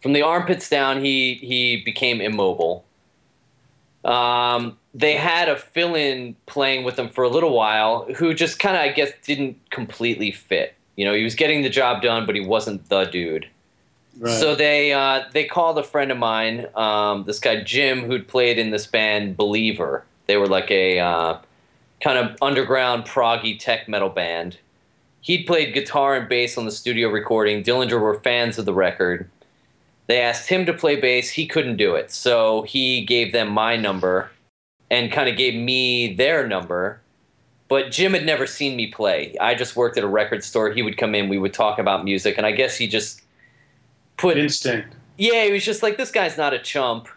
from 0.00 0.14
the 0.14 0.22
armpits 0.22 0.70
down, 0.70 1.04
he 1.04 1.34
he 1.34 1.82
became 1.84 2.22
immobile. 2.22 2.86
Um, 4.04 4.78
they 4.94 5.14
had 5.14 5.48
a 5.48 5.56
fill-in 5.56 6.36
playing 6.46 6.84
with 6.84 6.98
him 6.98 7.08
for 7.08 7.24
a 7.24 7.28
little 7.28 7.52
while, 7.52 8.06
who 8.14 8.32
just 8.32 8.60
kind 8.60 8.76
of 8.76 8.82
I 8.82 8.90
guess 8.90 9.10
didn't 9.22 9.58
completely 9.70 10.30
fit. 10.30 10.74
You 10.96 11.04
know, 11.04 11.14
he 11.14 11.24
was 11.24 11.34
getting 11.34 11.62
the 11.62 11.68
job 11.68 12.00
done, 12.00 12.24
but 12.24 12.36
he 12.36 12.40
wasn't 12.40 12.88
the 12.88 13.04
dude. 13.04 13.48
Right. 14.16 14.32
So 14.32 14.54
they 14.54 14.92
uh, 14.92 15.24
they 15.32 15.44
called 15.44 15.76
a 15.78 15.82
friend 15.82 16.12
of 16.12 16.18
mine, 16.18 16.66
um, 16.76 17.24
this 17.24 17.40
guy 17.40 17.62
Jim, 17.62 18.02
who'd 18.04 18.28
played 18.28 18.58
in 18.58 18.70
this 18.70 18.86
band 18.86 19.36
Believer. 19.36 20.04
They 20.26 20.36
were 20.36 20.46
like 20.46 20.70
a 20.70 21.00
uh, 21.00 21.38
kind 22.00 22.18
of 22.18 22.36
underground 22.40 23.04
proggy 23.04 23.58
tech 23.58 23.88
metal 23.88 24.08
band. 24.08 24.58
He'd 25.20 25.44
played 25.44 25.74
guitar 25.74 26.14
and 26.14 26.28
bass 26.28 26.56
on 26.56 26.66
the 26.66 26.70
studio 26.70 27.08
recording. 27.08 27.64
Dillinger 27.64 28.00
were 28.00 28.20
fans 28.20 28.58
of 28.58 28.66
the 28.66 28.74
record. 28.74 29.28
They 30.06 30.20
asked 30.20 30.50
him 30.50 30.66
to 30.66 30.74
play 30.74 30.96
bass. 31.00 31.30
He 31.30 31.46
couldn't 31.46 31.76
do 31.76 31.94
it, 31.94 32.12
so 32.12 32.62
he 32.62 33.02
gave 33.04 33.32
them 33.32 33.48
my 33.50 33.76
number 33.76 34.30
and 34.94 35.10
kind 35.10 35.28
of 35.28 35.36
gave 35.36 35.54
me 35.56 36.14
their 36.14 36.46
number. 36.46 37.00
But 37.66 37.90
Jim 37.90 38.12
had 38.12 38.24
never 38.24 38.46
seen 38.46 38.76
me 38.76 38.86
play. 38.86 39.34
I 39.40 39.56
just 39.56 39.74
worked 39.74 39.98
at 39.98 40.04
a 40.04 40.08
record 40.08 40.44
store. 40.44 40.70
He 40.70 40.82
would 40.82 40.96
come 40.96 41.16
in. 41.16 41.28
We 41.28 41.36
would 41.36 41.52
talk 41.52 41.80
about 41.80 42.04
music, 42.04 42.36
and 42.38 42.46
I 42.46 42.52
guess 42.52 42.76
he 42.76 42.86
just 42.86 43.22
put 44.16 44.38
instinct. 44.38 44.94
yeah, 45.16 45.44
he 45.44 45.50
was 45.50 45.64
just 45.64 45.82
like, 45.82 45.96
this 45.96 46.12
guy's 46.12 46.36
not 46.36 46.54
a 46.54 46.60
chump. 46.60 47.08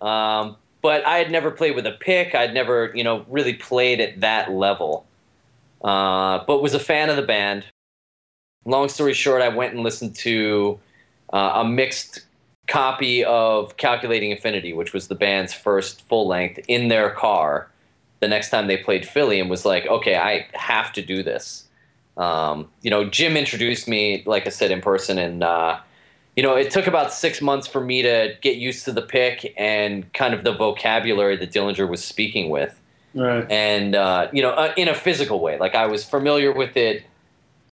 Um, 0.00 0.56
but 0.82 1.04
I 1.04 1.18
had 1.18 1.32
never 1.32 1.50
played 1.50 1.74
with 1.74 1.84
a 1.86 1.92
pick. 1.92 2.36
I'd 2.36 2.54
never, 2.54 2.92
you 2.94 3.02
know, 3.02 3.24
really 3.28 3.54
played 3.54 4.00
at 4.00 4.20
that 4.20 4.52
level. 4.52 5.04
Uh, 5.82 6.44
but 6.46 6.62
was 6.62 6.74
a 6.74 6.78
fan 6.78 7.10
of 7.10 7.16
the 7.16 7.22
band. 7.22 7.64
Long 8.64 8.88
story 8.88 9.14
short, 9.14 9.42
I 9.42 9.48
went 9.48 9.74
and 9.74 9.82
listened 9.82 10.14
to 10.16 10.78
uh, 11.32 11.52
a 11.56 11.64
mixed 11.64 12.20
copy 12.66 13.24
of 13.24 13.76
Calculating 13.76 14.30
Infinity, 14.30 14.72
which 14.72 14.92
was 14.92 15.08
the 15.08 15.14
band's 15.14 15.52
first 15.52 16.02
full 16.08 16.26
length, 16.26 16.58
in 16.68 16.88
their 16.88 17.10
car 17.10 17.68
the 18.20 18.28
next 18.28 18.50
time 18.50 18.66
they 18.66 18.76
played 18.76 19.06
Philly 19.06 19.40
and 19.40 19.50
was 19.50 19.64
like, 19.64 19.86
okay, 19.86 20.16
I 20.16 20.46
have 20.54 20.92
to 20.94 21.02
do 21.02 21.22
this. 21.22 21.68
Um, 22.16 22.68
you 22.82 22.90
know, 22.90 23.08
Jim 23.08 23.36
introduced 23.36 23.86
me, 23.86 24.22
like 24.26 24.46
I 24.46 24.50
said, 24.50 24.70
in 24.70 24.80
person, 24.80 25.18
and 25.18 25.44
uh, 25.44 25.78
you 26.34 26.42
know, 26.42 26.54
it 26.56 26.70
took 26.70 26.86
about 26.86 27.12
six 27.12 27.42
months 27.42 27.66
for 27.66 27.80
me 27.80 28.02
to 28.02 28.34
get 28.40 28.56
used 28.56 28.84
to 28.86 28.92
the 28.92 29.02
pick 29.02 29.52
and 29.56 30.10
kind 30.14 30.32
of 30.34 30.42
the 30.44 30.52
vocabulary 30.52 31.36
that 31.36 31.50
Dillinger 31.50 31.88
was 31.88 32.02
speaking 32.02 32.48
with, 32.50 32.80
Right. 33.14 33.50
and 33.50 33.94
uh, 33.94 34.28
you 34.32 34.42
know, 34.42 34.50
uh, 34.50 34.72
in 34.76 34.88
a 34.88 34.94
physical 34.94 35.40
way. 35.40 35.58
Like 35.58 35.74
I 35.74 35.86
was 35.86 36.04
familiar 36.04 36.52
with 36.52 36.76
it 36.76 37.04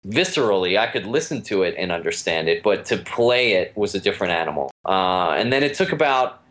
viscerally. 0.08 0.80
I 0.80 0.88
could 0.88 1.06
listen 1.06 1.42
to 1.44 1.64
it 1.64 1.76
and 1.78 1.92
understand 1.92 2.50
it, 2.50 2.64
but 2.64 2.86
to 2.86 2.98
play 2.98 3.54
it 3.54 3.76
was 3.76 3.96
a 3.96 4.00
different 4.00 4.34
animal. 4.34 4.72
Uh, 4.86 5.32
and 5.32 5.52
then 5.52 5.64
it 5.64 5.74
took 5.74 5.92
about 5.92 6.42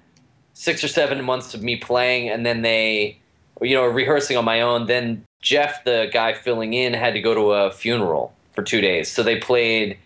six 0.55 0.85
or 0.85 0.89
seven 0.89 1.25
months 1.25 1.55
of 1.55 1.63
me 1.63 1.77
playing, 1.77 2.29
and 2.29 2.45
then 2.45 2.63
they, 2.63 3.19
you 3.61 3.75
know, 3.75 3.87
rehearsing 3.87 4.37
on 4.37 4.45
my 4.45 4.61
own. 4.61 4.87
Then 4.87 5.25
Jeff, 5.41 5.85
the 5.85 6.11
guy 6.13 6.35
filling 6.35 6.75
in, 6.75 6.95
had 6.95 7.15
to 7.15 7.21
go 7.21 7.35
to 7.35 7.53
a 7.53 7.71
funeral 7.71 8.33
for 8.53 8.63
two 8.63 8.81
days, 8.81 9.11
so 9.11 9.23
they 9.23 9.39
played. 9.39 9.99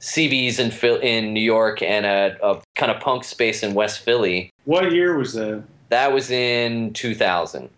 CB's 0.00 0.58
in 0.58 0.70
Phil- 0.70 1.00
in 1.00 1.32
New 1.32 1.40
York 1.40 1.80
and 1.80 2.04
a, 2.04 2.36
a 2.46 2.60
kind 2.74 2.92
of 2.92 3.00
punk 3.00 3.24
space 3.24 3.62
in 3.62 3.72
West 3.72 4.00
Philly. 4.00 4.50
What 4.66 4.92
year 4.92 5.16
was 5.16 5.32
that? 5.32 5.62
That 5.88 6.12
was 6.12 6.30
in 6.30 6.92
2000. 6.92 7.70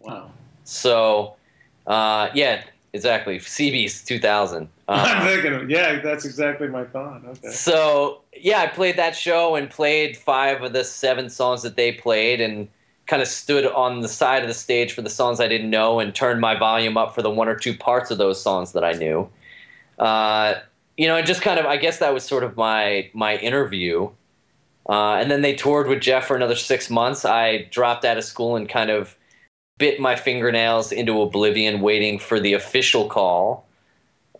Wow. 0.00 0.30
So, 0.64 1.36
uh, 1.86 2.28
yeah, 2.34 2.64
exactly. 2.94 3.38
CB's 3.38 4.02
2000. 4.04 4.68
I'm 4.88 5.22
Uh, 5.22 5.26
thinking, 5.28 5.52
of, 5.54 5.70
yeah, 5.70 6.00
that's 6.00 6.24
exactly 6.24 6.68
my 6.68 6.84
thought. 6.84 7.22
Okay. 7.26 7.48
so, 7.50 8.22
yeah, 8.36 8.60
I 8.60 8.68
played 8.68 8.96
that 8.96 9.16
show 9.16 9.56
and 9.56 9.70
played 9.70 10.16
five 10.16 10.62
of 10.62 10.72
the 10.72 10.84
seven 10.84 11.28
songs 11.30 11.62
that 11.62 11.76
they 11.76 11.92
played 11.92 12.40
and 12.40 12.68
kind 13.06 13.20
of 13.22 13.28
stood 13.28 13.66
on 13.66 14.00
the 14.00 14.08
side 14.08 14.42
of 14.42 14.48
the 14.48 14.54
stage 14.54 14.92
for 14.92 15.02
the 15.02 15.10
songs 15.10 15.40
I 15.40 15.48
didn't 15.48 15.70
know 15.70 16.00
and 16.00 16.14
turned 16.14 16.40
my 16.40 16.54
volume 16.58 16.96
up 16.96 17.14
for 17.14 17.22
the 17.22 17.30
one 17.30 17.48
or 17.48 17.56
two 17.56 17.76
parts 17.76 18.10
of 18.10 18.18
those 18.18 18.40
songs 18.42 18.72
that 18.72 18.84
I 18.84 18.92
knew. 18.92 19.28
Uh, 19.98 20.54
you 20.96 21.06
know, 21.08 21.16
and 21.16 21.26
just 21.26 21.42
kind 21.42 21.60
of, 21.60 21.66
I 21.66 21.76
guess 21.76 21.98
that 21.98 22.14
was 22.14 22.24
sort 22.24 22.44
of 22.44 22.56
my 22.56 23.10
my 23.14 23.36
interview. 23.36 24.10
Uh, 24.88 25.14
and 25.14 25.30
then 25.30 25.42
they 25.42 25.54
toured 25.54 25.88
with 25.88 26.00
Jeff 26.00 26.26
for 26.26 26.36
another 26.36 26.56
six 26.56 26.90
months. 26.90 27.24
I 27.24 27.68
dropped 27.70 28.04
out 28.04 28.18
of 28.18 28.24
school 28.24 28.56
and 28.56 28.68
kind 28.68 28.90
of 28.90 29.16
bit 29.78 30.00
my 30.00 30.16
fingernails 30.16 30.92
into 30.92 31.20
oblivion, 31.20 31.80
waiting 31.80 32.18
for 32.18 32.38
the 32.40 32.52
official 32.52 33.08
call. 33.08 33.66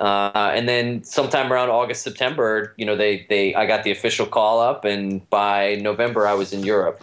Uh, 0.00 0.52
and 0.54 0.68
then 0.68 1.02
sometime 1.04 1.52
around 1.52 1.70
August, 1.70 2.02
September, 2.02 2.74
you 2.76 2.84
know, 2.84 2.96
they, 2.96 3.26
they 3.28 3.54
I 3.54 3.66
got 3.66 3.84
the 3.84 3.90
official 3.90 4.26
call 4.26 4.60
up, 4.60 4.84
and 4.84 5.28
by 5.30 5.76
November 5.76 6.26
I 6.26 6.34
was 6.34 6.52
in 6.52 6.64
Europe. 6.64 7.02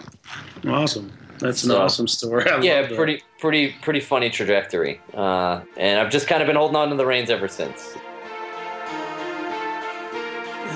Awesome. 0.67 1.11
That's 1.39 1.63
an 1.63 1.71
awesome 1.71 2.07
story. 2.07 2.45
I 2.49 2.59
yeah, 2.61 2.81
love 2.81 2.89
that. 2.89 2.95
pretty 2.95 3.23
pretty 3.39 3.75
pretty 3.81 3.99
funny 3.99 4.29
trajectory. 4.29 5.01
Uh, 5.13 5.61
and 5.77 5.99
I've 5.99 6.11
just 6.11 6.27
kind 6.27 6.41
of 6.41 6.47
been 6.47 6.55
holding 6.55 6.75
on 6.75 6.89
to 6.89 6.95
the 6.95 7.05
reins 7.05 7.29
ever 7.29 7.47
since. 7.47 7.95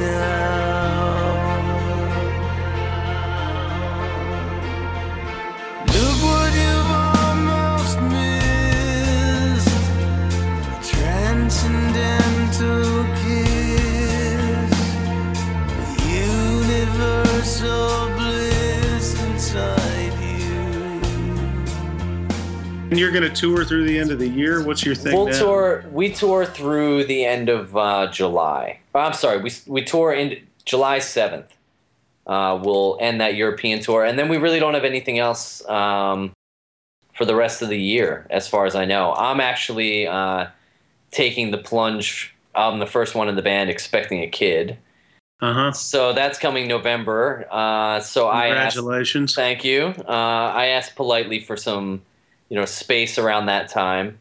And 22.99 23.13
you're 23.13 23.17
going 23.21 23.33
to 23.33 23.41
tour 23.41 23.63
through 23.63 23.85
the 23.85 23.97
end 23.97 24.11
of 24.11 24.19
the 24.19 24.27
year. 24.27 24.61
What's 24.61 24.83
your 24.83 24.93
thing? 24.93 25.15
We'll 25.15 25.27
now? 25.27 25.39
tour. 25.39 25.85
We 25.89 26.11
tour 26.11 26.45
through 26.45 27.05
the 27.05 27.23
end 27.23 27.47
of 27.47 27.77
uh, 27.77 28.11
July. 28.11 28.81
Oh, 28.93 28.99
I'm 28.99 29.13
sorry. 29.13 29.37
We 29.37 29.51
we 29.67 29.85
tour 29.85 30.11
in 30.11 30.45
July 30.65 30.99
seventh. 30.99 31.55
Uh, 32.27 32.59
we'll 32.61 32.97
end 32.99 33.21
that 33.21 33.35
European 33.35 33.79
tour, 33.79 34.03
and 34.03 34.19
then 34.19 34.27
we 34.27 34.35
really 34.35 34.59
don't 34.59 34.73
have 34.73 34.83
anything 34.83 35.17
else 35.17 35.65
um, 35.69 36.33
for 37.13 37.23
the 37.23 37.35
rest 37.35 37.61
of 37.61 37.69
the 37.69 37.79
year, 37.79 38.27
as 38.29 38.49
far 38.49 38.65
as 38.65 38.75
I 38.75 38.83
know. 38.83 39.13
I'm 39.13 39.39
actually 39.39 40.05
uh, 40.05 40.47
taking 41.11 41.51
the 41.51 41.57
plunge. 41.57 42.35
I'm 42.53 42.79
the 42.79 42.85
first 42.85 43.15
one 43.15 43.29
in 43.29 43.37
the 43.37 43.41
band 43.41 43.69
expecting 43.69 44.19
a 44.23 44.27
kid, 44.27 44.77
Uh 45.39 45.53
huh. 45.53 45.71
so 45.71 46.11
that's 46.11 46.37
coming 46.37 46.67
November. 46.67 47.47
Uh, 47.49 48.01
so 48.01 48.27
I 48.27 48.47
Congratulations. 48.49 49.35
Thank 49.35 49.63
you. 49.63 49.93
Uh, 50.05 50.51
I 50.53 50.65
asked 50.65 50.97
politely 50.97 51.39
for 51.39 51.55
some, 51.55 52.01
you 52.49 52.57
know, 52.57 52.65
space 52.65 53.17
around 53.17 53.45
that 53.47 53.69
time, 53.69 54.19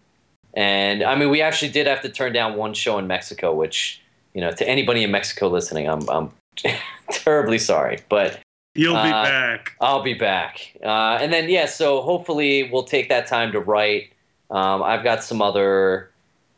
and 0.55 1.03
I 1.03 1.14
mean, 1.14 1.31
we 1.31 1.43
actually 1.43 1.70
did 1.70 1.87
have 1.87 2.03
to 2.03 2.09
turn 2.09 2.33
down 2.33 2.57
one 2.57 2.74
show 2.74 2.99
in 2.99 3.07
Mexico, 3.07 3.55
which, 3.55 4.01
you 4.35 4.41
know, 4.41 4.53
to 4.53 4.68
anybody 4.68 5.05
in 5.05 5.11
Mexico 5.11 5.49
listening, 5.49 5.89
I'm 5.89 6.09
I'm 6.09 6.31
terribly 7.11 7.59
sorry, 7.59 8.01
but 8.09 8.41
You'll 8.79 8.95
be 8.95 9.11
uh, 9.11 9.24
back. 9.24 9.72
I'll 9.81 10.03
be 10.05 10.14
back. 10.14 10.76
Uh, 10.85 11.18
and 11.20 11.33
then 11.33 11.49
yeah, 11.49 11.66
so 11.66 12.01
hopefully 12.01 12.70
we'll 12.70 12.85
take 12.85 13.09
that 13.09 13.26
time 13.26 13.51
to 13.51 13.59
write 13.59 14.12
Um, 14.51 14.85
I've 14.85 15.03
got 15.03 15.24
some 15.24 15.43
other 15.43 16.11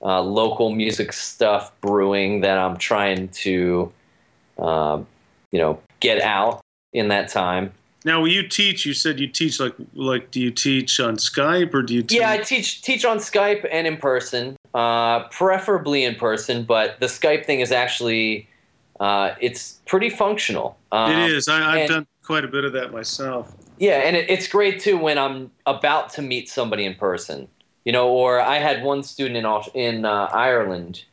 uh, 0.03 0.21
local 0.21 0.71
music 0.71 1.14
stuff 1.14 1.73
brewing 1.81 2.43
that 2.43 2.59
I'm 2.59 2.77
trying 2.77 3.29
to, 3.29 3.91
um, 4.59 5.07
you 5.51 5.59
know, 5.59 5.81
get 6.01 6.21
out 6.21 6.61
in 6.93 7.09
that 7.09 7.31
time. 7.31 7.73
Now, 8.05 8.24
you 8.24 8.46
teach? 8.46 8.86
You 8.86 8.94
said 8.94 9.20
you 9.20 9.26
teach 9.26 9.61
like 9.61 9.74
like. 9.94 10.30
Do 10.30 10.40
you 10.40 10.51
teach 10.51 11.01
on 11.01 11.16
Skype 11.16 11.74
or 11.74 11.82
do 11.82 11.94
you? 11.94 12.03
Teach? 12.03 12.18
Yeah, 12.18 12.30
I 12.30 12.38
teach 12.38 12.82
teach 12.82 13.05
on 13.05 13.18
Skype 13.18 13.68
and 13.70 13.86
in 13.86 13.98
person, 13.98 14.57
uh, 14.74 15.24
preferably 15.28 16.05
in 16.05 16.14
person. 16.14 16.64
But 16.64 16.98
the 17.01 17.07
Skype 17.07 17.44
thing 17.44 17.61
is 17.61 17.72
actually 17.72 18.48
uh, 19.01 19.34
it's 19.40 19.80
pretty 19.86 20.11
functional. 20.11 20.78
Um, 20.92 21.12
it 21.12 21.32
is. 21.32 21.48
I, 21.48 21.72
I've 21.72 21.80
and- 21.80 21.88
done 21.88 22.07
quite 22.22 22.44
a 22.44 22.48
bit 22.48 22.64
of 22.64 22.72
that 22.74 22.92
myself. 22.92 23.55
Yeah, 23.78 24.03
and 24.05 24.14
it, 24.14 24.28
it's 24.28 24.46
great 24.46 24.78
too 24.78 24.98
when 24.98 25.16
I'm 25.16 25.51
about 25.64 26.11
to 26.11 26.22
meet 26.22 26.48
somebody 26.48 26.84
in 26.84 26.94
person. 26.94 27.48
You 27.84 27.92
know, 27.92 28.11
or 28.11 28.40
I 28.40 28.59
had 28.59 28.84
one 28.84 29.03
student 29.03 29.36
in 29.36 29.80
in 29.80 30.05
uh, 30.05 30.28
Ireland 30.32 31.05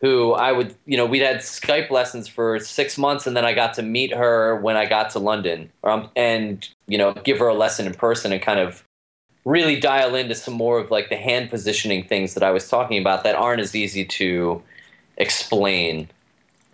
who 0.00 0.32
I 0.32 0.52
would, 0.52 0.74
you 0.86 0.96
know, 0.96 1.06
we'd 1.06 1.22
had 1.22 1.38
Skype 1.38 1.90
lessons 1.90 2.26
for 2.28 2.58
six 2.60 2.96
months, 2.98 3.26
and 3.26 3.36
then 3.36 3.44
I 3.44 3.52
got 3.52 3.74
to 3.74 3.82
meet 3.82 4.14
her 4.14 4.56
when 4.56 4.76
I 4.76 4.86
got 4.86 5.10
to 5.10 5.18
London, 5.18 5.70
um, 5.84 6.10
and 6.16 6.68
you 6.86 6.98
know, 6.98 7.12
give 7.12 7.38
her 7.38 7.48
a 7.48 7.54
lesson 7.54 7.86
in 7.86 7.94
person 7.94 8.32
and 8.32 8.42
kind 8.42 8.60
of 8.60 8.84
really 9.44 9.80
dial 9.80 10.14
into 10.14 10.34
some 10.34 10.54
more 10.54 10.78
of 10.78 10.90
like 10.90 11.08
the 11.10 11.16
hand 11.16 11.50
positioning 11.50 12.04
things 12.06 12.34
that 12.34 12.42
I 12.42 12.50
was 12.50 12.68
talking 12.68 13.00
about 13.00 13.24
that 13.24 13.34
aren't 13.36 13.60
as 13.60 13.74
easy 13.74 14.04
to 14.04 14.62
explain 15.16 16.08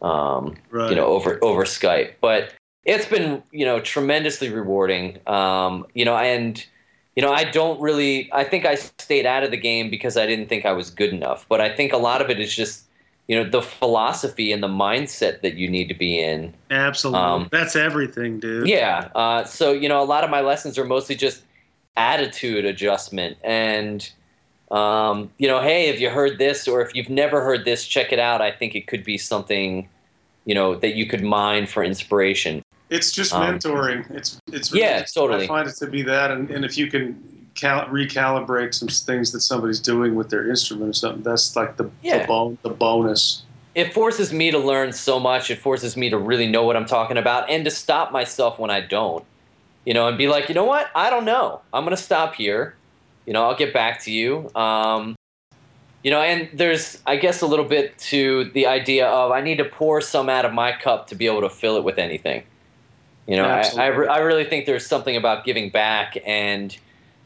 um, 0.03 0.57
Right. 0.71 0.91
you 0.91 0.97
know 0.97 1.07
over 1.07 1.39
over 1.43 1.65
Skype. 1.65 2.15
But 2.21 2.55
it's 2.85 3.07
been 3.07 3.43
you 3.53 3.65
know 3.65 3.81
tremendously 3.81 4.51
rewarding. 4.51 5.19
Um, 5.29 5.87
you 5.95 6.05
know, 6.05 6.17
and 6.17 6.65
you 7.17 7.23
know 7.23 7.33
I 7.33 7.45
don't 7.45 7.81
really. 7.81 8.33
I 8.33 8.45
think 8.45 8.67
I 8.67 8.77
stayed 8.77 9.27
out 9.27 9.45
of 9.45 9.51
the 9.51 9.57
game 9.57 9.91
because 9.91 10.17
I 10.17 10.27
didn't 10.27 10.49
think 10.49 10.67
I 10.67 10.73
was 10.73 10.91
good 10.91 11.11
enough. 11.13 11.47
But 11.49 11.61
I 11.61 11.75
think 11.75 11.93
a 11.93 11.99
lot 11.99 12.23
of 12.23 12.31
it 12.31 12.41
is 12.41 12.55
just 12.55 12.86
you 13.29 13.37
know 13.37 13.49
the 13.49 13.63
philosophy 13.63 14.53
and 14.53 14.63
the 14.63 14.69
mindset 14.69 15.41
that 15.43 15.55
you 15.55 15.69
need 15.69 15.89
to 15.89 15.95
be 15.95 16.21
in. 16.21 16.55
Absolutely. 16.71 17.21
Um, 17.21 17.49
That's 17.51 17.77
everything, 17.77 18.39
dude. 18.41 18.69
Yeah. 18.69 19.09
Uh, 19.15 19.45
so 19.45 19.73
you 19.73 19.89
know, 19.89 20.03
a 20.03 20.05
lot 20.05 20.25
of 20.25 20.31
my 20.31 20.41
lessons 20.41 20.79
are 20.79 20.85
mostly 20.85 21.15
just 21.15 21.43
attitude 21.97 22.65
adjustment 22.65 23.39
and. 23.45 24.11
Um, 24.69 25.31
you 25.39 25.47
know, 25.47 25.61
hey, 25.61 25.87
have 25.87 26.01
you 26.01 26.11
heard 26.11 26.39
this, 26.39 26.67
or 26.67 26.81
if 26.81 26.93
you've 26.93 27.09
never 27.09 27.41
heard 27.41 27.65
this, 27.65 27.87
check 27.87 28.13
it 28.13 28.19
out. 28.19 28.43
I 28.43 28.51
think 28.51 28.75
it 28.75 28.89
could 28.89 29.05
be 29.05 29.17
something, 29.17 29.89
you 30.45 30.57
know, 30.57 30.75
that 30.75 30.97
you 30.97 31.07
could 31.07 31.23
mine 31.23 31.69
for 31.69 31.85
inspiration. 31.85 32.63
It's 32.91 33.13
just 33.13 33.33
Um, 33.33 33.43
mentoring. 33.59 34.11
It's 34.11 34.41
it's 34.53 34.75
Yeah, 34.75 35.05
totally. 35.05 35.45
I 35.45 35.47
find 35.47 35.69
it 35.69 35.77
to 35.77 35.87
be 35.87 36.03
that, 36.03 36.33
and, 36.33 36.51
and 36.51 36.65
if 36.65 36.77
you 36.77 36.89
can 36.89 37.17
cal- 37.57 37.87
recalibrate 37.87 38.75
some 38.75 38.89
things 38.89 39.33
that 39.33 39.41
somebody's 39.41 39.81
doing 39.81 40.15
with 40.15 40.31
their 40.31 40.49
instrument 40.49 40.91
or 40.91 40.93
something, 40.93 41.23
that's 41.23 41.57
like 41.57 41.77
the 41.77 41.91
Yeah. 42.03 42.19
the, 42.21 42.27
bon- 42.27 42.59
the 42.63 42.71
bonus. 42.71 43.43
It 43.75 43.93
forces 43.93 44.33
me 44.33 44.51
to 44.51 44.59
learn 44.59 44.93
so 44.93 45.19
much. 45.21 45.51
It 45.51 45.59
forces 45.59 45.97
me 45.97 46.09
to 46.11 46.17
really 46.17 46.47
know 46.47 46.63
what 46.65 46.77
I'm 46.77 46.87
talking 46.87 47.19
about 47.19 47.51
and 47.51 47.65
to 47.65 47.71
stop 47.71 48.11
myself 48.13 48.59
when 48.59 48.71
I 48.71 48.81
don't. 48.81 49.25
You 49.85 49.95
know, 49.95 50.09
and 50.09 50.17
be 50.19 50.29
like, 50.29 50.49
you 50.49 50.55
know 50.55 50.65
what? 50.65 50.91
I 50.95 51.11
don't 51.11 51.25
know. 51.25 51.61
I'm 51.73 51.85
going 51.85 51.95
to 51.97 52.03
stop 52.03 52.35
here. 52.35 52.75
You 53.27 53.33
know, 53.33 53.45
I'll 53.45 53.55
get 53.57 53.73
back 53.73 54.03
to 54.05 54.11
you. 54.11 54.51
Um, 54.55 55.15
you 56.03 56.11
know, 56.11 56.21
and 56.21 56.49
there's, 56.55 57.01
I 57.07 57.17
guess, 57.17 57.41
a 57.43 57.47
little 57.47 57.65
bit 57.65 57.97
to 57.99 58.51
the 58.55 58.67
idea 58.67 59.07
of 59.09 59.31
I 59.31 59.41
need 59.43 59.59
to 59.59 59.65
pour 59.65 60.01
some 60.01 60.29
out 60.29 60.45
of 60.45 60.53
my 60.53 60.73
cup 60.73 61.09
to 61.09 61.15
be 61.15 61.27
able 61.27 61.43
to 61.43 61.51
fill 61.51 61.77
it 61.77 61.85
with 61.85 61.99
anything. 61.99 62.45
You 63.27 63.37
know, 63.37 63.45
I, 63.45 63.71
I, 63.77 63.87
re- 63.87 64.09
I 64.09 64.19
really 64.19 64.45
think 64.45 64.67
there's 64.67 64.87
something 64.87 65.17
about 65.17 65.45
giving 65.45 65.71
back. 65.71 66.17
And, 66.25 66.77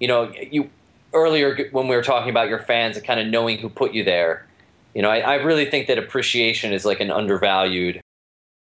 you 0.00 0.08
know, 0.08 0.32
you 0.50 0.68
earlier 1.12 1.68
when 1.70 1.86
we 1.86 1.94
were 1.94 2.02
talking 2.02 2.30
about 2.30 2.48
your 2.48 2.58
fans 2.58 2.96
and 2.96 3.06
kind 3.06 3.20
of 3.20 3.26
knowing 3.26 3.58
who 3.58 3.68
put 3.68 3.92
you 3.92 4.02
there, 4.02 4.46
you 4.94 5.02
know, 5.02 5.10
I, 5.10 5.18
I 5.18 5.34
really 5.36 5.66
think 5.66 5.86
that 5.86 5.98
appreciation 5.98 6.72
is 6.72 6.84
like 6.84 7.00
an 7.00 7.10
undervalued 7.10 8.00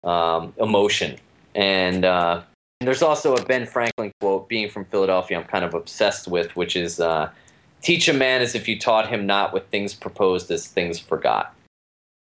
um, 0.02 0.52
emotion. 0.58 1.18
And 1.54 2.04
uh, 2.04 2.42
there's 2.80 3.02
also 3.02 3.34
a 3.34 3.44
Ben 3.44 3.66
Franklin 3.66 4.12
quote, 4.20 4.48
being 4.48 4.68
from 4.68 4.84
Philadelphia, 4.84 5.38
I'm 5.38 5.44
kind 5.44 5.64
of 5.64 5.74
obsessed 5.74 6.28
with, 6.28 6.56
which 6.56 6.76
is 6.76 7.00
uh, 7.00 7.30
teach 7.82 8.08
a 8.08 8.12
man 8.12 8.40
as 8.40 8.54
if 8.54 8.68
you 8.68 8.78
taught 8.78 9.08
him 9.08 9.26
not 9.26 9.52
with 9.52 9.66
things 9.68 9.94
proposed 9.94 10.50
as 10.50 10.66
things 10.66 10.98
forgot. 10.98 11.54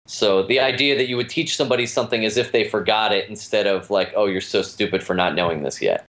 So 0.07 0.43
the 0.43 0.59
idea 0.59 0.95
that 0.97 1.07
you 1.07 1.17
would 1.17 1.29
teach 1.29 1.55
somebody 1.55 1.85
something 1.85 2.25
as 2.25 2.37
if 2.37 2.51
they 2.51 2.63
forgot 2.63 3.11
it 3.11 3.27
instead 3.27 3.65
of 3.65 3.89
like, 3.89 4.13
oh, 4.15 4.27
you're 4.27 4.39
so 4.41 4.61
stupid 4.61 5.03
for 5.03 5.15
not 5.15 5.33
knowing 5.35 5.63
this 5.63 5.81
yet. 5.81 6.05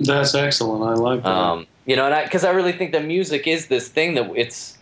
That's 0.00 0.34
excellent. 0.34 0.82
I 0.82 1.00
like 1.00 1.22
that. 1.22 1.28
Um, 1.28 1.66
you 1.86 1.96
know, 1.96 2.06
and 2.06 2.14
I 2.14 2.24
because 2.24 2.44
I 2.44 2.50
really 2.50 2.72
think 2.72 2.92
that 2.92 3.04
music 3.04 3.46
is 3.46 3.66
this 3.66 3.88
thing 3.88 4.14
that 4.14 4.30
it's, 4.34 4.78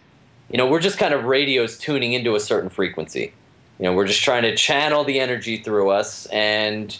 you 0.50 0.58
know, 0.58 0.66
we're 0.66 0.80
just 0.80 0.98
kind 0.98 1.14
of 1.14 1.24
radios 1.24 1.78
tuning 1.78 2.12
into 2.12 2.34
a 2.34 2.40
certain 2.40 2.70
frequency. 2.70 3.32
You 3.78 3.84
know, 3.84 3.94
we're 3.94 4.06
just 4.06 4.22
trying 4.22 4.42
to 4.42 4.54
channel 4.54 5.02
the 5.02 5.18
energy 5.18 5.56
through 5.56 5.90
us 5.90 6.26
and 6.26 6.96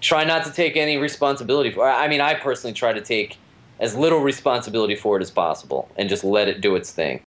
try 0.00 0.24
not 0.24 0.44
to 0.44 0.52
take 0.52 0.76
any 0.76 0.96
responsibility 0.96 1.70
for. 1.70 1.88
I 1.88 2.08
mean, 2.08 2.20
I 2.20 2.34
personally 2.34 2.72
try 2.72 2.92
to 2.92 3.00
take 3.00 3.36
as 3.78 3.94
little 3.94 4.20
responsibility 4.20 4.94
for 4.94 5.18
it 5.18 5.22
as 5.22 5.30
possible 5.30 5.90
and 5.96 6.08
just 6.08 6.24
let 6.24 6.48
it 6.48 6.60
do 6.60 6.76
its 6.76 6.90
thing. 6.90 7.20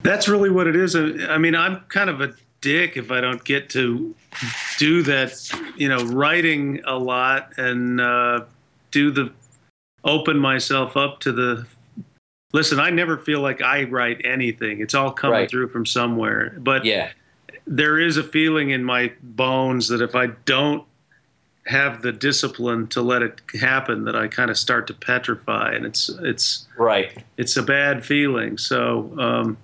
That's 0.00 0.28
really 0.28 0.50
what 0.50 0.66
it 0.66 0.76
is. 0.76 0.94
I 0.94 1.34
I 1.34 1.38
mean, 1.38 1.54
I'm 1.54 1.80
kind 1.88 2.10
of 2.10 2.20
a 2.20 2.34
dick 2.60 2.96
if 2.96 3.10
I 3.10 3.22
don't 3.22 3.42
get 3.44 3.70
to 3.70 4.14
do 4.78 5.02
that. 5.04 5.32
You 5.76 5.88
know, 5.88 6.04
writing 6.04 6.82
a 6.84 6.98
lot 6.98 7.52
and 7.56 8.00
uh, 8.00 8.44
do 8.90 9.10
the 9.10 9.32
open 10.06 10.38
myself 10.38 10.96
up 10.96 11.20
to 11.20 11.32
the. 11.32 11.66
Listen, 12.52 12.80
I 12.80 12.88
never 12.90 13.18
feel 13.18 13.40
like 13.40 13.60
I 13.60 13.84
write 13.84 14.24
anything. 14.24 14.80
It's 14.80 14.94
all 14.94 15.10
coming 15.10 15.40
Right. 15.40 15.50
through 15.50 15.68
from 15.68 15.84
somewhere. 15.84 16.54
But 16.58 16.84
Yeah, 16.84 17.10
there 17.66 17.98
is 17.98 18.16
a 18.16 18.22
feeling 18.22 18.70
in 18.70 18.84
my 18.84 19.12
bones 19.22 19.88
that 19.88 20.00
if 20.00 20.14
I 20.14 20.28
don't 20.46 20.84
have 21.66 22.00
the 22.02 22.12
discipline 22.12 22.86
to 22.86 23.02
let 23.02 23.22
it 23.22 23.40
happen, 23.60 24.04
that 24.04 24.14
I 24.14 24.28
kind 24.28 24.50
of 24.50 24.56
start 24.56 24.86
to 24.86 24.94
petrify, 24.94 25.72
and 25.72 25.84
it's 25.84 26.08
it's 26.22 26.66
right. 26.78 27.12
it's 27.36 27.56
a 27.56 27.62
bad 27.62 28.04
feeling. 28.04 28.56
So. 28.58 29.12
Um, 29.18 29.58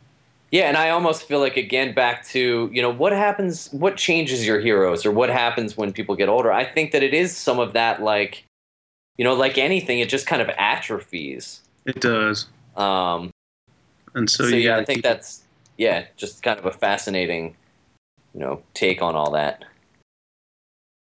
Yeah, 0.50 0.64
and 0.68 0.76
I 0.76 0.90
almost 0.90 1.22
feel 1.26 1.38
like 1.40 1.56
again 1.56 1.94
back 1.94 2.26
to 2.26 2.68
you 2.72 2.82
know 2.82 2.90
what 2.92 3.12
happens, 3.12 3.68
what 3.72 3.96
changes 3.96 4.46
your 4.46 4.60
heroes, 4.60 5.06
or 5.06 5.10
what 5.12 5.30
happens 5.30 5.76
when 5.78 5.92
people 5.94 6.14
get 6.16 6.28
older. 6.28 6.52
I 6.52 6.64
think 6.64 6.90
that 6.92 7.02
it 7.02 7.14
is 7.14 7.34
some 7.34 7.58
of 7.58 7.72
that, 7.72 8.02
like 8.02 8.44
you 9.16 9.24
know, 9.24 9.34
like 9.34 9.58
anything, 9.58 10.00
it 10.00 10.08
just 10.08 10.26
kind 10.26 10.42
of 10.42 10.48
atrophies. 10.58 11.60
It 11.84 12.00
does. 12.00 12.46
Um, 12.76 13.30
And 14.14 14.28
so, 14.28 14.48
so, 14.48 14.56
yeah, 14.56 14.76
I 14.76 14.84
think 14.84 14.98
keep- 14.98 15.04
that's 15.04 15.42
yeah, 15.78 16.06
just 16.16 16.42
kind 16.42 16.58
of 16.58 16.66
a 16.66 16.70
fascinating, 16.70 17.56
you 18.34 18.40
know, 18.40 18.62
take 18.74 19.02
on 19.02 19.16
all 19.16 19.30
that. 19.32 19.64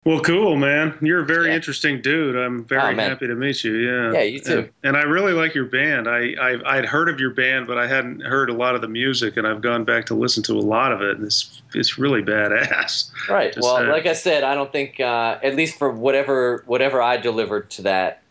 Well, 0.07 0.21
cool, 0.21 0.55
man. 0.55 0.97
You're 1.01 1.19
a 1.19 1.25
very 1.25 1.49
Yeah. 1.49 1.55
interesting 1.55 2.01
dude. 2.01 2.37
I'm 2.37 2.63
very 2.63 2.93
Oh, 2.93 2.97
happy 2.97 3.27
to 3.27 3.35
meet 3.35 3.61
you. 3.65 3.73
Yeah. 3.75 4.13
Yeah, 4.13 4.21
you 4.21 4.39
too. 4.39 4.59
And, 4.59 4.69
and 4.83 4.97
I 4.97 5.01
really 5.01 5.33
like 5.33 5.53
your 5.53 5.65
band. 5.65 6.07
I, 6.07 6.33
I 6.39 6.77
I'd 6.77 6.85
heard 6.85 7.09
of 7.09 7.19
your 7.19 7.31
band, 7.31 7.67
but 7.67 7.77
I 7.77 7.87
hadn't 7.87 8.21
heard 8.21 8.49
a 8.49 8.53
lot 8.53 8.73
of 8.73 8.79
the 8.79 8.87
music, 8.87 9.35
and 9.35 9.45
I've 9.45 9.61
gone 9.61 9.83
back 9.83 10.05
to 10.05 10.13
listen 10.13 10.43
to 10.43 10.53
a 10.53 10.63
lot 10.63 10.93
of 10.93 11.01
it, 11.01 11.17
and 11.17 11.25
it's 11.25 11.61
it's 11.75 11.97
really 11.97 12.21
badass. 12.21 13.11
Right. 13.29 13.51
Just, 13.53 13.65
well, 13.65 13.85
like 13.89 14.05
I 14.05 14.13
said, 14.13 14.45
I 14.45 14.55
don't 14.55 14.71
think 14.71 15.01
uh, 15.01 15.39
at 15.43 15.55
least 15.55 15.77
for 15.77 15.91
whatever 15.91 16.63
whatever 16.67 17.01
I 17.01 17.17
delivered 17.17 17.69
to 17.71 17.81
that 17.81 18.21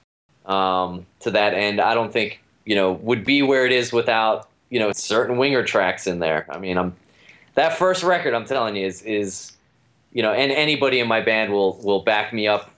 um, 0.47 1.05
to 1.21 1.31
that 1.33 1.53
end, 1.53 1.79
I 1.83 1.93
don't 1.93 2.11
think 2.11 2.41
you 2.65 2.75
know 2.75 2.93
would 2.93 3.23
be 3.27 3.43
where 3.43 3.67
it 3.67 3.73
is 3.73 3.93
without 3.93 4.49
you 4.71 4.81
know 4.81 4.93
certain 4.93 5.37
winger 5.37 5.63
tracks 5.63 6.07
in 6.07 6.21
there. 6.21 6.47
I 6.49 6.59
mean, 6.59 6.79
I'm 6.79 6.97
that 7.55 7.77
first 7.77 8.03
record. 8.03 8.33
I'm 8.33 8.47
telling 8.47 8.77
you 8.77 8.87
is 8.87 9.03
is 9.03 9.53
you 10.13 10.23
know, 10.23 10.33
and 10.33 10.51
anybody 10.53 11.01
in 11.01 11.09
my 11.09 11.21
band 11.21 11.53
will 11.53 11.79
will 11.83 12.03
back 12.03 12.33
me 12.33 12.47
up, 12.47 12.71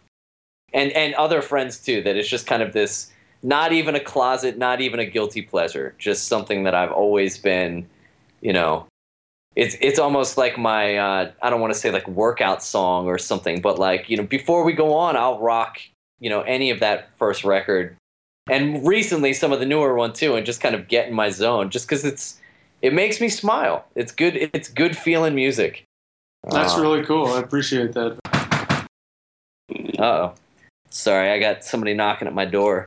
and 0.73 0.93
and 0.93 1.15
other 1.15 1.43
friends 1.43 1.79
too. 1.79 2.03
That 2.03 2.17
it's 2.17 2.29
just 2.29 2.47
kind 2.47 2.63
of 2.63 2.73
this 2.73 3.13
not 3.43 3.73
even 3.73 3.95
a 3.95 4.01
closet, 4.01 4.59
not 4.59 4.81
even 4.81 5.01
a 5.01 5.07
guilty 5.07 5.43
pleasure, 5.43 5.95
just 5.99 6.27
something 6.27 6.65
that 6.65 6.75
I've 6.75 6.91
always 6.91 7.39
been, 7.39 7.89
you 8.41 8.53
know, 8.53 8.87
it's 9.59 9.77
it's 9.81 9.99
almost 9.99 10.39
like 10.39 10.57
my 10.57 10.97
uh, 10.97 11.33
I 11.43 11.51
don't 11.51 11.61
want 11.61 11.73
to 11.73 11.79
say 11.79 11.91
like 11.91 12.07
workout 12.07 12.63
song 12.63 13.07
or 13.07 13.19
something, 13.19 13.61
but 13.61 13.79
like 13.79 14.09
you 14.09 14.17
know 14.17 14.23
before 14.23 14.63
we 14.63 14.73
go 14.73 14.95
on, 14.95 15.17
I'll 15.17 15.41
rock 15.41 15.81
you 16.21 16.31
know 16.31 16.43
any 16.43 16.71
of 16.71 16.81
that 16.81 17.11
first 17.17 17.45
record, 17.45 17.97
and 18.49 18.87
recently 18.87 19.33
some 19.33 19.53
of 19.53 19.59
the 19.59 19.67
newer 19.67 19.95
one 19.95 20.13
too, 20.13 20.37
and 20.37 20.47
just 20.47 20.61
kind 20.61 20.75
of 20.75 20.87
get 20.87 21.09
in 21.09 21.15
my 21.15 21.31
zone, 21.31 21.71
just 21.71 21.89
because 21.89 22.05
it's 22.05 22.41
it 22.83 22.95
makes 22.95 23.21
me 23.21 23.29
smile. 23.29 23.85
It's 23.97 24.13
good. 24.13 24.37
It's 24.37 24.69
good 24.69 24.97
feeling 24.97 25.35
music. 25.35 25.85
That's 26.51 26.77
Uh, 26.77 26.81
really 26.81 27.05
cool. 27.05 27.27
I 27.29 27.41
appreciate 27.41 27.93
that. 27.93 28.17
Uh 29.99 30.03
oh, 30.03 30.35
sorry, 30.91 31.31
I 31.31 31.39
got 31.39 31.65
somebody 31.65 31.93
knocking 31.95 32.27
at 32.29 32.35
my 32.35 32.45
door, 32.45 32.87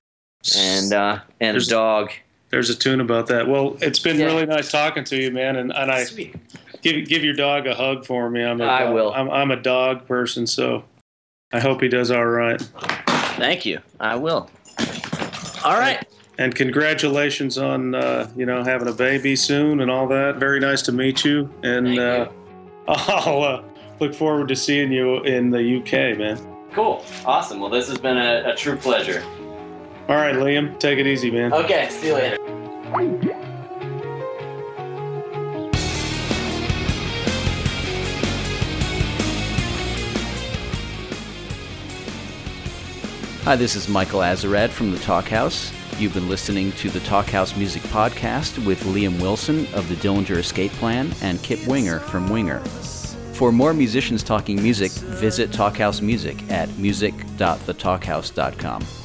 and 0.57 0.91
uh, 0.93 1.19
and 1.39 1.55
There's- 1.55 1.67
a 1.67 1.71
dog. 1.71 2.11
There's 2.49 2.69
a 2.69 2.75
tune 2.75 2.99
about 2.99 3.27
that. 3.27 3.47
Well, 3.47 3.77
it's 3.81 3.99
been 3.99 4.19
Yeah. 4.19 4.25
really 4.25 4.45
nice 4.45 4.69
talking 4.69 5.05
to 5.05 5.15
you, 5.15 5.31
man, 5.31 5.55
and, 5.55 5.71
and 5.71 5.89
I 5.89 6.03
Sweet. 6.03 6.35
give 6.81 7.07
give 7.07 7.23
your 7.23 7.33
dog 7.33 7.65
a 7.65 7.73
hug 7.73 8.05
for 8.05 8.29
me. 8.29 8.43
I'm 8.43 8.59
a 8.59 8.65
I 8.65 8.79
dog- 8.85 8.93
will. 8.93 9.13
I'm, 9.13 9.29
I'm 9.29 9.51
a 9.51 9.55
dog 9.55 10.05
person, 10.05 10.45
so 10.45 10.83
I 11.53 11.59
hope 11.61 11.81
he 11.81 11.87
does 11.87 12.11
all 12.11 12.25
right. 12.25 12.59
Thank 13.37 13.65
you. 13.65 13.79
I 14.01 14.15
will. 14.17 14.49
All 15.63 15.77
right. 15.79 16.05
and 16.37 16.53
congratulations 16.55 17.57
on 17.57 17.95
uh, 17.95 18.29
you 18.35 18.45
know 18.45 18.63
having 18.63 18.87
a 18.89 18.93
baby 18.93 19.35
soon 19.37 19.79
and 19.79 19.89
all 19.89 20.07
that. 20.09 20.35
Very 20.37 20.59
nice 20.59 20.81
to 20.83 20.91
meet 20.91 21.23
you, 21.23 21.49
and 21.63 21.87
Thank 21.87 21.99
uh, 21.99 22.27
you. 22.31 22.40
I'll 22.87 23.43
uh, 23.43 23.63
look 23.99 24.13
forward 24.13 24.47
to 24.49 24.55
seeing 24.55 24.91
you 24.91 25.23
in 25.23 25.49
the 25.49 25.79
UK, 25.79 26.17
man. 26.17 26.39
Cool. 26.71 27.03
Awesome. 27.25 27.59
Well, 27.59 27.69
this 27.69 27.87
has 27.89 27.97
been 27.97 28.17
a, 28.17 28.51
a 28.51 28.55
true 28.55 28.75
pleasure. 28.75 29.23
All 30.07 30.15
right, 30.15 30.35
Liam, 30.35 30.77
take 30.79 30.99
it 30.99 31.07
easy, 31.07 31.29
man. 31.29 31.53
Okay. 31.53 31.89
See 31.89 32.07
you 32.07 32.13
later. 32.15 32.37
Hi, 43.43 43.55
this 43.55 43.75
is 43.75 43.89
Michael 43.89 44.19
Azerrad 44.19 44.69
from 44.69 44.91
the 44.91 44.97
Talkhouse. 44.97 45.73
You've 46.01 46.15
been 46.15 46.29
listening 46.29 46.71
to 46.73 46.89
the 46.89 46.99
Talkhouse 47.01 47.55
Music 47.55 47.83
Podcast 47.83 48.65
with 48.65 48.81
Liam 48.85 49.21
Wilson 49.21 49.67
of 49.75 49.87
the 49.87 49.93
Dillinger 49.93 50.37
Escape 50.37 50.71
Plan 50.71 51.13
and 51.21 51.39
Kip 51.43 51.67
Winger 51.67 51.99
from 51.99 52.27
Winger. 52.27 52.59
For 53.33 53.51
more 53.51 53.71
musicians 53.71 54.23
talking 54.23 54.59
music, 54.63 54.91
visit 54.93 55.51
Talkhouse 55.51 56.01
Music 56.01 56.41
at 56.49 56.75
music.thetalkhouse.com. 56.79 59.00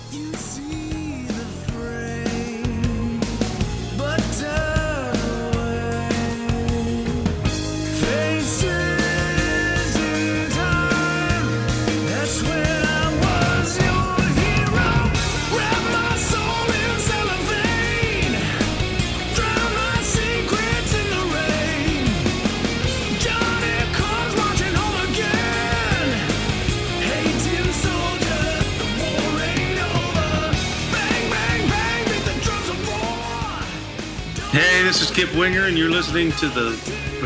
listening 36.16 36.32
to 36.32 36.48
the. 36.48 36.70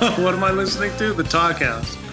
what 0.22 0.34
am 0.34 0.42
I 0.42 0.50
listening 0.50 0.90
to? 0.98 1.12
The 1.12 1.22
Talkhouse. 1.22 2.05